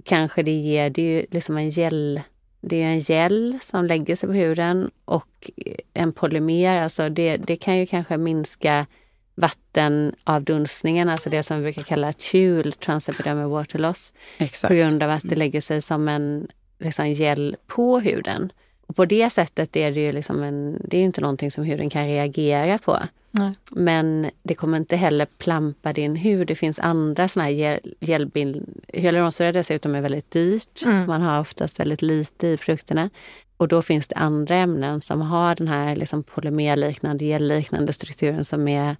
kanske 0.04 0.42
det 0.42 0.50
ger, 0.50 0.90
det 0.90 1.02
är 1.02 1.20
ju 1.20 1.26
liksom 1.30 1.56
en 1.56 1.70
gel, 1.70 2.20
det 2.60 2.82
är 2.82 2.86
en 2.86 2.98
gel 2.98 3.58
som 3.62 3.84
lägger 3.84 4.16
sig 4.16 4.28
på 4.28 4.32
huden 4.32 4.90
och 5.04 5.50
en 5.94 6.12
polymer, 6.12 6.82
alltså 6.82 7.08
det, 7.08 7.36
det 7.36 7.56
kan 7.56 7.78
ju 7.78 7.86
kanske 7.86 8.16
minska 8.16 8.86
vattenavdunstningen, 9.34 11.08
alltså 11.08 11.30
det 11.30 11.42
som 11.42 11.56
vi 11.56 11.62
brukar 11.62 11.82
kalla 11.82 12.12
TUL, 12.12 12.72
transepidermal 12.72 13.50
water 13.50 13.78
loss, 13.78 14.12
Exakt. 14.38 14.68
på 14.68 14.74
grund 14.74 15.02
av 15.02 15.10
att 15.10 15.22
det 15.22 15.28
mm. 15.28 15.38
lägger 15.38 15.60
sig 15.60 15.82
som 15.82 16.08
en 16.08 16.48
liksom, 16.78 17.08
gel 17.08 17.56
på 17.66 18.00
huden. 18.00 18.52
Och 18.90 18.96
på 18.96 19.04
det 19.04 19.30
sättet 19.30 19.76
är 19.76 19.92
det 19.92 20.00
ju 20.00 20.12
liksom 20.12 20.42
en, 20.42 20.82
det 20.84 20.98
är 20.98 21.02
inte 21.02 21.20
någonting 21.20 21.50
som 21.50 21.64
huden 21.64 21.90
kan 21.90 22.06
reagera 22.06 22.78
på. 22.78 22.98
Nej. 23.30 23.52
Men 23.70 24.30
det 24.42 24.54
kommer 24.54 24.76
inte 24.76 24.96
heller 24.96 25.26
plampa 25.38 25.92
din 25.92 26.16
hud. 26.16 26.46
Det 26.46 26.54
finns 26.54 26.78
andra 26.78 27.28
såna 27.28 27.44
här 27.44 27.80
hjälpmedel. 28.00 28.64
Hyaluronsyra 28.88 29.52
dessutom 29.52 29.94
är 29.94 30.00
väldigt 30.00 30.30
dyrt, 30.30 30.82
mm. 30.84 31.00
så 31.00 31.06
man 31.06 31.22
har 31.22 31.40
oftast 31.40 31.80
väldigt 31.80 32.02
lite 32.02 32.46
i 32.46 32.56
produkterna. 32.56 33.10
Och 33.56 33.68
då 33.68 33.82
finns 33.82 34.08
det 34.08 34.16
andra 34.16 34.56
ämnen 34.56 35.00
som 35.00 35.20
har 35.20 35.54
den 35.54 35.68
här 35.68 35.96
liksom 35.96 36.22
polymerliknande, 36.22 37.24
gelliknande 37.24 37.92
strukturen 37.92 38.44
som 38.44 38.68
är 38.68 38.96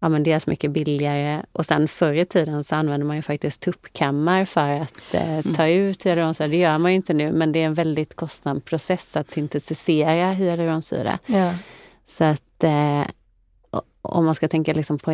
ja, 0.00 0.08
men 0.08 0.22
dels 0.22 0.46
mycket 0.46 0.70
billigare. 0.70 1.42
Och 1.52 1.66
sen 1.66 1.88
förr 1.88 2.12
i 2.12 2.24
tiden 2.24 2.64
så 2.64 2.74
använde 2.74 3.06
man 3.06 3.16
ju 3.16 3.22
faktiskt 3.22 3.60
tuppkammar 3.60 4.44
för 4.44 4.70
att 4.70 5.14
eh, 5.14 5.42
ta 5.56 5.62
mm. 5.62 5.78
ut 5.78 6.06
hyaluronsyra. 6.06 6.48
Det 6.48 6.56
gör 6.56 6.78
man 6.78 6.90
ju 6.90 6.96
inte 6.96 7.14
nu, 7.14 7.32
men 7.32 7.52
det 7.52 7.62
är 7.62 7.66
en 7.66 7.74
väldigt 7.74 8.14
kostsam 8.14 8.60
process 8.60 9.16
att 9.16 9.30
syntetisera 9.30 10.30
hyaluronsyra. 10.30 11.18
Ja. 11.26 11.54
Så 12.06 12.24
att 12.24 12.64
eh, 12.64 13.02
om 14.02 14.24
man 14.24 14.34
ska 14.34 14.48
tänka 14.48 14.72
liksom 14.72 14.98
på 14.98 15.12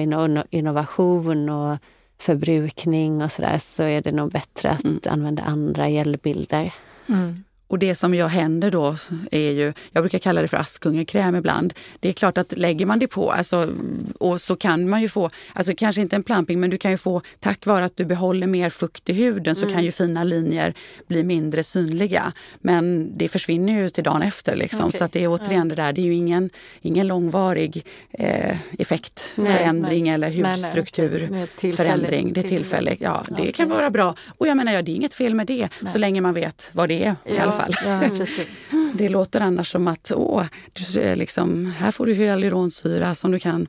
innovation 0.50 1.48
och 1.48 1.78
förbrukning 2.18 3.22
och 3.22 3.32
sådär 3.32 3.58
så 3.58 3.82
är 3.82 4.02
det 4.02 4.12
nog 4.12 4.32
bättre 4.32 4.70
att 4.70 4.84
mm. 4.84 5.00
använda 5.06 5.42
andra 5.42 5.88
gällbilder. 5.88 6.74
Mm. 7.08 7.44
Och 7.74 7.78
det 7.78 7.94
som 7.94 8.14
jag 8.14 8.28
händer 8.28 8.70
då 8.70 8.96
är 9.30 9.50
ju, 9.50 9.72
jag 9.92 10.02
brukar 10.02 10.18
kalla 10.18 10.42
det 10.42 10.48
för 10.48 10.56
askungekräm 10.56 11.34
ibland. 11.34 11.74
Det 12.00 12.08
är 12.08 12.12
klart 12.12 12.38
att 12.38 12.56
lägger 12.56 12.86
man 12.86 12.98
det 12.98 13.06
på, 13.06 13.32
alltså, 13.32 13.72
och 14.18 14.40
så 14.40 14.56
kan 14.56 14.88
man 14.88 15.02
ju 15.02 15.08
få, 15.08 15.30
alltså 15.52 15.72
kanske 15.76 16.02
inte 16.02 16.16
en 16.16 16.22
plumping, 16.22 16.60
men 16.60 16.70
du 16.70 16.78
kan 16.78 16.90
ju 16.90 16.96
få, 16.96 17.22
tack 17.40 17.66
vare 17.66 17.84
att 17.84 17.96
du 17.96 18.04
behåller 18.04 18.46
mer 18.46 18.70
fukt 18.70 19.08
i 19.08 19.12
huden 19.12 19.54
så 19.54 19.62
mm. 19.62 19.74
kan 19.74 19.84
ju 19.84 19.92
fina 19.92 20.24
linjer 20.24 20.74
bli 21.06 21.24
mindre 21.24 21.62
synliga. 21.62 22.32
Men 22.60 23.12
det 23.18 23.28
försvinner 23.28 23.82
ju 23.82 23.88
till 23.88 24.04
dagen 24.04 24.22
efter 24.22 24.56
liksom. 24.56 24.86
Okay. 24.86 24.98
Så 24.98 25.04
att 25.04 25.12
det 25.12 25.24
är 25.24 25.28
återigen 25.28 25.68
det 25.68 25.74
där, 25.74 25.92
det 25.92 26.00
är 26.00 26.06
ju 26.06 26.14
ingen, 26.14 26.50
ingen 26.82 27.06
långvarig 27.06 27.86
eh, 28.10 28.56
effektförändring 28.78 30.08
eller 30.08 30.30
hudstrukturförändring. 30.30 32.32
Det 32.32 32.40
är 32.40 32.48
tillfälligt. 32.48 33.00
Ja, 33.00 33.22
det 33.28 33.34
okay. 33.34 33.52
kan 33.52 33.68
vara 33.68 33.90
bra. 33.90 34.14
Och 34.38 34.46
jag 34.46 34.56
menar, 34.56 34.72
ja, 34.72 34.82
det 34.82 34.92
är 34.92 34.96
inget 34.96 35.14
fel 35.14 35.34
med 35.34 35.46
det 35.46 35.68
nej. 35.80 35.92
så 35.92 35.98
länge 35.98 36.20
man 36.20 36.34
vet 36.34 36.70
vad 36.72 36.88
det 36.88 37.04
är 37.04 37.16
ja. 37.24 37.34
i 37.34 37.38
alla 37.38 37.52
fall 37.52 37.63
fall. 37.72 38.00
Ja, 38.18 38.26
det 38.94 39.08
låter 39.08 39.40
annars 39.40 39.72
som 39.72 39.88
att 39.88 40.12
åh, 40.14 40.44
du, 40.72 41.14
liksom, 41.14 41.66
här 41.66 41.90
får 41.90 42.06
du 42.06 42.14
hyaluronsyra 42.14 43.14
som 43.14 43.30
du 43.30 43.38
kan 43.38 43.66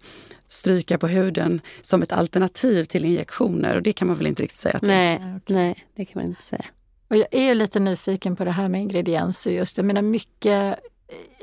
stryka 0.48 0.98
på 0.98 1.08
huden 1.08 1.62
som 1.82 2.02
ett 2.02 2.12
alternativ 2.12 2.86
till 2.86 3.06
injektioner 3.06 3.76
och 3.76 3.82
det 3.82 3.94
kan 3.94 4.08
man 4.08 4.18
väl 4.18 4.28
inte 4.28 4.44
riktigt 4.44 4.60
säga 4.60 4.80
till. 4.80 4.88
Nej, 4.88 5.22
nej 5.46 5.86
det 5.96 6.06
kan 6.06 6.22
man 6.22 6.30
inte 6.30 6.42
säga. 6.42 6.66
Och 7.08 7.18
jag 7.18 7.28
är 7.32 7.56
lite 7.56 7.80
nyfiken 7.80 8.36
på 8.36 8.46
det 8.46 8.52
här 8.52 8.70
med 8.70 8.82
ingredienser. 8.82 9.52
Just. 9.52 9.78
Jag 9.78 9.86
menar 9.86 10.02
mycket 10.02 10.80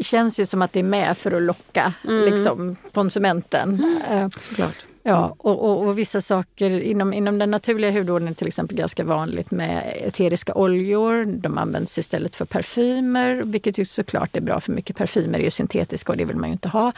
känns 0.01 0.41
ju 0.41 0.47
som 0.47 0.63
att 0.63 0.73
det 0.73 0.81
är 0.81 0.85
med 0.85 1.19
för 1.19 1.33
att 1.33 1.43
locka 1.43 1.93
mm. 2.09 2.33
liksom, 2.33 2.77
konsumenten. 2.93 3.85
Mm. 4.09 4.31
Såklart. 4.31 4.87
Ja, 5.05 5.37
och, 5.39 5.65
och, 5.65 5.87
och, 5.87 5.99
vissa 5.99 6.21
saker 6.21 6.81
inom, 6.81 7.13
inom 7.13 7.39
den 7.39 7.51
naturliga 7.51 7.91
hudvården 7.91 8.29
är 8.29 8.35
till 8.35 8.47
exempel 8.47 8.77
ganska 8.77 9.05
vanligt 9.05 9.51
med 9.51 9.93
eteriska 10.07 10.55
oljor. 10.55 11.25
De 11.25 11.59
används 11.59 11.99
istället 11.99 12.37
för 12.37 12.45
parfymer, 12.45 13.43
vilket 13.45 13.79
ju 13.79 13.85
såklart 13.85 14.37
är 14.37 14.41
bra 14.41 14.61
för 14.61 14.73
mycket 14.73 14.97
parfymer 14.97 15.39
är 15.39 15.45
ju 15.45 15.51
syntetiska 15.51 16.13
och 16.13 16.19
det 16.19 16.25
vill 16.25 16.37
man 16.37 16.49
ju 16.49 16.53
inte 16.53 16.69
ha. 16.69 16.93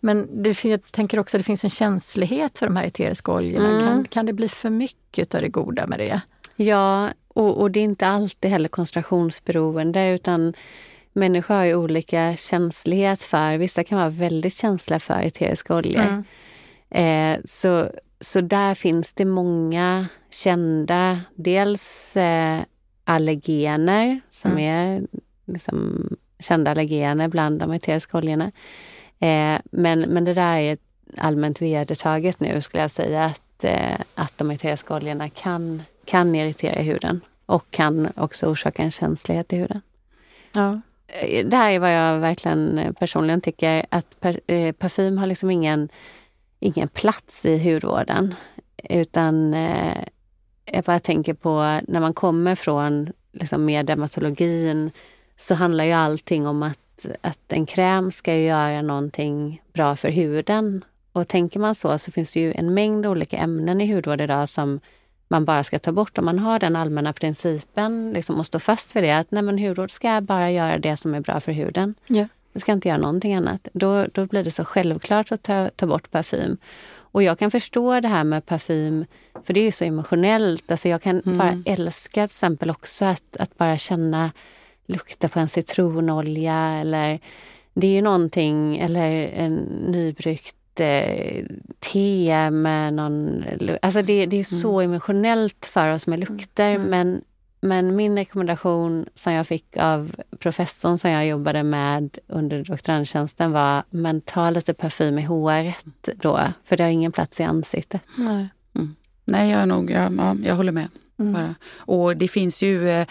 Men 0.00 0.42
det, 0.42 0.64
jag 0.64 0.92
tänker 0.92 1.18
också 1.18 1.36
att 1.36 1.40
det 1.40 1.44
finns 1.44 1.64
en 1.64 1.70
känslighet 1.70 2.58
för 2.58 2.66
de 2.66 2.76
här 2.76 2.84
eteriska 2.84 3.32
oljorna. 3.32 3.68
Mm. 3.68 3.86
Kan, 3.86 4.04
kan 4.04 4.26
det 4.26 4.32
bli 4.32 4.48
för 4.48 4.70
mycket 4.70 5.34
av 5.34 5.40
det 5.40 5.48
goda 5.48 5.86
med 5.86 5.98
det? 5.98 6.20
Ja, 6.56 7.08
och, 7.28 7.60
och 7.60 7.70
det 7.70 7.80
är 7.80 7.84
inte 7.84 8.06
alltid 8.06 8.50
heller 8.50 8.68
koncentrationsberoende 8.68 10.10
utan 10.10 10.54
människor 11.12 11.54
har 11.54 11.64
ju 11.64 11.74
olika 11.74 12.36
känslighet 12.36 13.22
för, 13.22 13.58
vissa 13.58 13.84
kan 13.84 13.98
vara 13.98 14.10
väldigt 14.10 14.56
känsliga 14.56 15.00
för 15.00 15.22
eteriska 15.22 15.76
oljor. 15.76 16.02
Mm. 16.02 16.24
Eh, 16.90 17.38
så, 17.44 17.90
så 18.20 18.40
där 18.40 18.74
finns 18.74 19.12
det 19.12 19.24
många 19.24 20.06
kända, 20.30 21.20
dels 21.34 22.16
eh, 22.16 22.60
allergener 23.04 24.20
som 24.30 24.50
mm. 24.50 24.64
är 24.64 25.06
liksom, 25.52 26.08
kända 26.38 26.70
allergener 26.70 27.28
bland 27.28 27.58
de 27.58 27.72
eteriska 27.72 28.18
oljorna. 28.18 28.52
Eh, 29.20 29.60
men, 29.70 30.00
men 30.00 30.24
det 30.24 30.34
där 30.34 30.56
är 30.56 30.78
allmänt 31.16 31.62
vedertaget 31.62 32.40
nu 32.40 32.62
skulle 32.62 32.82
jag 32.82 32.90
säga 32.90 33.24
att, 33.24 33.64
eh, 33.64 34.00
att 34.14 34.38
de 34.38 34.50
eteriska 34.50 34.96
oljorna 34.96 35.28
kan, 35.28 35.82
kan 36.04 36.34
irritera 36.34 36.82
huden 36.82 37.20
och 37.46 37.70
kan 37.70 38.08
också 38.16 38.46
orsaka 38.46 38.82
en 38.82 38.90
känslighet 38.90 39.52
i 39.52 39.56
huden. 39.56 39.80
Ja. 40.54 40.80
Eh, 41.06 41.46
det 41.46 41.56
här 41.56 41.72
är 41.72 41.78
vad 41.78 41.94
jag 41.94 42.18
verkligen 42.18 42.94
personligen 42.98 43.40
tycker 43.40 43.86
att 43.88 44.20
per, 44.20 44.40
eh, 44.46 44.72
parfym 44.72 45.18
har 45.18 45.26
liksom 45.26 45.50
ingen 45.50 45.88
ingen 46.60 46.88
plats 46.88 47.46
i 47.46 47.72
hudvården. 47.72 48.34
Utan 48.90 49.54
eh, 49.54 50.04
jag 50.64 50.84
bara 50.84 50.98
tänker 50.98 51.34
på 51.34 51.80
när 51.88 52.00
man 52.00 52.14
kommer 52.14 52.54
från 52.54 53.12
liksom, 53.32 53.64
mer 53.64 53.82
dermatologin 53.82 54.90
så 55.36 55.54
handlar 55.54 55.84
ju 55.84 55.92
allting 55.92 56.46
om 56.46 56.62
att, 56.62 57.06
att 57.20 57.52
en 57.52 57.66
kräm 57.66 58.10
ska 58.12 58.36
göra 58.36 58.82
någonting 58.82 59.62
bra 59.72 59.96
för 59.96 60.08
huden. 60.08 60.84
Och 61.12 61.28
tänker 61.28 61.60
man 61.60 61.74
så 61.74 61.98
så 61.98 62.12
finns 62.12 62.32
det 62.32 62.40
ju 62.40 62.52
en 62.52 62.74
mängd 62.74 63.06
olika 63.06 63.36
ämnen 63.36 63.80
i 63.80 63.94
hudvård 63.94 64.20
idag 64.20 64.48
som 64.48 64.80
man 65.28 65.44
bara 65.44 65.64
ska 65.64 65.78
ta 65.78 65.92
bort. 65.92 66.18
Om 66.18 66.24
man 66.24 66.38
har 66.38 66.58
den 66.58 66.76
allmänna 66.76 67.12
principen 67.12 68.12
liksom, 68.12 68.38
och 68.38 68.46
står 68.46 68.58
fast 68.58 68.96
vid 68.96 69.02
det 69.02 69.10
att 69.10 69.30
nej, 69.30 69.42
men 69.42 69.58
hudvård 69.58 69.90
ska 69.90 70.20
bara 70.20 70.50
göra 70.50 70.78
det 70.78 70.96
som 70.96 71.14
är 71.14 71.20
bra 71.20 71.40
för 71.40 71.52
huden. 71.52 71.94
Yeah. 72.08 72.26
Jag 72.52 72.62
ska 72.62 72.72
inte 72.72 72.88
göra 72.88 72.98
någonting 72.98 73.34
annat. 73.34 73.68
Då, 73.72 74.06
då 74.06 74.26
blir 74.26 74.44
det 74.44 74.50
så 74.50 74.64
självklart 74.64 75.32
att 75.32 75.42
ta, 75.42 75.70
ta 75.76 75.86
bort 75.86 76.10
parfym. 76.10 76.56
Och 77.12 77.22
jag 77.22 77.38
kan 77.38 77.50
förstå 77.50 78.00
det 78.00 78.08
här 78.08 78.24
med 78.24 78.46
parfym, 78.46 79.04
för 79.44 79.54
det 79.54 79.60
är 79.60 79.64
ju 79.64 79.72
så 79.72 79.84
emotionellt. 79.84 80.70
Alltså 80.70 80.88
jag 80.88 81.02
kan 81.02 81.20
mm. 81.20 81.38
bara 81.38 81.62
älska 81.66 82.12
till 82.12 82.34
exempel 82.34 82.70
också 82.70 83.04
att, 83.04 83.36
att 83.36 83.58
bara 83.58 83.78
känna 83.78 84.30
lukta 84.86 85.28
på 85.28 85.40
en 85.40 85.48
citronolja 85.48 86.54
eller 86.80 87.18
det 87.74 87.86
är 87.86 87.92
ju 87.92 88.02
någonting, 88.02 88.78
eller 88.78 89.10
en 89.28 89.56
nybryggt 89.88 90.80
eh, 90.80 91.44
te 91.78 92.50
med 92.50 92.94
någon... 92.94 93.44
Alltså 93.82 94.02
det, 94.02 94.26
det 94.26 94.40
är 94.40 94.44
så 94.44 94.80
mm. 94.80 94.90
emotionellt 94.90 95.66
för 95.66 95.92
oss 95.92 96.06
med 96.06 96.20
lukter 96.20 96.74
mm. 96.74 96.82
men 96.90 97.22
men 97.60 97.96
min 97.96 98.16
rekommendation 98.16 99.06
som 99.14 99.32
jag 99.32 99.46
fick 99.46 99.76
av 99.76 100.16
professorn 100.38 100.98
som 100.98 101.10
jag 101.10 101.26
jobbade 101.26 101.62
med 101.62 102.18
under 102.26 102.64
doktorandtjänsten 102.64 103.52
var 103.52 103.84
men 103.90 104.20
ta 104.20 104.50
lite 104.50 104.74
parfym 104.74 105.18
i 105.18 105.22
håret 105.22 106.08
då, 106.16 106.40
för 106.64 106.76
det 106.76 106.82
har 106.82 106.90
ingen 106.90 107.12
plats 107.12 107.40
i 107.40 107.42
ansiktet. 107.42 108.02
Nej, 108.16 108.48
mm. 108.74 108.94
Nej 109.24 109.50
jag, 109.50 109.60
är 109.60 109.66
nog, 109.66 109.90
jag, 109.90 110.12
ja, 110.18 110.36
jag 110.42 110.54
håller 110.54 110.72
med. 110.72 110.88
Mm. 111.20 111.54
Och 111.76 112.16
det 112.16 112.28
finns 112.28 112.62
ju, 112.62 112.88
eh, 112.88 113.06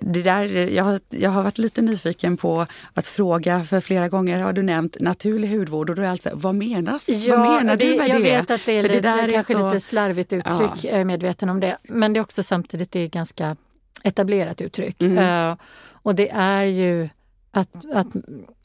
det 0.00 0.22
där, 0.22 0.44
jag, 0.74 0.84
har, 0.84 1.00
jag 1.08 1.30
har 1.30 1.42
varit 1.42 1.58
lite 1.58 1.82
nyfiken 1.82 2.36
på 2.36 2.66
att 2.94 3.06
fråga, 3.06 3.64
för 3.64 3.80
flera 3.80 4.08
gånger 4.08 4.40
har 4.40 4.52
du 4.52 4.62
nämnt 4.62 4.96
naturlig 5.00 5.48
hudvård 5.48 5.90
och 5.90 5.96
då 5.96 6.02
är 6.02 6.06
alltså, 6.06 6.30
vad 6.32 6.54
menas? 6.54 7.08
Ja, 7.08 7.36
vad 7.36 7.56
menar 7.56 7.76
det, 7.76 7.90
du 7.90 7.96
med 7.96 8.08
jag 8.08 8.22
det? 8.22 8.28
Jag 8.28 8.40
vet 8.40 8.50
att 8.50 8.66
det 8.66 8.78
är, 8.78 8.82
lite, 8.82 9.00
det 9.00 9.08
är 9.08 9.32
kanske 9.32 9.52
så... 9.52 9.66
lite 9.66 9.80
slarvigt 9.80 10.32
uttryck, 10.32 10.70
ja. 10.82 10.90
jag 10.90 11.00
är 11.00 11.04
medveten 11.04 11.48
om 11.48 11.60
det. 11.60 11.76
Men 11.82 12.12
det 12.12 12.18
är 12.18 12.22
också 12.22 12.42
samtidigt 12.42 12.92
det 12.92 13.00
är 13.00 13.08
ganska 13.08 13.56
etablerat 14.04 14.60
uttryck. 14.60 15.02
Mm. 15.02 15.50
Uh, 15.50 15.56
och 15.92 16.14
det 16.14 16.30
är 16.30 16.64
ju 16.64 17.08
att, 17.50 17.68
att 17.94 18.16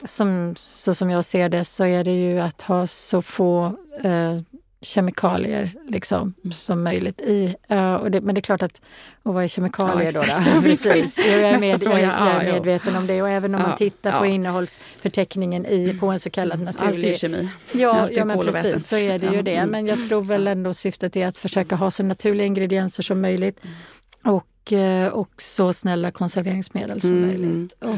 som, 0.04 0.54
så 0.58 0.94
som 0.94 1.10
jag 1.10 1.24
ser 1.24 1.48
det 1.48 1.64
så 1.64 1.84
är 1.84 2.04
det 2.04 2.30
ju 2.30 2.40
att 2.40 2.62
ha 2.62 2.86
så 2.86 3.22
få 3.22 3.76
uh, 4.04 4.40
kemikalier 4.82 5.74
liksom, 5.88 6.34
mm. 6.44 6.52
som 6.52 6.82
möjligt 6.82 7.20
i. 7.20 7.54
Uh, 7.72 7.94
och 7.94 8.10
det, 8.10 8.20
men 8.20 8.34
det 8.34 8.38
är 8.38 8.42
klart 8.42 8.62
att, 8.62 8.80
och 9.22 9.34
vad 9.34 9.44
är 9.44 9.48
kemikalier 9.48 10.12
ja, 10.14 10.22
då? 10.44 10.54
då? 10.54 10.62
Precis. 10.62 11.18
Jag 11.18 11.26
är, 11.26 11.58
med, 11.58 11.82
jag, 11.82 12.00
jag 12.00 12.44
är 12.44 12.52
medveten 12.52 12.96
om 12.96 13.06
det 13.06 13.22
och 13.22 13.28
även 13.28 13.54
om 13.54 13.60
ja, 13.60 13.68
man 13.68 13.76
tittar 13.76 14.10
ja. 14.10 14.18
på 14.18 14.26
innehållsförteckningen 14.26 15.66
i, 15.66 15.98
på 16.00 16.06
en 16.06 16.20
så 16.20 16.30
kallad 16.30 16.60
naturlig... 16.60 16.88
Allt 16.88 17.04
är 17.04 17.18
kemi. 17.18 17.48
Ja, 17.72 18.08
ja 18.10 18.24
men 18.24 18.38
precis 18.38 18.88
så 18.88 18.96
är 18.96 19.18
det 19.18 19.26
ju 19.26 19.42
det. 19.42 19.66
Men 19.66 19.86
jag 19.86 20.08
tror 20.08 20.20
väl 20.20 20.46
ändå 20.46 20.74
syftet 20.74 21.16
är 21.16 21.26
att 21.26 21.38
försöka 21.38 21.76
ha 21.76 21.90
så 21.90 22.02
naturliga 22.02 22.46
ingredienser 22.46 23.02
som 23.02 23.20
möjligt. 23.20 23.60
Mm. 23.64 24.36
Och 24.36 24.46
och 24.72 24.78
eh, 24.78 25.14
också 25.14 25.72
snälla 25.72 26.10
konserveringsmedel 26.10 27.00
som 27.00 27.10
mm. 27.10 27.26
möjligt. 27.26 27.72
Och, 27.72 27.96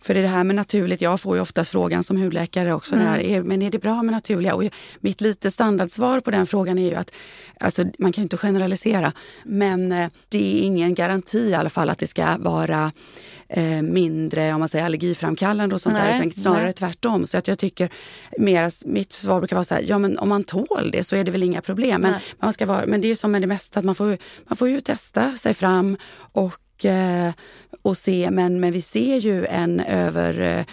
för 0.00 0.14
det 0.14 0.26
här 0.26 0.44
med 0.44 0.56
naturligt, 0.56 1.00
jag 1.00 1.20
får 1.20 1.36
ju 1.36 1.42
oftast 1.42 1.70
frågan 1.70 2.02
som 2.02 2.16
hudläkare 2.16 2.74
också, 2.74 2.94
mm. 2.94 3.06
där, 3.06 3.42
men 3.42 3.62
är 3.62 3.70
det 3.70 3.78
bra 3.78 4.02
med 4.02 4.12
naturliga? 4.12 4.54
Och 4.54 4.64
mitt 5.00 5.20
lite 5.20 5.50
standardsvar 5.50 6.20
på 6.20 6.30
den 6.30 6.46
frågan 6.46 6.78
är 6.78 6.90
ju 6.90 6.94
att 6.94 7.14
alltså, 7.60 7.84
man 7.98 8.12
kan 8.12 8.22
inte 8.22 8.36
generalisera, 8.36 9.12
men 9.44 9.92
eh, 9.92 10.10
det 10.28 10.58
är 10.58 10.62
ingen 10.62 10.94
garanti 10.94 11.38
i 11.38 11.54
alla 11.54 11.70
fall 11.70 11.90
att 11.90 11.98
det 11.98 12.06
ska 12.06 12.36
vara 12.38 12.92
eh, 13.48 13.82
mindre 13.82 14.52
om 14.52 14.60
man 14.60 14.68
säger 14.68 14.84
allergiframkallande 14.84 15.74
och 15.74 15.80
sånt 15.80 15.94
nej, 15.94 16.12
där, 16.12 16.26
utan 16.26 16.42
snarare 16.42 16.64
nej. 16.64 16.72
tvärtom. 16.72 17.26
Så 17.26 17.38
att 17.38 17.48
jag 17.48 17.58
tycker 17.58 17.88
mer, 18.38 18.88
mitt 18.88 19.12
svar 19.12 19.40
brukar 19.40 19.56
vara 19.56 19.64
så 19.64 19.74
här, 19.74 19.84
ja 19.86 19.98
men 19.98 20.18
om 20.18 20.28
man 20.28 20.44
tål 20.44 20.90
det 20.92 21.04
så 21.04 21.16
är 21.16 21.24
det 21.24 21.30
väl 21.30 21.42
inga 21.42 21.60
problem. 21.60 22.00
Men, 22.00 22.14
man 22.40 22.52
ska 22.52 22.66
vara, 22.66 22.86
men 22.86 23.00
det 23.00 23.08
är 23.08 23.14
som 23.14 23.32
med 23.32 23.42
det 23.42 23.46
mesta, 23.46 23.78
att 23.78 23.84
man 23.84 23.94
får, 23.94 24.18
man 24.48 24.56
får 24.56 24.68
ju 24.68 24.80
testa 24.80 25.36
sig 25.36 25.54
fram 25.54 25.96
och 26.32 26.44
eh, 26.44 26.61
Eh, 26.84 27.30
och 27.82 27.96
se, 27.96 28.30
men, 28.30 28.60
men 28.60 28.72
vi 28.72 28.82
ser 28.82 29.16
ju 29.16 29.46
en 29.46 29.80
över, 29.80 30.40
eh, 30.40 30.64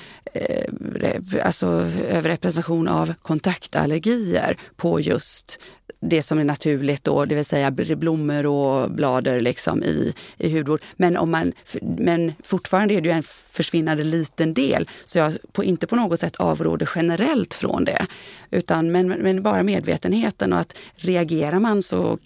eh 0.44 1.46
alltså, 1.46 1.68
överrepresentation 2.10 2.88
av 2.88 3.14
kontaktallergier 3.22 4.58
på 4.76 5.00
just 5.00 5.60
det 6.00 6.22
som 6.22 6.40
är 6.40 6.44
naturligt 6.44 7.04
då, 7.04 7.26
det 7.26 7.36
vill 7.36 7.46
säga 7.46 7.72
blommor 7.72 8.46
och 8.46 8.92
blader 8.92 9.42
liksom 9.42 9.84
i, 9.84 10.14
i 10.38 10.58
hudvård. 10.58 10.82
Men, 10.96 11.18
om 11.18 11.32
man, 11.32 11.54
men 11.82 12.34
fortfarande 12.44 12.94
är 12.94 13.02
det 13.02 13.10
ju 13.10 13.16
en 13.16 13.24
försvinnande 13.50 14.04
liten 14.04 14.54
del, 14.54 14.90
så 15.04 15.18
jag 15.18 15.34
på, 15.52 15.64
inte 15.64 15.88
på 15.88 15.96
något 15.96 16.20
sätt 16.20 16.36
avråder 16.36 16.90
generellt 16.96 17.54
från 17.54 17.86
det. 17.86 18.06
Utan, 18.52 18.92
men, 18.92 19.08
men 19.08 19.44
bara 19.44 19.64
medvetenheten 19.64 20.54
och 20.54 20.60
att 20.60 20.78
reagerar 20.96 21.60
man 21.60 21.82
så 21.82 22.18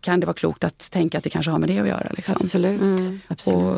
kan 0.00 0.20
det 0.20 0.26
vara 0.26 0.34
klokt 0.34 0.64
att 0.64 0.90
tänka 0.90 1.18
att 1.18 1.24
det 1.24 1.30
kanske 1.30 1.50
har 1.50 1.58
med 1.58 1.68
det 1.68 1.78
att 1.78 1.88
göra. 1.88 2.12
Liksom. 2.16 2.34
Absolut. 2.34 2.80
Mm. 2.80 3.20
Absolut. 3.28 3.58
Och, 3.58 3.76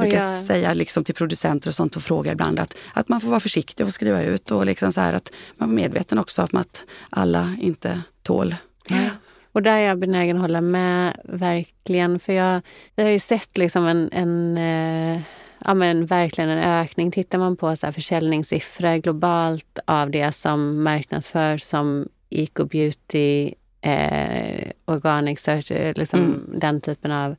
brukar 0.00 0.18
jag... 0.18 0.44
säga 0.44 0.74
liksom 0.74 1.04
till 1.04 1.14
producenter 1.14 1.70
och 1.70 1.74
sånt 1.74 1.96
och 1.96 2.02
fråga 2.02 2.32
ibland 2.32 2.58
att, 2.58 2.74
att 2.92 3.08
man 3.08 3.20
får 3.20 3.28
vara 3.28 3.40
försiktig 3.40 3.86
och 3.86 3.92
skriva 3.92 4.22
ut 4.22 4.50
och 4.50 4.66
liksom 4.66 4.92
så 4.92 5.00
här 5.00 5.12
att 5.12 5.32
man 5.56 5.70
är 5.70 5.74
medveten 5.74 6.18
också 6.18 6.42
om 6.42 6.58
att 6.58 6.84
alla 7.10 7.56
inte 7.60 8.00
tål 8.22 8.54
Ja. 8.90 9.10
Och 9.52 9.62
där 9.62 9.78
är 9.78 9.88
jag 9.88 9.98
benägen 9.98 10.36
att 10.36 10.42
hålla 10.42 10.60
med 10.60 11.20
verkligen. 11.24 12.18
För 12.18 12.32
jag, 12.32 12.62
jag 12.94 13.04
har 13.04 13.10
ju 13.10 13.18
sett 13.18 13.58
liksom 13.58 13.86
en, 13.86 14.10
en 14.12 14.58
eh, 14.58 15.20
ja, 15.64 15.74
men 15.74 16.06
verkligen 16.06 16.50
en 16.50 16.80
ökning. 16.80 17.10
Tittar 17.10 17.38
man 17.38 17.56
på 17.56 17.76
så 17.76 17.86
här 17.86 17.92
försäljningssiffror 17.92 18.96
globalt 18.96 19.78
av 19.84 20.10
det 20.10 20.32
som 20.32 20.82
marknadsförs 20.82 21.62
som 21.62 22.08
eco-beauty, 22.30 23.54
eh, 23.80 24.70
organic 24.84 25.40
search, 25.40 25.96
liksom 25.96 26.20
mm. 26.20 26.60
den 26.60 26.80
typen 26.80 27.12
av... 27.12 27.36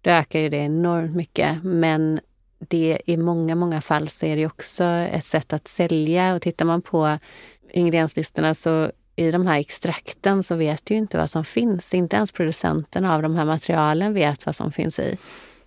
Då 0.00 0.10
ökar 0.10 0.38
ju 0.38 0.48
det 0.48 0.56
enormt 0.56 1.16
mycket. 1.16 1.64
Men 1.64 2.20
det 2.58 2.98
i 3.06 3.16
många, 3.16 3.54
många 3.54 3.80
fall 3.80 4.08
så 4.08 4.26
är 4.26 4.36
det 4.36 4.46
också 4.46 4.84
ett 4.84 5.24
sätt 5.24 5.52
att 5.52 5.68
sälja. 5.68 6.34
Och 6.34 6.42
tittar 6.42 6.64
man 6.64 6.82
på 6.82 7.18
ingredienslistorna 7.72 8.54
så 8.54 8.90
i 9.16 9.30
de 9.30 9.46
här 9.46 9.58
extrakten 9.58 10.42
så 10.42 10.54
vet 10.54 10.86
du 10.86 10.94
inte 10.94 11.16
vad 11.18 11.30
som 11.30 11.44
finns. 11.44 11.94
Inte 11.94 12.16
ens 12.16 12.32
producenterna 12.32 13.14
av 13.14 13.22
de 13.22 13.36
här 13.36 13.44
materialen 13.44 14.14
vet 14.14 14.46
vad 14.46 14.56
som 14.56 14.72
finns 14.72 14.98
i. 14.98 15.16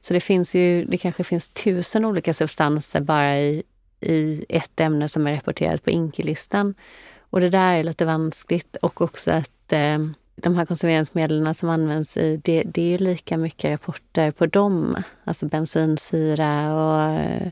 Så 0.01 0.13
det 0.13 0.19
finns 0.19 0.55
ju, 0.55 0.85
det 0.85 0.97
kanske 0.97 1.23
finns 1.23 1.49
tusen 1.49 2.05
olika 2.05 2.33
substanser 2.33 3.01
bara 3.01 3.39
i, 3.39 3.63
i 4.01 4.45
ett 4.49 4.79
ämne 4.79 5.09
som 5.09 5.27
är 5.27 5.35
rapporterat 5.35 5.83
på 5.83 5.89
INKI-listan. 5.89 6.73
Och 7.19 7.41
det 7.41 7.49
där 7.49 7.75
är 7.75 7.83
lite 7.83 8.05
vanskligt 8.05 8.75
och 8.75 9.01
också 9.01 9.31
att 9.31 9.73
eh, 9.73 9.99
de 10.35 10.55
här 10.55 10.65
konserveringsmedlen 10.65 11.55
som 11.55 11.69
används 11.69 12.17
i, 12.17 12.41
det, 12.43 12.63
det 12.65 12.93
är 12.93 12.97
lika 12.99 13.37
mycket 13.37 13.71
rapporter 13.71 14.31
på 14.31 14.45
dem. 14.45 14.95
Alltså 15.23 15.45
bensinsyra 15.45 16.75
och 16.75 17.01
eh, 17.01 17.47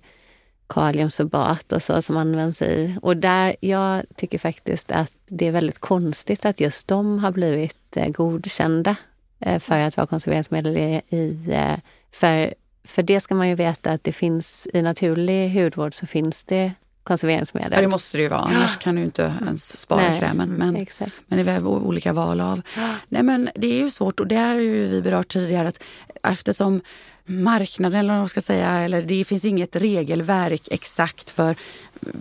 kaliumsorbat 0.68 1.72
och 1.72 1.84
så 1.84 2.02
som 2.02 2.18
används 2.18 2.62
i. 2.62 2.96
Och 3.02 3.18
där, 3.18 3.56
jag 3.60 4.04
tycker 4.16 4.38
faktiskt 4.38 4.92
att 4.92 5.14
det 5.26 5.48
är 5.48 5.52
väldigt 5.52 5.80
konstigt 5.80 6.46
att 6.46 6.60
just 6.60 6.88
de 6.88 7.20
har 7.20 7.32
blivit 7.32 7.98
eh, 7.98 8.10
godkända 8.10 8.96
eh, 9.40 9.60
för 9.60 9.80
att 9.80 9.98
vara 9.98 10.08
konserveringsmedel 10.08 10.78
i, 10.78 11.34
eh, 11.52 11.80
för, 12.12 12.54
för 12.84 13.04
det 13.04 13.22
ska 13.22 13.36
man 13.36 13.50
ju 13.50 13.56
veta 13.56 13.92
att 13.92 14.04
det 14.04 14.12
finns 14.12 14.68
i 14.74 14.82
naturlig 14.82 15.64
hudvård 15.64 15.94
så 15.94 16.06
finns 16.06 16.44
det 16.44 16.72
konserveringsmedel. 17.04 17.72
Ja, 17.76 17.82
det 17.82 17.88
måste 17.88 18.18
det 18.18 18.22
ju 18.22 18.30
vara, 18.30 18.40
annars 18.40 18.78
kan 18.78 18.96
du 18.96 19.04
inte 19.04 19.34
ens 19.42 19.80
spara 19.80 20.02
Nej, 20.02 20.20
krämen. 20.20 20.50
Men, 20.50 20.88
men 21.28 21.46
det 21.46 21.52
är 21.52 21.68
olika 21.68 22.14
val 22.14 22.42
av. 22.42 22.62
Nej 23.08 23.24
men 23.24 23.50
det 23.56 23.68
är 23.68 23.84
ju 23.84 23.90
svårt 23.90 24.20
och 24.20 24.28
det 24.28 24.36
har 24.36 24.56
ju 24.56 24.88
vi 24.88 25.02
berört 25.02 25.28
tidigare 25.28 25.68
att 25.68 25.84
eftersom 26.24 26.82
marknaden, 27.28 28.00
eller 28.00 28.10
vad 28.10 28.20
man 28.20 28.30
ska 28.30 28.42
säga, 28.42 28.70
eller 28.70 29.02
det 29.02 29.24
finns 29.26 29.46
inget 29.46 29.76
regelverk 29.76 30.68
exakt 30.72 31.30
för 31.30 31.56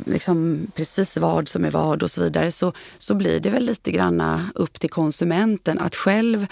liksom 0.04 0.66
precis 0.74 1.16
vad 1.16 1.48
som 1.48 1.64
är 1.64 1.70
vad 1.70 2.02
och 2.02 2.10
så 2.10 2.20
vidare, 2.20 2.52
så, 2.52 2.72
så 2.98 3.14
blir 3.14 3.40
det 3.40 3.50
väl 3.50 3.64
lite 3.64 3.90
granna 3.90 4.50
upp 4.54 4.80
till 4.80 4.90
konsumenten 4.90 5.78
att 5.78 5.96
själv 5.96 6.46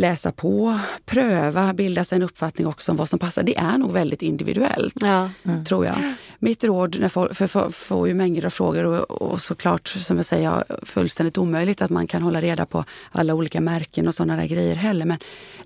läsa 0.00 0.32
på, 0.32 0.78
pröva, 1.06 1.74
bilda 1.74 2.04
sig 2.04 2.16
en 2.16 2.22
uppfattning 2.22 2.66
också 2.66 2.90
om 2.92 2.96
vad 2.96 3.08
som 3.08 3.18
passar. 3.18 3.42
Det 3.42 3.56
är 3.56 3.78
nog 3.78 3.92
väldigt 3.92 4.22
individuellt, 4.22 4.94
ja. 5.00 5.30
mm. 5.44 5.64
tror 5.64 5.86
jag. 5.86 5.96
Mitt 6.38 6.64
råd, 6.64 7.00
när 7.00 7.08
folk, 7.08 7.34
för 7.34 7.50
jag 7.54 7.74
får 7.74 8.08
ju 8.08 8.14
mängder 8.14 8.46
av 8.46 8.50
frågor 8.50 8.84
och, 8.84 9.10
och 9.10 9.40
såklart, 9.40 9.88
som 9.88 10.16
jag 10.16 10.26
säger, 10.26 10.64
fullständigt 10.82 11.38
omöjligt 11.38 11.82
att 11.82 11.90
man 11.90 12.06
kan 12.06 12.22
hålla 12.22 12.40
reda 12.40 12.66
på 12.66 12.84
alla 13.12 13.34
olika 13.34 13.60
märken 13.60 14.08
och 14.08 14.14
sådana 14.14 14.36
där 14.36 14.46
grejer 14.46 14.74
heller. 14.74 15.06
Men 15.06 15.18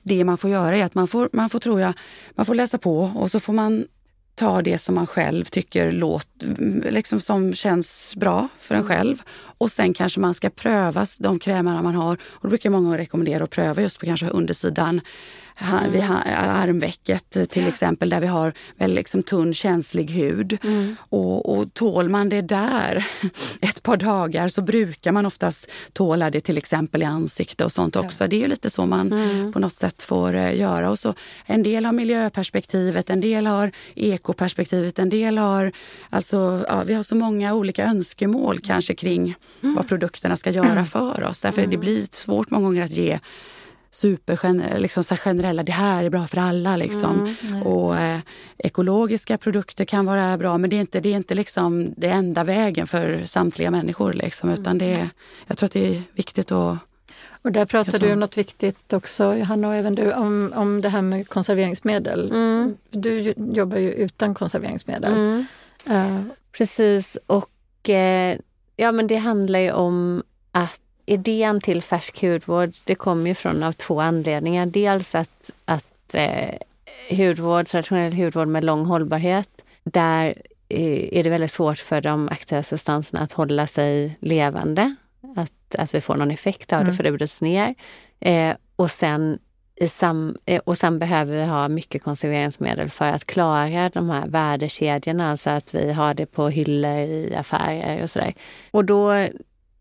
det 0.03 0.25
man 0.25 0.39
får 0.39 0.51
göra 0.51 0.77
är 0.77 0.85
att 0.85 0.95
man 0.95 1.09
får, 1.09 1.29
man 1.33 1.51
får, 1.51 1.59
tror 1.59 1.81
jag, 1.81 1.93
man 2.35 2.47
får 2.47 2.55
läsa 2.55 2.79
på 2.79 3.13
och 3.15 3.31
så 3.31 3.41
får 3.41 3.53
man 3.53 3.85
ta 4.35 4.63
det 4.63 4.79
som 4.79 4.95
man 4.95 5.07
själv 5.07 5.45
tycker 5.45 5.93
låter, 5.93 6.91
liksom 6.91 7.21
som 7.21 7.55
känns 7.55 8.17
bra 8.17 8.49
för 8.61 8.75
en 8.75 8.81
mm. 8.81 8.89
själv. 8.89 9.23
Och 9.59 9.71
sen 9.71 9.95
kanske 9.95 10.21
man 10.21 10.35
ska 10.35 10.51
pröva 10.51 11.07
de 11.21 11.39
krämerna 11.39 11.83
man 11.83 11.95
har. 11.95 12.13
Och 12.15 12.43
då 12.43 12.49
brukar 12.49 12.71
många 12.71 12.99
rekommendera 12.99 13.45
att 13.45 13.51
pröva 13.51 13.83
just 13.83 14.01
på 14.01 14.07
kanske 14.07 14.29
undersidan 14.29 15.01
mm. 15.57 15.93
vid 15.93 16.03
armvecket 16.37 17.51
till 17.51 17.69
exempel 17.69 18.09
där 18.09 18.21
vi 18.21 18.27
har 18.27 18.53
väldigt 18.77 18.97
liksom 18.97 19.23
tunn 19.23 19.55
känslig 19.55 20.11
hud. 20.11 20.59
Mm. 20.65 20.97
Och, 20.99 21.59
och 21.59 21.75
tål 21.75 22.09
man 22.09 22.29
det 22.29 22.43
där 22.43 23.07
ett 23.61 23.83
par 23.83 23.97
dagar 23.97 24.49
så 24.49 24.63
brukar 24.63 25.13
man 25.13 25.27
oftast 25.27 25.71
tåla 25.93 26.31
det 26.31 26.41
till 26.41 26.59
exempel 26.59 27.03
i 27.03 27.05
ansikte 27.05 27.65
och 27.65 27.73
sånt 27.73 27.97
också. 27.97 28.25
Ja. 28.25 28.29
Det 28.29 28.37
är 28.37 28.41
ju 28.41 28.49
lite 28.49 28.71
så 28.71 28.87
man 28.87 29.13
mm. 29.13 29.53
på 29.53 29.59
något 29.59 29.77
sätt 29.77 30.03
får 30.03 30.35
uh, 30.35 30.57
göra. 30.57 30.91
Och 30.91 30.99
så, 30.99 31.15
en 31.47 31.63
del 31.63 31.85
har 31.85 31.93
miljöperspektivet, 31.93 33.11
en 33.11 33.21
del 33.21 33.47
har 33.47 33.73
ekoperspektivet, 33.95 34.99
en 34.99 35.11
del 35.11 35.39
har... 35.39 35.73
Alltså, 36.11 36.65
ja, 36.69 36.83
vi 36.83 36.95
har 36.95 37.03
så 37.03 37.15
många 37.15 37.55
olika 37.55 37.85
önskemål 37.85 38.59
kanske 38.59 38.95
kring 38.95 39.35
mm. 39.63 39.75
vad 39.75 39.89
produkterna 39.89 40.37
ska 40.37 40.51
göra 40.51 40.71
mm. 40.71 40.87
för 40.87 41.23
oss. 41.23 41.41
Därför 41.41 41.59
mm. 41.59 41.71
det 41.71 41.77
blir 41.77 42.07
svårt 42.11 42.51
många 42.51 42.65
gånger 42.65 42.83
att 42.83 42.91
ge 42.91 43.19
super 43.95 44.79
liksom 44.79 45.05
så 45.05 45.17
generella, 45.17 45.63
det 45.63 45.73
här 45.73 46.05
är 46.05 46.11
bra 46.11 46.27
för 46.27 46.39
alla. 46.39 46.77
Liksom. 46.77 47.35
Mm, 47.49 47.63
och 47.63 47.99
eh, 47.99 48.19
ekologiska 48.59 49.39
produkter 49.39 49.85
kan 49.85 50.05
vara 50.05 50.39
bra 50.39 50.59
men 50.59 50.71
det 50.71 50.77
är 50.77 50.81
inte, 50.81 51.01
det 51.01 51.09
är 51.09 51.17
inte 51.17 51.35
liksom 51.35 51.95
det 51.97 52.09
enda 52.09 52.45
vägen 52.45 52.87
för 52.87 53.25
samtliga 53.25 53.71
människor. 53.71 54.13
Liksom, 54.13 54.51
utan 54.51 54.79
det 54.79 54.93
är, 54.93 55.09
jag 55.47 55.59
tror 55.59 55.67
att 55.67 55.73
det 55.73 55.97
är 55.97 56.03
viktigt 56.15 56.53
att 56.53 56.79
och 57.43 57.53
där 57.53 57.67
pratar 57.67 57.99
du 57.99 58.13
om 58.13 58.21
något 58.21 58.39
viktigt 58.39 58.93
också, 58.93 59.37
Johanna 59.37 59.69
och 59.69 59.75
även 59.75 59.95
du, 59.95 60.13
om, 60.13 60.53
om 60.57 60.81
det 60.81 60.89
här 60.89 61.03
med 61.03 61.29
konserveringsmedel. 61.29 62.31
Mm. 62.31 62.77
Du 62.91 63.35
jobbar 63.37 63.79
ju 63.79 63.93
utan 63.93 64.35
konserveringsmedel. 64.35 65.13
Mm. 65.13 65.47
Uh. 65.91 66.23
Precis, 66.53 67.19
och 67.27 67.89
uh, 67.89 68.41
ja 68.77 68.93
men 68.93 69.07
det 69.07 69.17
handlar 69.17 69.59
ju 69.59 69.73
om 69.73 70.23
att 70.53 70.81
idén 71.07 71.61
till 71.61 71.83
färsk 71.83 72.23
hudvård 72.23 72.73
det 72.85 72.95
kommer 72.95 73.29
ju 73.29 73.35
från 73.35 73.63
av 73.63 73.73
två 73.73 74.01
anledningar. 74.01 74.67
Dels 74.67 75.15
att, 75.15 75.51
att 75.65 76.15
eh, 76.15 76.55
hudvård, 77.11 77.67
traditionell 77.67 78.13
hudvård 78.13 78.49
med 78.49 78.65
lång 78.65 78.85
hållbarhet, 78.85 79.51
där 79.85 80.27
eh, 80.69 81.19
är 81.19 81.23
det 81.23 81.31
väldigt 81.31 81.53
svårt 81.53 81.79
för 81.79 82.01
de 82.01 82.29
aktiva 82.29 82.63
substanserna 82.63 83.21
att 83.21 83.33
hålla 83.33 83.67
sig 83.67 84.17
levande. 84.21 84.95
Att, 85.37 85.75
att 85.79 85.95
vi 85.95 86.01
får 86.01 86.17
någon 86.17 86.31
effekt 86.31 86.73
av 86.73 86.79
det 86.79 86.85
mm. 86.85 86.97
för 86.97 87.05
det 87.05 87.13
bryts 87.13 87.41
ner. 87.41 87.75
Eh, 88.21 88.55
och 88.77 88.91
sen 88.91 89.39
sam, 89.89 90.37
eh, 90.47 90.61
och 90.65 90.79
sen 90.79 90.99
behöver 90.99 91.37
vi 91.37 91.45
ha 91.45 91.69
mycket 91.69 92.03
konserveringsmedel 92.03 92.89
för 92.89 93.05
att 93.05 93.25
klara 93.25 93.89
de 93.89 94.11
här 94.11 94.27
värdekedjorna, 94.27 95.31
alltså 95.31 95.51
att 95.51 95.75
vi 95.75 95.93
har 95.93 96.15
det 96.15 96.27
på 96.27 96.49
hyllor 96.49 96.99
i 96.99 97.35
affärer 97.39 98.03
och 98.03 98.11
sådär. 98.11 98.35
Och 98.71 98.85
då 98.85 99.27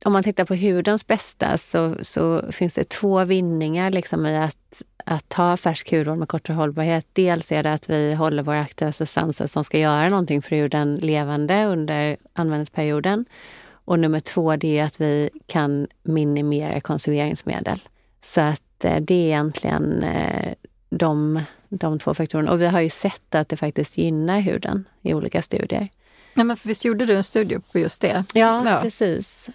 om 0.06 0.14
man 0.14 0.24
tittar 0.24 0.46
på 0.46 0.56
hudens 0.56 1.08
bästa 1.08 1.58
så, 1.58 1.96
så 2.02 2.52
finns 2.52 2.74
det 2.74 2.90
två 2.90 3.24
vinningar 3.24 3.92
liksom 3.92 4.26
i 4.26 4.38
att, 4.38 4.82
att 5.06 5.34
ha 5.34 5.58
färsk 5.58 5.92
hudvård 5.92 6.18
med 6.18 6.28
kortare 6.28 6.56
hållbarhet. 6.56 7.08
Dels 7.14 7.52
är 7.52 7.64
det 7.64 7.74
att 7.74 7.90
vi 7.90 8.14
håller 8.14 8.44
våra 8.44 8.62
aktiva 8.62 8.92
substanser 8.92 9.48
som 9.48 9.64
ska 9.64 9.80
göra 9.80 10.10
någonting 10.10 10.42
för 10.42 10.56
huden 10.56 10.96
levande 10.96 11.66
under 11.66 12.18
användningsperioden. 12.34 13.26
Och 13.86 14.00
nummer 14.00 14.20
två, 14.20 14.56
det 14.56 14.80
är 14.80 14.84
att 14.84 15.02
vi 15.02 15.30
kan 15.46 15.88
minimera 16.04 16.82
konserveringsmedel. 16.82 17.80
Så 18.22 18.42
att 18.42 18.84
eh, 18.84 18.96
det 18.96 19.14
är 19.14 19.26
egentligen 19.26 20.04
eh, 20.04 20.54
de, 20.90 21.42
de 21.70 22.00
två 22.00 22.14
faktorerna. 22.14 22.52
Och 22.52 22.62
vi 22.62 22.68
har 22.68 22.82
ju 22.82 22.90
sett 22.90 23.36
att 23.36 23.50
det 23.50 23.58
faktiskt 23.58 23.98
gynnar 23.98 24.40
huden 24.40 24.86
i 25.02 25.14
olika 25.14 25.42
studier. 25.42 25.90
Ja, 26.34 26.44
men 26.44 26.58
visst 26.64 26.86
gjorde 26.86 27.06
du 27.06 27.16
en 27.16 27.24
studie 27.24 27.60
på 27.72 27.80
just 27.80 28.02
det? 28.02 28.24
Ja, 28.34 28.70
ja. 28.70 28.80
precis. 28.82 29.50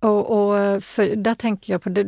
Och, 0.00 0.30
och 0.30 0.82
för 0.84 1.16
där 1.16 1.34
tänker 1.34 1.72
jag 1.72 1.82
på, 1.82 1.88
det, 1.88 2.04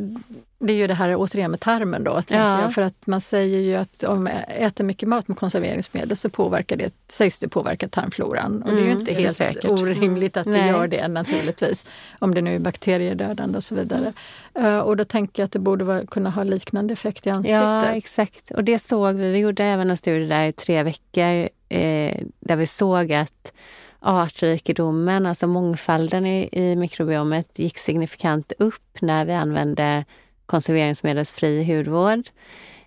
det 0.59 0.73
är 0.73 0.77
ju 0.77 0.87
det 0.87 0.95
här 0.95 1.15
återigen 1.17 1.51
med 1.51 1.61
tarmen 1.61 2.05
då. 2.05 2.23
Ja. 2.29 2.61
Jag, 2.61 2.75
för 2.75 2.83
att 2.83 3.07
man 3.07 3.21
säger 3.21 3.61
ju 3.61 3.75
att 3.75 4.05
om 4.05 4.25
man 4.25 4.33
äter 4.49 4.85
mycket 4.85 5.09
mat 5.09 5.29
med 5.29 5.37
konserveringsmedel 5.37 6.17
så 6.17 6.31
påverkar 6.31 6.77
det, 6.77 6.95
sägs 7.09 7.39
det 7.39 7.49
påverkar 7.49 7.89
tarmfloran. 7.89 8.63
Och 8.63 8.71
det 8.71 8.81
är 8.81 8.85
ju 8.85 8.87
mm, 8.87 9.01
inte 9.01 9.15
helt 9.15 9.37
säkert. 9.37 9.71
orimligt 9.71 10.37
att 10.37 10.45
det 10.45 10.67
gör 10.67 10.89
det 10.89 11.09
naturligtvis. 11.09 11.87
Om 12.19 12.35
det 12.35 12.41
nu 12.41 12.55
är 12.55 12.59
bakteriedödande 12.59 13.57
och 13.57 13.65
så 13.65 13.75
vidare. 13.75 14.13
Uh, 14.59 14.79
och 14.79 14.97
då 14.97 15.05
tänker 15.05 15.43
jag 15.43 15.45
att 15.45 15.53
det 15.53 15.59
borde 15.59 15.85
vara, 15.85 16.07
kunna 16.07 16.31
ha 16.31 16.43
liknande 16.43 16.93
effekt 16.93 17.27
i 17.27 17.31
ansiktet. 17.31 17.55
Ja, 17.55 17.85
exakt. 17.85 18.51
Och 18.51 18.65
det 18.65 18.79
såg 18.79 19.15
vi. 19.15 19.33
Vi 19.33 19.39
gjorde 19.39 19.65
även 19.65 19.91
en 19.91 19.97
studie 19.97 20.27
där 20.27 20.47
i 20.47 20.53
tre 20.53 20.83
veckor 20.83 21.49
eh, 21.69 22.23
där 22.41 22.57
vi 22.57 22.67
såg 22.67 23.13
att 23.13 23.53
artrikedomen, 24.01 25.27
alltså 25.27 25.47
mångfalden 25.47 26.27
i, 26.27 26.49
i 26.53 26.77
mikrobiomet, 26.77 27.59
gick 27.59 27.79
signifikant 27.79 28.53
upp 28.59 29.01
när 29.01 29.25
vi 29.25 29.33
använde 29.33 30.05
konserveringsmedelsfri 30.47 31.65
hudvård. 31.65 32.29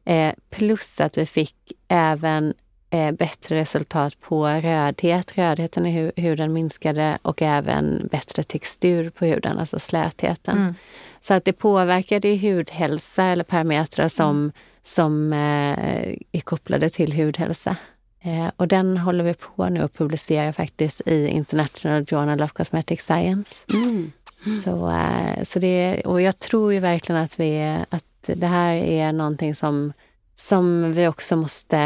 Eh, 0.06 0.34
plus 0.50 1.02
att 1.02 1.18
vi 1.18 1.26
fick 1.26 1.56
även 1.88 2.54
eh, 2.90 3.12
bättre 3.12 3.56
resultat 3.56 4.20
på 4.20 4.48
rödhet. 4.48 5.38
Rödheten 5.38 5.86
i 5.86 5.92
hu 5.92 6.12
huden 6.16 6.54
minskade 6.54 7.18
och 7.22 7.42
även 7.42 8.08
bättre 8.12 8.44
textur 8.44 9.10
på 9.10 9.26
huden, 9.26 9.58
alltså 9.58 9.80
slätheten. 9.80 10.58
Mm. 10.58 10.74
Så 11.22 11.34
att 11.34 11.46
det 11.46 11.54
påverkade 11.54 12.36
hudhälsa 12.36 13.24
eller 13.24 13.44
parametrar 13.44 14.10
som, 14.10 14.38
mm. 14.38 14.52
som 14.84 15.34
eh, 15.34 16.16
är 16.32 16.42
kopplade 16.44 16.90
till 16.90 17.14
hudhälsa. 17.14 17.76
Eh, 18.24 18.52
och 18.58 18.68
den 18.68 18.98
håller 18.98 19.24
vi 19.24 19.34
på 19.34 19.70
nu 19.70 19.82
att 19.82 19.94
publicera 19.94 20.54
faktiskt 20.54 21.02
i 21.06 21.28
International 21.28 22.06
Journal 22.06 22.42
of 22.42 22.52
Cosmetic 22.52 23.02
Science. 23.02 23.56
Mm. 23.74 24.12
Mm. 24.46 24.62
Så, 24.62 24.90
eh, 24.90 25.44
så 25.44 25.60
det, 25.60 26.02
och 26.06 26.22
jag 26.22 26.40
tror 26.40 26.74
ju 26.74 26.80
verkligen 26.80 27.22
att, 27.22 27.40
vi, 27.40 27.78
att 27.90 28.30
det 28.36 28.48
här 28.48 28.74
är 28.74 29.14
någonting 29.14 29.56
som, 29.56 29.94
som 30.36 30.94
vi 30.94 31.08
också 31.08 31.36
måste... 31.36 31.78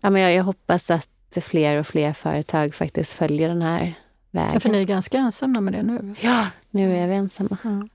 Ja, 0.00 0.10
men 0.10 0.22
jag, 0.22 0.32
jag 0.32 0.44
hoppas 0.44 0.90
att 0.90 1.08
fler 1.40 1.76
och 1.76 1.86
fler 1.86 2.12
företag 2.12 2.74
faktiskt 2.74 3.12
följer 3.12 3.48
den 3.48 3.62
här 3.62 3.94
vägen. 4.30 4.50
Ja, 4.54 4.60
för 4.60 4.68
ni 4.68 4.80
är 4.80 4.84
ganska 4.84 5.18
ensamma 5.18 5.60
med 5.60 5.72
det 5.72 5.82
nu? 5.82 6.14
Ja, 6.20 6.46
nu 6.70 6.96
är 6.96 7.08
vi 7.08 7.14
ensamma. 7.14 7.56
Mm. 7.64 7.88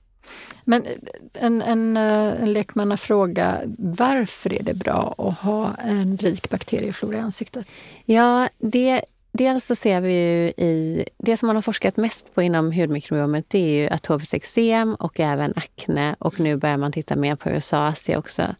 Men 0.63 0.86
eh, 0.86 0.91
en, 1.34 1.61
en, 1.61 1.97
eh, 1.97 2.41
en 2.43 2.53
lekmannafråga. 2.53 3.61
Varför 3.78 4.53
är 4.53 4.63
det 4.63 4.73
bra 4.73 5.15
att 5.17 5.38
ha 5.38 5.75
en 5.75 6.17
rik 6.17 6.49
bakterieflora 6.49 7.17
i 7.17 7.19
ansiktet? 7.19 7.67
Ja, 8.05 8.49
det, 8.57 9.01
dels 9.32 9.65
så 9.65 9.75
ser 9.75 10.01
vi 10.01 10.13
ju 10.13 10.47
i... 10.65 11.05
Det 11.17 11.38
som 11.38 11.47
man 11.47 11.55
har 11.55 11.61
forskat 11.61 11.97
mest 11.97 12.36
på 12.36 12.41
inom 12.41 12.71
hudmikrobiomet 12.71 13.45
det 13.47 13.59
är 13.59 13.82
ju 13.82 13.89
atopiskt 13.89 14.34
eksem 14.34 14.95
och 14.95 15.19
även 15.19 15.53
akne. 15.55 16.15
Och 16.19 16.39
nu 16.39 16.55
börjar 16.55 16.78
man 16.78 16.91
titta 16.91 17.15
mer 17.15 17.36
på 17.36 17.49
rosacea 17.49 18.19
också. 18.19 18.55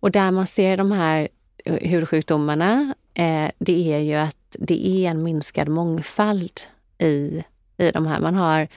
Och 0.00 0.10
där 0.10 0.30
man 0.30 0.46
ser 0.46 0.76
de 0.76 0.92
här 0.92 1.28
eh, 1.64 1.90
hudsjukdomarna, 1.90 2.94
eh, 3.14 3.50
det 3.58 3.94
är 3.94 3.98
ju 3.98 4.14
att 4.14 4.56
det 4.58 4.88
är 4.88 5.10
en 5.10 5.22
minskad 5.22 5.68
mångfald 5.68 6.60
i, 6.98 7.44
i 7.76 7.90
de 7.90 8.06
här. 8.06 8.20
Man 8.20 8.34
har 8.34 8.68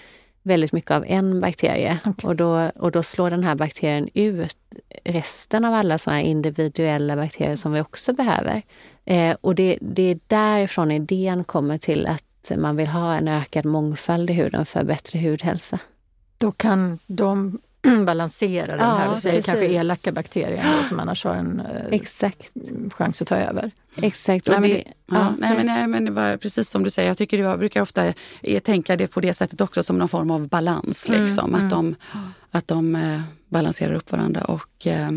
väldigt 0.50 0.72
mycket 0.72 0.92
av 0.92 1.06
en 1.08 1.40
bakterie. 1.40 2.00
Okay. 2.06 2.30
Och, 2.30 2.36
då, 2.36 2.72
och 2.76 2.92
då 2.92 3.04
slår 3.04 3.30
den 3.30 3.44
här 3.44 3.56
bakterien 3.56 4.10
ut 4.14 4.58
resten 5.04 5.66
av 5.66 5.74
alla 5.74 5.98
sådana 5.98 6.22
individuella 6.22 7.16
bakterier 7.16 7.56
som 7.56 7.72
vi 7.72 7.82
också 7.82 8.14
behöver. 8.14 8.62
Eh, 9.06 9.36
och 9.42 9.56
det, 9.56 9.78
det 9.82 10.04
är 10.04 10.20
därifrån 10.28 10.92
idén 10.92 11.44
kommer 11.44 11.78
till 11.78 12.08
att 12.08 12.52
man 12.58 12.76
vill 12.76 12.88
ha 12.88 13.16
en 13.16 13.28
ökad 13.28 13.66
mångfald 13.66 14.30
i 14.30 14.34
huden 14.34 14.66
för 14.66 14.84
bättre 14.84 15.20
hudhälsa. 15.20 15.80
Då 16.38 16.52
kan 16.52 17.00
de 17.08 17.60
balansera 18.06 18.78
den 18.78 18.80
här, 18.80 19.16
säger 19.16 19.42
kanske 19.42 19.66
elaka 19.66 20.12
bakterien 20.12 20.66
då, 20.78 20.84
som 20.84 21.00
annars 21.00 21.24
har 21.24 21.36
en 21.36 21.60
eh, 21.60 21.86
Exakt. 21.92 22.52
chans 22.94 23.22
att 23.22 23.28
ta 23.28 23.36
över. 23.36 23.72
Exakt. 23.96 24.48
Nej, 24.48 24.60
men, 24.60 24.70
det, 24.70 24.84
ja, 25.06 25.34
nej, 25.40 25.56
men, 25.58 25.66
nej, 25.66 25.88
men 25.88 26.06
det 26.06 26.12
var 26.12 26.38
precis 26.38 26.70
som 26.70 26.84
du 26.84 26.90
säger, 26.90 27.10
jag, 27.10 27.18
tycker 27.18 27.40
jag 27.40 27.60
brukar 27.60 27.82
ofta 27.82 28.14
tänka 28.64 28.96
det 28.96 29.08
på 29.08 29.22
det 29.22 29.34
sättet 29.34 29.62
också 29.62 29.84
som 29.84 29.98
någon 29.98 30.10
form 30.10 30.32
av 30.32 30.48
balans. 30.48 31.10
Mm, 31.10 31.24
liksom, 31.24 31.56
mm. 31.56 31.66
Att 31.66 31.72
de, 31.72 31.96
att 32.52 32.68
de 32.68 32.96
eh, 32.96 33.22
balanserar 33.50 33.94
upp 33.94 34.12
varandra. 34.12 34.42
Och, 34.42 34.88
eh, 34.88 35.12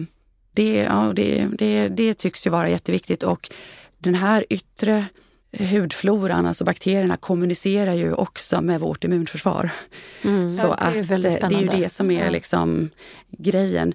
det, 0.54 0.76
ja, 0.76 1.12
det, 1.16 1.48
det, 1.58 1.88
det 1.88 2.14
tycks 2.14 2.46
ju 2.46 2.50
vara 2.50 2.68
jätteviktigt. 2.68 3.22
Och 3.22 3.50
den 3.98 4.14
här 4.14 4.44
yttre 4.50 5.04
hudfloran, 5.58 6.46
alltså 6.46 6.64
bakterierna, 6.64 7.16
kommunicerar 7.16 7.94
ju 7.94 8.12
också 8.12 8.60
med 8.60 8.80
vårt 8.80 9.04
immunförsvar. 9.04 9.70
Mm, 10.24 10.50
så 10.50 10.66
ja, 10.66 10.90
det, 10.92 11.14
är 11.14 11.36
att, 11.36 11.42
eh, 11.42 11.48
det 11.48 11.54
är 11.54 11.60
ju 11.60 11.82
det 11.82 11.88
som 11.88 12.10
är 12.10 12.30
liksom 12.30 12.90
grejen. 13.30 13.94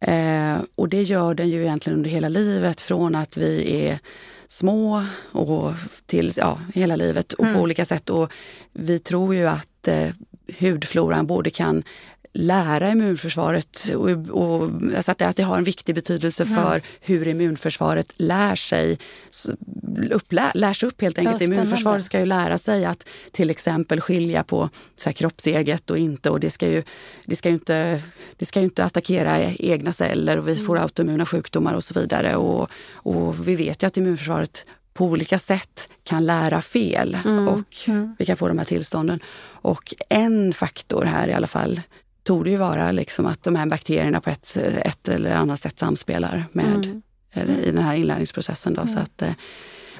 Eh, 0.00 0.56
och 0.74 0.88
det 0.88 1.02
gör 1.02 1.34
den 1.34 1.48
ju 1.48 1.62
egentligen 1.62 1.96
under 1.96 2.10
hela 2.10 2.28
livet, 2.28 2.80
från 2.80 3.14
att 3.14 3.36
vi 3.36 3.82
är 3.86 3.98
små 4.48 5.04
och 5.32 5.72
till 6.06 6.32
ja, 6.36 6.60
hela 6.74 6.96
livet 6.96 7.32
och 7.32 7.44
mm. 7.44 7.56
på 7.56 7.62
olika 7.62 7.84
sätt. 7.84 8.10
Och 8.10 8.32
vi 8.72 8.98
tror 8.98 9.34
ju 9.34 9.48
att 9.48 9.88
eh, 9.88 10.08
hudfloran 10.58 11.26
både 11.26 11.50
kan 11.50 11.82
lära 12.34 12.90
immunförsvaret 12.90 13.90
och, 13.96 14.10
och 14.30 14.70
alltså 14.96 15.12
att, 15.12 15.18
det, 15.18 15.28
att 15.28 15.36
det 15.36 15.42
har 15.42 15.58
en 15.58 15.64
viktig 15.64 15.94
betydelse 15.94 16.46
för 16.46 16.70
mm. 16.70 16.82
hur 17.00 17.28
immunförsvaret 17.28 18.12
lär 18.16 18.54
sig, 18.54 18.98
upplä, 20.10 20.52
lärs 20.54 20.82
upp 20.82 21.02
helt 21.02 21.18
enkelt. 21.18 21.40
Ja, 21.40 21.46
immunförsvaret 21.46 22.04
ska 22.04 22.18
ju 22.18 22.26
lära 22.26 22.58
sig 22.58 22.84
att 22.84 23.08
till 23.32 23.50
exempel 23.50 24.00
skilja 24.00 24.44
på 24.44 24.70
så 24.96 25.08
här, 25.08 25.14
kroppseget 25.14 25.90
och 25.90 25.98
inte 25.98 26.30
och 26.30 26.40
det 26.40 26.50
ska 26.50 26.68
ju, 26.68 26.82
det 27.24 27.36
ska 27.36 27.48
ju 27.48 27.54
inte, 27.54 28.02
det 28.36 28.44
ska 28.44 28.60
inte 28.60 28.84
attackera 28.84 29.40
egna 29.52 29.92
celler 29.92 30.36
och 30.36 30.48
vi 30.48 30.56
får 30.56 30.74
mm. 30.76 30.82
autoimmuna 30.82 31.26
sjukdomar 31.26 31.74
och 31.74 31.84
så 31.84 32.00
vidare. 32.00 32.36
Och, 32.36 32.70
och 32.92 33.48
vi 33.48 33.54
vet 33.54 33.82
ju 33.82 33.86
att 33.86 33.96
immunförsvaret 33.96 34.66
på 34.94 35.04
olika 35.04 35.38
sätt 35.38 35.88
kan 36.04 36.26
lära 36.26 36.62
fel 36.62 37.18
mm. 37.24 37.48
och 37.48 37.74
mm. 37.86 38.16
vi 38.18 38.26
kan 38.26 38.36
få 38.36 38.48
de 38.48 38.58
här 38.58 38.64
tillstånden. 38.64 39.20
Och 39.46 39.94
en 40.08 40.52
faktor 40.52 41.04
här 41.04 41.28
i 41.28 41.32
alla 41.32 41.46
fall 41.46 41.80
tog 42.24 42.44
det 42.44 42.50
ju 42.50 42.56
vara 42.56 42.92
liksom 42.92 43.26
att 43.26 43.42
de 43.42 43.56
här 43.56 43.66
bakterierna 43.66 44.20
på 44.20 44.30
ett, 44.30 44.56
ett 44.56 45.08
eller 45.08 45.34
annat 45.34 45.60
sätt 45.60 45.78
samspelar 45.78 46.46
med 46.52 46.86
mm. 47.34 47.60
i 47.62 47.70
den 47.70 47.84
här 47.84 47.94
inlärningsprocessen. 47.94 48.74
Då, 48.74 48.86
så 48.86 48.92
mm. 48.92 49.02
att, 49.02 49.22
eh, 49.22 49.32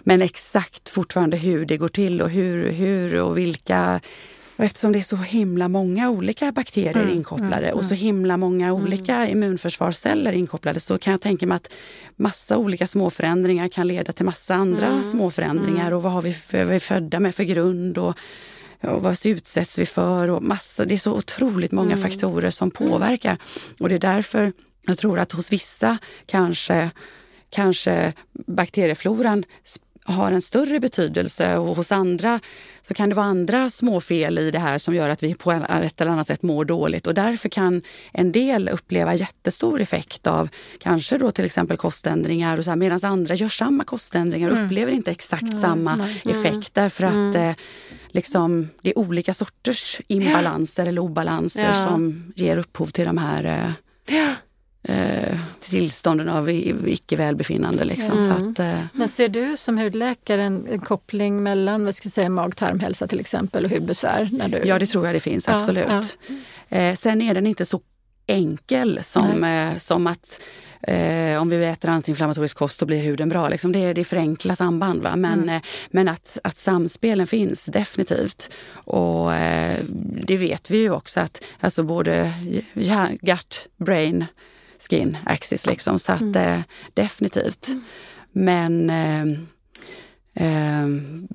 men 0.00 0.22
exakt 0.22 0.88
fortfarande 0.88 1.36
hur 1.36 1.66
det 1.66 1.76
går 1.76 1.88
till 1.88 2.22
och 2.22 2.30
hur, 2.30 2.70
hur 2.70 3.20
och 3.20 3.38
vilka 3.38 4.00
och 4.56 4.64
eftersom 4.64 4.92
det 4.92 4.98
är 4.98 5.02
så 5.02 5.16
himla 5.16 5.68
många 5.68 6.10
olika 6.10 6.52
bakterier 6.52 7.02
mm, 7.02 7.16
inkopplade 7.16 7.66
mm, 7.66 7.78
och 7.78 7.84
så 7.84 7.94
mm. 7.94 8.04
himla 8.04 8.36
många 8.36 8.66
mm. 8.66 8.82
olika 8.82 9.14
mm. 9.14 9.28
immunförsvarsceller 9.28 10.32
inkopplade 10.32 10.80
så 10.80 10.98
kan 10.98 11.10
jag 11.10 11.20
tänka 11.20 11.46
mig 11.46 11.56
att 11.56 11.72
massa 12.16 12.56
olika 12.56 12.86
småförändringar 12.86 13.68
kan 13.68 13.86
leda 13.86 14.12
till 14.12 14.24
massa 14.24 14.54
andra 14.54 14.86
mm, 14.86 15.04
småförändringar. 15.04 15.92
Och 15.92 16.02
vad 16.02 16.12
har 16.12 16.22
vi 16.22 16.32
för, 16.32 16.58
vad 16.58 16.66
är 16.66 16.72
vi 16.72 16.80
födda 16.80 17.20
med 17.20 17.34
för 17.34 17.44
grund? 17.44 17.98
Och, 17.98 18.18
och 18.86 19.02
vad 19.02 19.26
utsätts 19.26 19.78
vi 19.78 19.86
för? 19.86 20.30
Och 20.30 20.42
massa, 20.42 20.84
det 20.84 20.94
är 20.94 20.98
så 20.98 21.12
otroligt 21.12 21.72
många 21.72 21.96
faktorer 21.96 22.50
som 22.50 22.70
påverkar. 22.70 23.38
Och 23.80 23.88
det 23.88 23.94
är 23.94 23.98
därför 23.98 24.52
jag 24.86 24.98
tror 24.98 25.18
att 25.18 25.32
hos 25.32 25.52
vissa 25.52 25.98
kanske 26.26 26.90
kanske 27.50 28.12
bakteriefloran 28.46 29.44
har 30.04 30.32
en 30.32 30.42
större 30.42 30.80
betydelse 30.80 31.56
och 31.56 31.76
hos 31.76 31.92
andra 31.92 32.40
så 32.82 32.94
kan 32.94 33.08
det 33.08 33.14
vara 33.14 33.26
andra 33.26 33.70
småfel 33.70 34.38
i 34.38 34.50
det 34.50 34.58
här 34.58 34.78
som 34.78 34.94
gör 34.94 35.10
att 35.10 35.22
vi 35.22 35.34
på 35.34 35.52
ett 35.52 36.00
eller 36.00 36.10
annat 36.10 36.26
sätt 36.26 36.42
mår 36.42 36.64
dåligt 36.64 37.06
och 37.06 37.14
därför 37.14 37.48
kan 37.48 37.82
en 38.12 38.32
del 38.32 38.68
uppleva 38.68 39.14
jättestor 39.14 39.80
effekt 39.80 40.26
av 40.26 40.48
kanske 40.78 41.18
då 41.18 41.30
till 41.30 41.44
exempel 41.44 41.76
koständringar 41.76 42.58
och 42.58 42.64
så 42.64 42.70
här, 42.70 42.76
medan 42.76 43.00
andra 43.02 43.34
gör 43.34 43.48
samma 43.48 43.84
koständringar 43.84 44.50
och 44.50 44.56
mm. 44.56 44.66
upplever 44.66 44.92
inte 44.92 45.10
exakt 45.10 45.42
mm. 45.42 45.60
samma 45.60 45.92
mm. 45.94 46.08
effekt 46.24 46.74
därför 46.74 47.04
att 47.04 47.14
mm. 47.14 47.36
eh, 47.36 47.56
liksom, 48.08 48.68
det 48.82 48.90
är 48.90 48.98
olika 48.98 49.34
sorters 49.34 50.00
imbalanser 50.06 50.86
eller 50.86 51.00
obalanser 51.00 51.64
ja. 51.64 51.86
som 51.86 52.32
ger 52.36 52.58
upphov 52.58 52.86
till 52.86 53.04
de 53.04 53.18
här 53.18 53.44
eh, 53.44 54.16
ja 54.16 54.34
eh, 54.84 55.38
tillstånden 55.58 56.28
av 56.28 56.50
icke 56.50 57.16
välbefinnande. 57.16 57.84
Liksom. 57.84 58.18
Mm. 58.18 58.24
Så 58.24 58.46
att, 58.46 58.58
eh. 58.58 58.80
Men 58.92 59.08
ser 59.08 59.28
du 59.28 59.56
som 59.56 59.78
hudläkare 59.78 60.42
en, 60.42 60.66
en 60.66 60.80
koppling 60.80 61.42
mellan 61.42 61.84
vad 61.84 61.94
ska 61.94 62.08
säga, 62.08 62.28
mag-tarmhälsa 62.28 63.06
till 63.06 63.20
exempel 63.20 63.64
och 63.64 63.70
hudbesvär? 63.70 64.28
När 64.32 64.48
du... 64.48 64.62
Ja, 64.64 64.78
det 64.78 64.86
tror 64.86 65.06
jag 65.06 65.14
det 65.14 65.20
finns, 65.20 65.48
absolut. 65.48 65.86
Ja. 65.88 66.78
Eh, 66.78 66.94
sen 66.94 67.22
är 67.22 67.34
den 67.34 67.46
inte 67.46 67.64
så 67.64 67.80
enkel 68.26 69.00
som, 69.02 69.44
eh, 69.44 69.76
som 69.78 70.06
att 70.06 70.40
eh, 70.82 71.42
om 71.42 71.48
vi 71.48 71.64
äter 71.64 71.90
antiinflammatorisk 71.90 72.56
kost 72.56 72.78
så 72.78 72.86
blir 72.86 73.02
huden 73.02 73.28
bra. 73.28 73.48
Liksom 73.48 73.72
det, 73.72 73.78
är, 73.78 73.94
det 73.94 74.00
är 74.00 74.04
för 74.04 74.16
enkla 74.16 74.56
samband. 74.56 75.02
Va? 75.02 75.16
Men, 75.16 75.42
mm. 75.42 75.48
eh, 75.48 75.62
men 75.90 76.08
att, 76.08 76.38
att 76.44 76.56
samspelen 76.56 77.26
finns 77.26 77.64
definitivt. 77.64 78.50
Och 78.74 79.34
eh, 79.34 79.78
det 80.26 80.36
vet 80.36 80.70
vi 80.70 80.78
ju 80.78 80.90
också 80.90 81.20
att 81.20 81.44
alltså 81.60 81.82
både 81.82 82.32
gut, 83.20 83.68
brain, 83.76 84.26
skin 84.88 85.16
axis. 85.24 85.66
Liksom. 85.66 85.98
Så 85.98 86.12
att, 86.12 86.20
mm. 86.20 86.58
eh, 86.58 86.60
definitivt. 86.94 87.68
Mm. 87.68 87.84
Men 88.32 88.90
eh, 90.34 90.86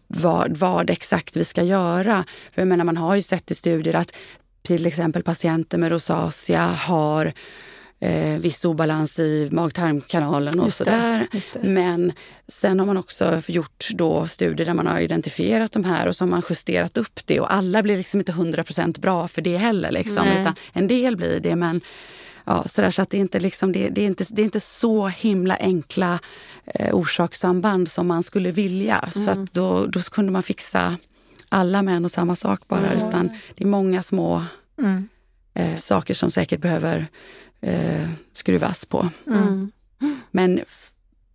vad, 0.07 0.57
vad, 0.57 0.89
exakt 0.89 1.37
vi 1.37 1.45
ska 1.45 1.63
göra. 1.63 2.25
För 2.51 2.61
jag 2.61 2.67
menar, 2.67 2.83
man 2.83 2.97
har 2.97 3.15
ju 3.15 3.21
sett 3.21 3.51
i 3.51 3.55
studier 3.55 3.95
att 3.95 4.15
till 4.61 4.85
exempel 4.85 5.23
patienter 5.23 5.77
med 5.77 5.91
rosacea 5.91 6.65
har 6.65 7.33
eh, 7.99 8.39
viss 8.39 8.65
obalans 8.65 9.19
i 9.19 9.49
mag-tarmkanalen 9.51 10.59
och 10.59 10.73
sådär. 10.73 11.27
Men 11.61 12.11
sen 12.47 12.79
har 12.79 12.85
man 12.85 12.97
också 12.97 13.41
gjort 13.47 13.89
då 13.93 14.27
studier 14.27 14.65
där 14.65 14.73
man 14.73 14.87
har 14.87 14.99
identifierat 14.99 15.71
de 15.71 15.83
här 15.83 16.07
och 16.07 16.15
så 16.15 16.23
har 16.23 16.29
man 16.29 16.43
justerat 16.49 16.97
upp 16.97 17.19
det 17.25 17.39
och 17.39 17.53
alla 17.53 17.83
blir 17.83 17.97
liksom 17.97 18.19
inte 18.19 18.31
100% 18.31 18.99
bra 18.99 19.27
för 19.27 19.41
det 19.41 19.57
heller. 19.57 19.91
Liksom, 19.91 20.27
en 20.73 20.87
del 20.87 21.17
blir 21.17 21.39
det 21.39 21.55
men 21.55 21.81
Ja, 22.45 22.63
så, 22.63 22.81
där, 22.81 22.89
så 22.89 23.01
att 23.01 23.09
det, 23.09 23.17
är 23.17 23.21
inte 23.21 23.39
liksom, 23.39 23.71
det, 23.71 23.89
det, 23.89 24.01
är 24.01 24.05
inte, 24.05 24.25
det 24.29 24.41
är 24.41 24.45
inte 24.45 24.59
så 24.59 25.07
himla 25.07 25.55
enkla 25.55 26.19
eh, 26.65 26.95
orsakssamband 26.95 27.89
som 27.89 28.07
man 28.07 28.23
skulle 28.23 28.51
vilja. 28.51 28.99
Mm. 28.99 29.25
Så 29.25 29.31
att 29.31 29.53
då, 29.53 29.85
då 29.85 29.99
kunde 29.99 30.31
man 30.31 30.43
fixa 30.43 30.97
alla 31.49 31.81
med 31.81 31.95
en 31.95 32.05
och 32.05 32.11
samma 32.11 32.35
sak 32.35 32.67
bara. 32.67 32.91
Mm. 32.91 33.07
Utan 33.07 33.29
det 33.55 33.63
är 33.63 33.67
många 33.67 34.03
små 34.03 34.43
mm. 34.81 35.07
eh, 35.53 35.77
saker 35.77 36.13
som 36.13 36.31
säkert 36.31 36.61
behöver 36.61 37.07
eh, 37.61 38.09
skruvas 38.31 38.85
på. 38.85 39.09
Mm. 39.27 39.71
Men 40.31 40.61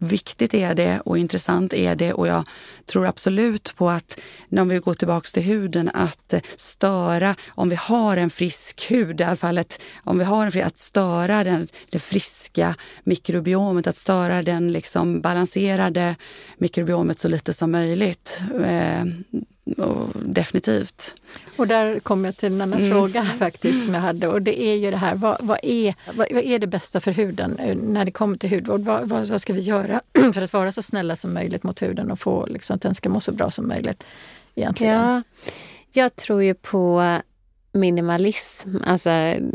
viktigt 0.05 0.55
är 0.55 0.75
det 0.75 1.01
och 1.01 1.19
intressant 1.19 1.73
är 1.73 1.95
det 1.95 2.13
och 2.13 2.27
jag 2.27 2.45
tror 2.87 3.07
absolut 3.07 3.77
på 3.77 3.91
att, 3.91 4.21
när 4.49 4.65
vi 4.65 4.79
går 4.79 4.95
tillbaks 4.95 5.33
till 5.33 5.43
huden, 5.43 5.91
att 5.95 6.35
störa, 6.57 7.35
om 7.49 7.69
vi 7.69 7.77
har 7.77 8.17
en 8.17 8.31
frisk 8.31 8.91
hud, 8.91 9.21
i 9.21 9.25
alla 9.25 9.37
fall 9.37 9.59
ett, 9.59 9.81
om 10.05 10.19
vi 10.19 10.25
har 10.25 10.47
en 10.47 10.65
att 10.67 10.79
störa 10.79 11.45
den, 11.45 11.69
det 11.91 11.99
friska 11.99 12.75
mikrobiomet, 13.05 13.87
att 13.87 13.97
störa 13.97 14.43
den 14.43 14.73
liksom 14.73 15.21
balanserade 15.21 16.17
mikrobiomet 16.59 17.19
så 17.19 17.29
lite 17.29 17.55
som 17.55 17.71
möjligt. 17.71 18.41
Eh, 18.65 19.05
Eh, 19.67 20.07
definitivt. 20.15 21.15
Och 21.57 21.67
där 21.67 22.01
kommer 22.01 22.29
jag 22.29 22.37
till 22.37 22.53
en 22.53 22.61
annan 22.61 22.79
mm. 22.79 22.91
fråga 22.91 23.25
faktiskt 23.25 23.85
som 23.85 23.95
jag 23.95 24.01
hade 24.01 24.29
och 24.29 24.43
det 24.43 24.63
är 24.63 24.75
ju 24.75 24.91
det 24.91 24.97
här, 24.97 25.15
vad, 25.15 25.37
vad, 25.41 25.59
är, 25.63 25.95
vad, 26.07 26.33
vad, 26.33 26.43
är 26.43 26.59
det 26.59 26.67
bästa 26.67 27.01
för 27.01 27.13
huden 27.13 27.61
när 27.83 28.05
det 28.05 28.11
kommer 28.11 28.37
till 28.37 28.51
hudvård? 28.51 28.81
Vad, 28.81 29.09
vad, 29.09 29.41
ska 29.41 29.53
vi 29.53 29.61
göra 29.61 30.01
för 30.35 30.43
att 30.43 30.53
vara 30.53 30.73
så 30.73 30.83
snälla 30.83 31.17
som 31.17 31.35
möjligt 31.35 31.63
mot 31.63 31.83
huden 31.83 32.11
och 32.11 32.21
få 32.21 32.47
liksom, 32.47 32.77
att 32.77 32.83
den 32.83 32.95
ska 32.95 33.09
må 33.09 33.21
så 33.21 33.33
bra 33.33 33.51
som 33.51 33.69
möjligt? 33.69 34.05
Egentligen? 34.55 34.95
Ja, 34.95 35.23
jag 35.93 36.17
tror 36.17 36.43
ju 36.43 36.55
på 36.55 37.19
minimalism, 37.73 38.77
alltså 38.87 39.11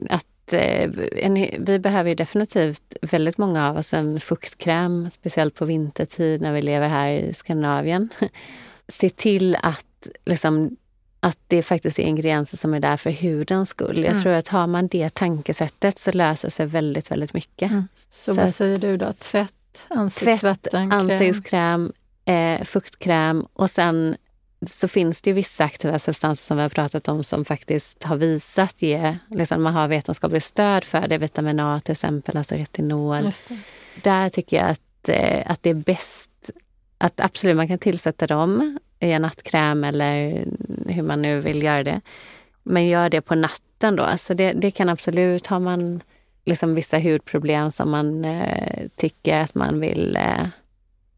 att 0.10 0.54
eh, 0.54 0.90
en, 1.18 1.34
vi 1.60 1.80
behöver 1.80 2.10
ju 2.10 2.16
definitivt, 2.16 2.96
väldigt 3.02 3.38
många 3.38 3.70
av 3.70 3.78
oss, 3.78 3.94
en 3.94 4.20
fuktkräm, 4.20 5.10
speciellt 5.12 5.56
på 5.56 5.66
vintertid 5.66 6.42
när 6.42 6.54
vi 6.54 6.62
lever 6.62 6.88
här 6.88 7.10
i 7.10 7.34
Skandinavien. 7.34 8.10
Se 8.88 9.10
till 9.10 9.58
att 9.62 9.86
liksom, 10.26 10.78
att 11.20 11.38
det 11.48 11.64
faktiskt 11.64 12.00
är 12.00 12.04
ingredienser 12.04 12.58
som 12.58 12.74
är 12.74 12.80
där 12.80 12.98
för 12.98 13.12
hudens 13.12 13.70
skull. 13.70 13.98
Jag 13.98 14.12
mm. 14.12 14.24
tror 14.24 14.34
att 14.34 14.48
har 14.48 14.68
man 14.68 14.88
det 14.88 15.14
tankesättet 15.14 16.00
så 16.00 16.12
löser 16.12 16.50
sig 16.50 16.66
väldigt, 16.66 17.12
väldigt 17.12 17.34
mycket. 17.34 17.72
Mm. 17.72 17.88
Så, 18.10 18.34
så, 18.34 18.42
vad 18.42 18.50
säger 18.50 18.78
du 18.78 18.98
då? 18.98 19.14
Tvätt, 19.14 19.88
ansiktsvatten, 19.88 20.92
ansiktskräm, 20.92 21.94
eh, 22.26 22.64
fuktkräm 22.64 23.46
och 23.54 23.72
sen 23.72 24.18
så 24.68 24.88
finns 24.88 25.22
det 25.22 25.30
ju 25.30 25.34
vissa 25.34 25.64
aktiva 25.64 26.00
substanser 26.00 26.46
som 26.46 26.58
vi 26.58 26.64
har 26.64 26.70
pratat 26.70 27.08
om 27.08 27.24
som 27.24 27.46
faktiskt 27.46 28.04
har 28.04 28.16
visat 28.16 28.82
ge, 28.82 29.18
liksom 29.30 29.64
man 29.64 29.74
har 29.74 29.88
vetenskapligt 29.88 30.44
stöd 30.44 30.84
för 30.84 31.08
det. 31.08 31.18
Vitamin 31.18 31.60
A 31.60 31.82
till 31.84 31.92
exempel, 31.92 32.38
alltså 32.38 32.56
retinol. 32.56 33.32
Där 34.04 34.30
tycker 34.30 34.58
jag 34.58 34.70
att, 34.70 35.10
eh, 35.10 35.52
att 35.52 35.64
det 35.64 35.70
är 35.70 35.74
bäst 35.74 36.52
att 36.98 37.20
absolut 37.20 37.58
man 37.58 37.68
kan 37.68 37.80
tillsätta 37.80 38.28
dem 38.28 38.80
i 39.00 39.20
nattkräm 39.20 39.84
eller 39.84 40.46
hur 40.88 41.04
man 41.04 41.22
nu 41.22 41.40
vill 41.40 41.64
göra 41.64 41.84
det. 41.84 42.02
Men 42.64 42.88
gör 42.88 43.10
det 43.10 43.22
på 43.22 43.36
natten 43.36 43.96
då. 43.96 44.08
Så 44.18 44.34
det, 44.34 44.54
det 44.54 44.72
kan 44.72 44.90
absolut, 44.90 45.48
har 45.48 45.60
man 45.60 46.02
liksom 46.46 46.76
vissa 46.76 47.00
hudproblem 47.00 47.72
som 47.72 47.90
man 47.90 48.26
eh, 48.26 48.88
tycker 48.96 49.42
att 49.42 49.56
man 49.56 49.80
vill 49.80 50.16
eh, 50.16 50.48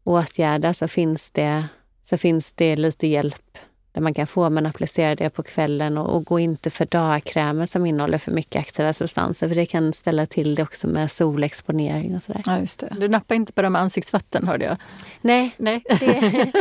åtgärda 0.04 0.74
så 0.74 0.88
finns, 0.88 1.30
det, 1.30 1.64
så 2.02 2.18
finns 2.18 2.52
det 2.52 2.76
lite 2.76 3.06
hjälp 3.06 3.51
där 3.92 4.00
man 4.00 4.14
kan 4.14 4.26
få, 4.26 4.50
men 4.50 4.66
applicera 4.66 5.14
det 5.14 5.30
på 5.30 5.42
kvällen 5.42 5.98
och, 5.98 6.16
och 6.16 6.24
gå 6.24 6.38
inte 6.38 6.70
för 6.70 6.86
dagkrämer 6.86 7.66
som 7.66 7.86
innehåller 7.86 8.18
för 8.18 8.32
mycket 8.32 8.60
aktiva 8.60 8.92
substanser 8.92 9.48
för 9.48 9.54
det 9.54 9.66
kan 9.66 9.92
ställa 9.92 10.26
till 10.26 10.54
det 10.54 10.62
också 10.62 10.88
med 10.88 11.10
solexponering 11.10 12.16
och 12.16 12.22
sådär. 12.22 12.42
Ja, 12.46 12.58
just 12.58 12.80
det. 12.80 12.96
Du 13.00 13.08
nappar 13.08 13.34
inte 13.34 13.52
på 13.52 13.70
med 13.70 13.80
ansiktsvatten 13.80 14.48
hörde 14.48 14.64
jag. 14.64 14.76
Nej, 15.20 15.54
nej. 15.56 15.84
Det, 16.02 16.52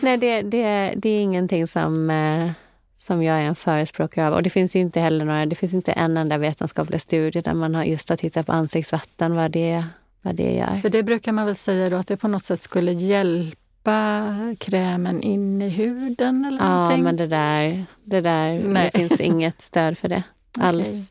nej, 0.00 0.16
det, 0.16 0.42
det, 0.42 0.94
det 0.96 1.08
är 1.08 1.20
ingenting 1.20 1.66
som 1.66 2.10
eh, 2.10 2.50
som 2.98 3.22
jag 3.22 3.36
är 3.36 3.42
en 3.42 3.54
förespråkare 3.54 4.26
av. 4.28 4.34
Och 4.34 4.42
det 4.42 4.50
finns 4.50 4.76
ju 4.76 4.80
inte 4.80 5.00
heller 5.00 5.24
några, 5.24 5.46
det 5.46 5.56
finns 5.56 5.74
inte 5.74 5.92
en 5.92 6.16
enda 6.16 6.38
vetenskaplig 6.38 7.02
studie 7.02 7.40
där 7.40 7.54
man 7.54 7.74
har 7.74 7.84
just 7.84 8.08
har 8.08 8.16
tittat 8.16 8.46
på 8.46 8.52
ansiktsvatten, 8.52 9.34
vad 9.34 9.50
det, 9.50 9.84
vad 10.22 10.34
det 10.34 10.52
gör. 10.54 10.78
För 10.78 10.88
det 10.88 11.02
brukar 11.02 11.32
man 11.32 11.46
väl 11.46 11.56
säga 11.56 11.90
då 11.90 11.96
att 11.96 12.06
det 12.06 12.16
på 12.16 12.28
något 12.28 12.44
sätt 12.44 12.60
skulle 12.60 12.92
hjälpa 12.92 13.59
droppa 13.84 14.54
krämen 14.58 15.22
in 15.22 15.62
i 15.62 15.68
huden 15.68 16.44
eller 16.44 16.58
ja, 16.58 16.68
någonting? 16.68 16.98
Ja, 16.98 17.04
men 17.04 17.16
det 17.16 17.26
där, 17.26 17.86
det 18.04 18.20
där 18.20 18.74
det 18.74 18.90
finns 18.94 19.20
inget 19.20 19.60
stöd 19.60 19.98
för 19.98 20.08
det 20.08 20.22
alls. 20.60 20.88
Okay. 20.88 21.04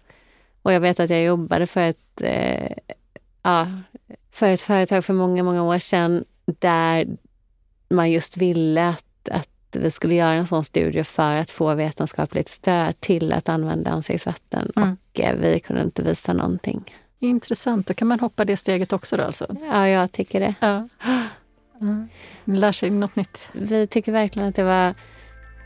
Och 0.61 0.73
jag 0.73 0.79
vet 0.79 0.99
att 0.99 1.09
jag 1.09 1.23
jobbade 1.23 1.67
för 1.67 1.81
ett, 1.81 2.21
eh, 2.21 2.71
ja, 3.43 3.67
för 4.31 4.47
ett 4.47 4.61
företag 4.61 5.05
för 5.05 5.13
många, 5.13 5.43
många 5.43 5.63
år 5.63 5.79
sedan 5.79 6.25
där 6.45 7.07
man 7.89 8.11
just 8.11 8.37
ville 8.37 8.89
att, 8.89 9.29
att 9.31 9.49
vi 9.71 9.91
skulle 9.91 10.15
göra 10.15 10.33
en 10.33 10.47
sån 10.47 10.63
studie 10.63 11.03
för 11.03 11.35
att 11.35 11.49
få 11.49 11.75
vetenskapligt 11.75 12.49
stöd 12.49 12.99
till 12.99 13.33
att 13.33 13.49
använda 13.49 13.91
ansiktsvatten 13.91 14.71
mm. 14.75 14.89
och 15.13 15.19
eh, 15.19 15.35
vi 15.35 15.59
kunde 15.59 15.81
inte 15.81 16.03
visa 16.03 16.33
någonting. 16.33 16.93
Intressant, 17.19 17.87
då 17.87 17.93
kan 17.93 18.07
man 18.07 18.19
hoppa 18.19 18.45
det 18.45 18.57
steget 18.57 18.93
också 18.93 19.17
då 19.17 19.23
alltså? 19.23 19.55
Ja, 19.71 19.87
jag 19.87 20.11
tycker 20.11 20.39
det. 20.39 20.55
Ja. 20.59 20.87
Mm. 21.81 22.09
Man 22.45 22.59
lär 22.59 22.71
sig 22.71 22.89
något 22.89 23.15
nytt. 23.15 23.49
Vi 23.51 23.87
tycker 23.87 24.11
verkligen 24.11 24.49
att 24.49 24.55
det 24.55 24.63
var 24.63 24.93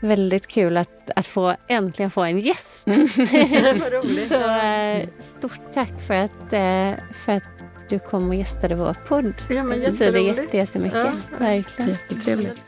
väldigt 0.00 0.46
kul 0.46 0.76
att, 0.76 1.10
att 1.16 1.26
få 1.26 1.56
äntligen 1.68 2.10
få 2.10 2.22
en 2.22 2.38
gäst. 2.38 2.86
Mm. 2.86 3.08
Så 4.28 4.50
eh, 4.50 5.08
stort 5.20 5.72
tack 5.72 6.00
för 6.06 6.14
att, 6.14 6.52
eh, 6.52 7.04
för 7.12 7.32
att 7.32 7.44
du 7.88 7.98
kom 7.98 8.28
och 8.28 8.34
gästade 8.34 8.74
vår 8.74 8.96
podd. 9.08 9.34
Ja, 9.50 9.64
men 9.64 9.80
det 9.80 9.90
betyder 9.90 10.54
jättemycket. 10.54 10.98
Ja, 10.98 11.12
verkligen. 11.38 11.90
Jättetrevligt. 11.90 12.62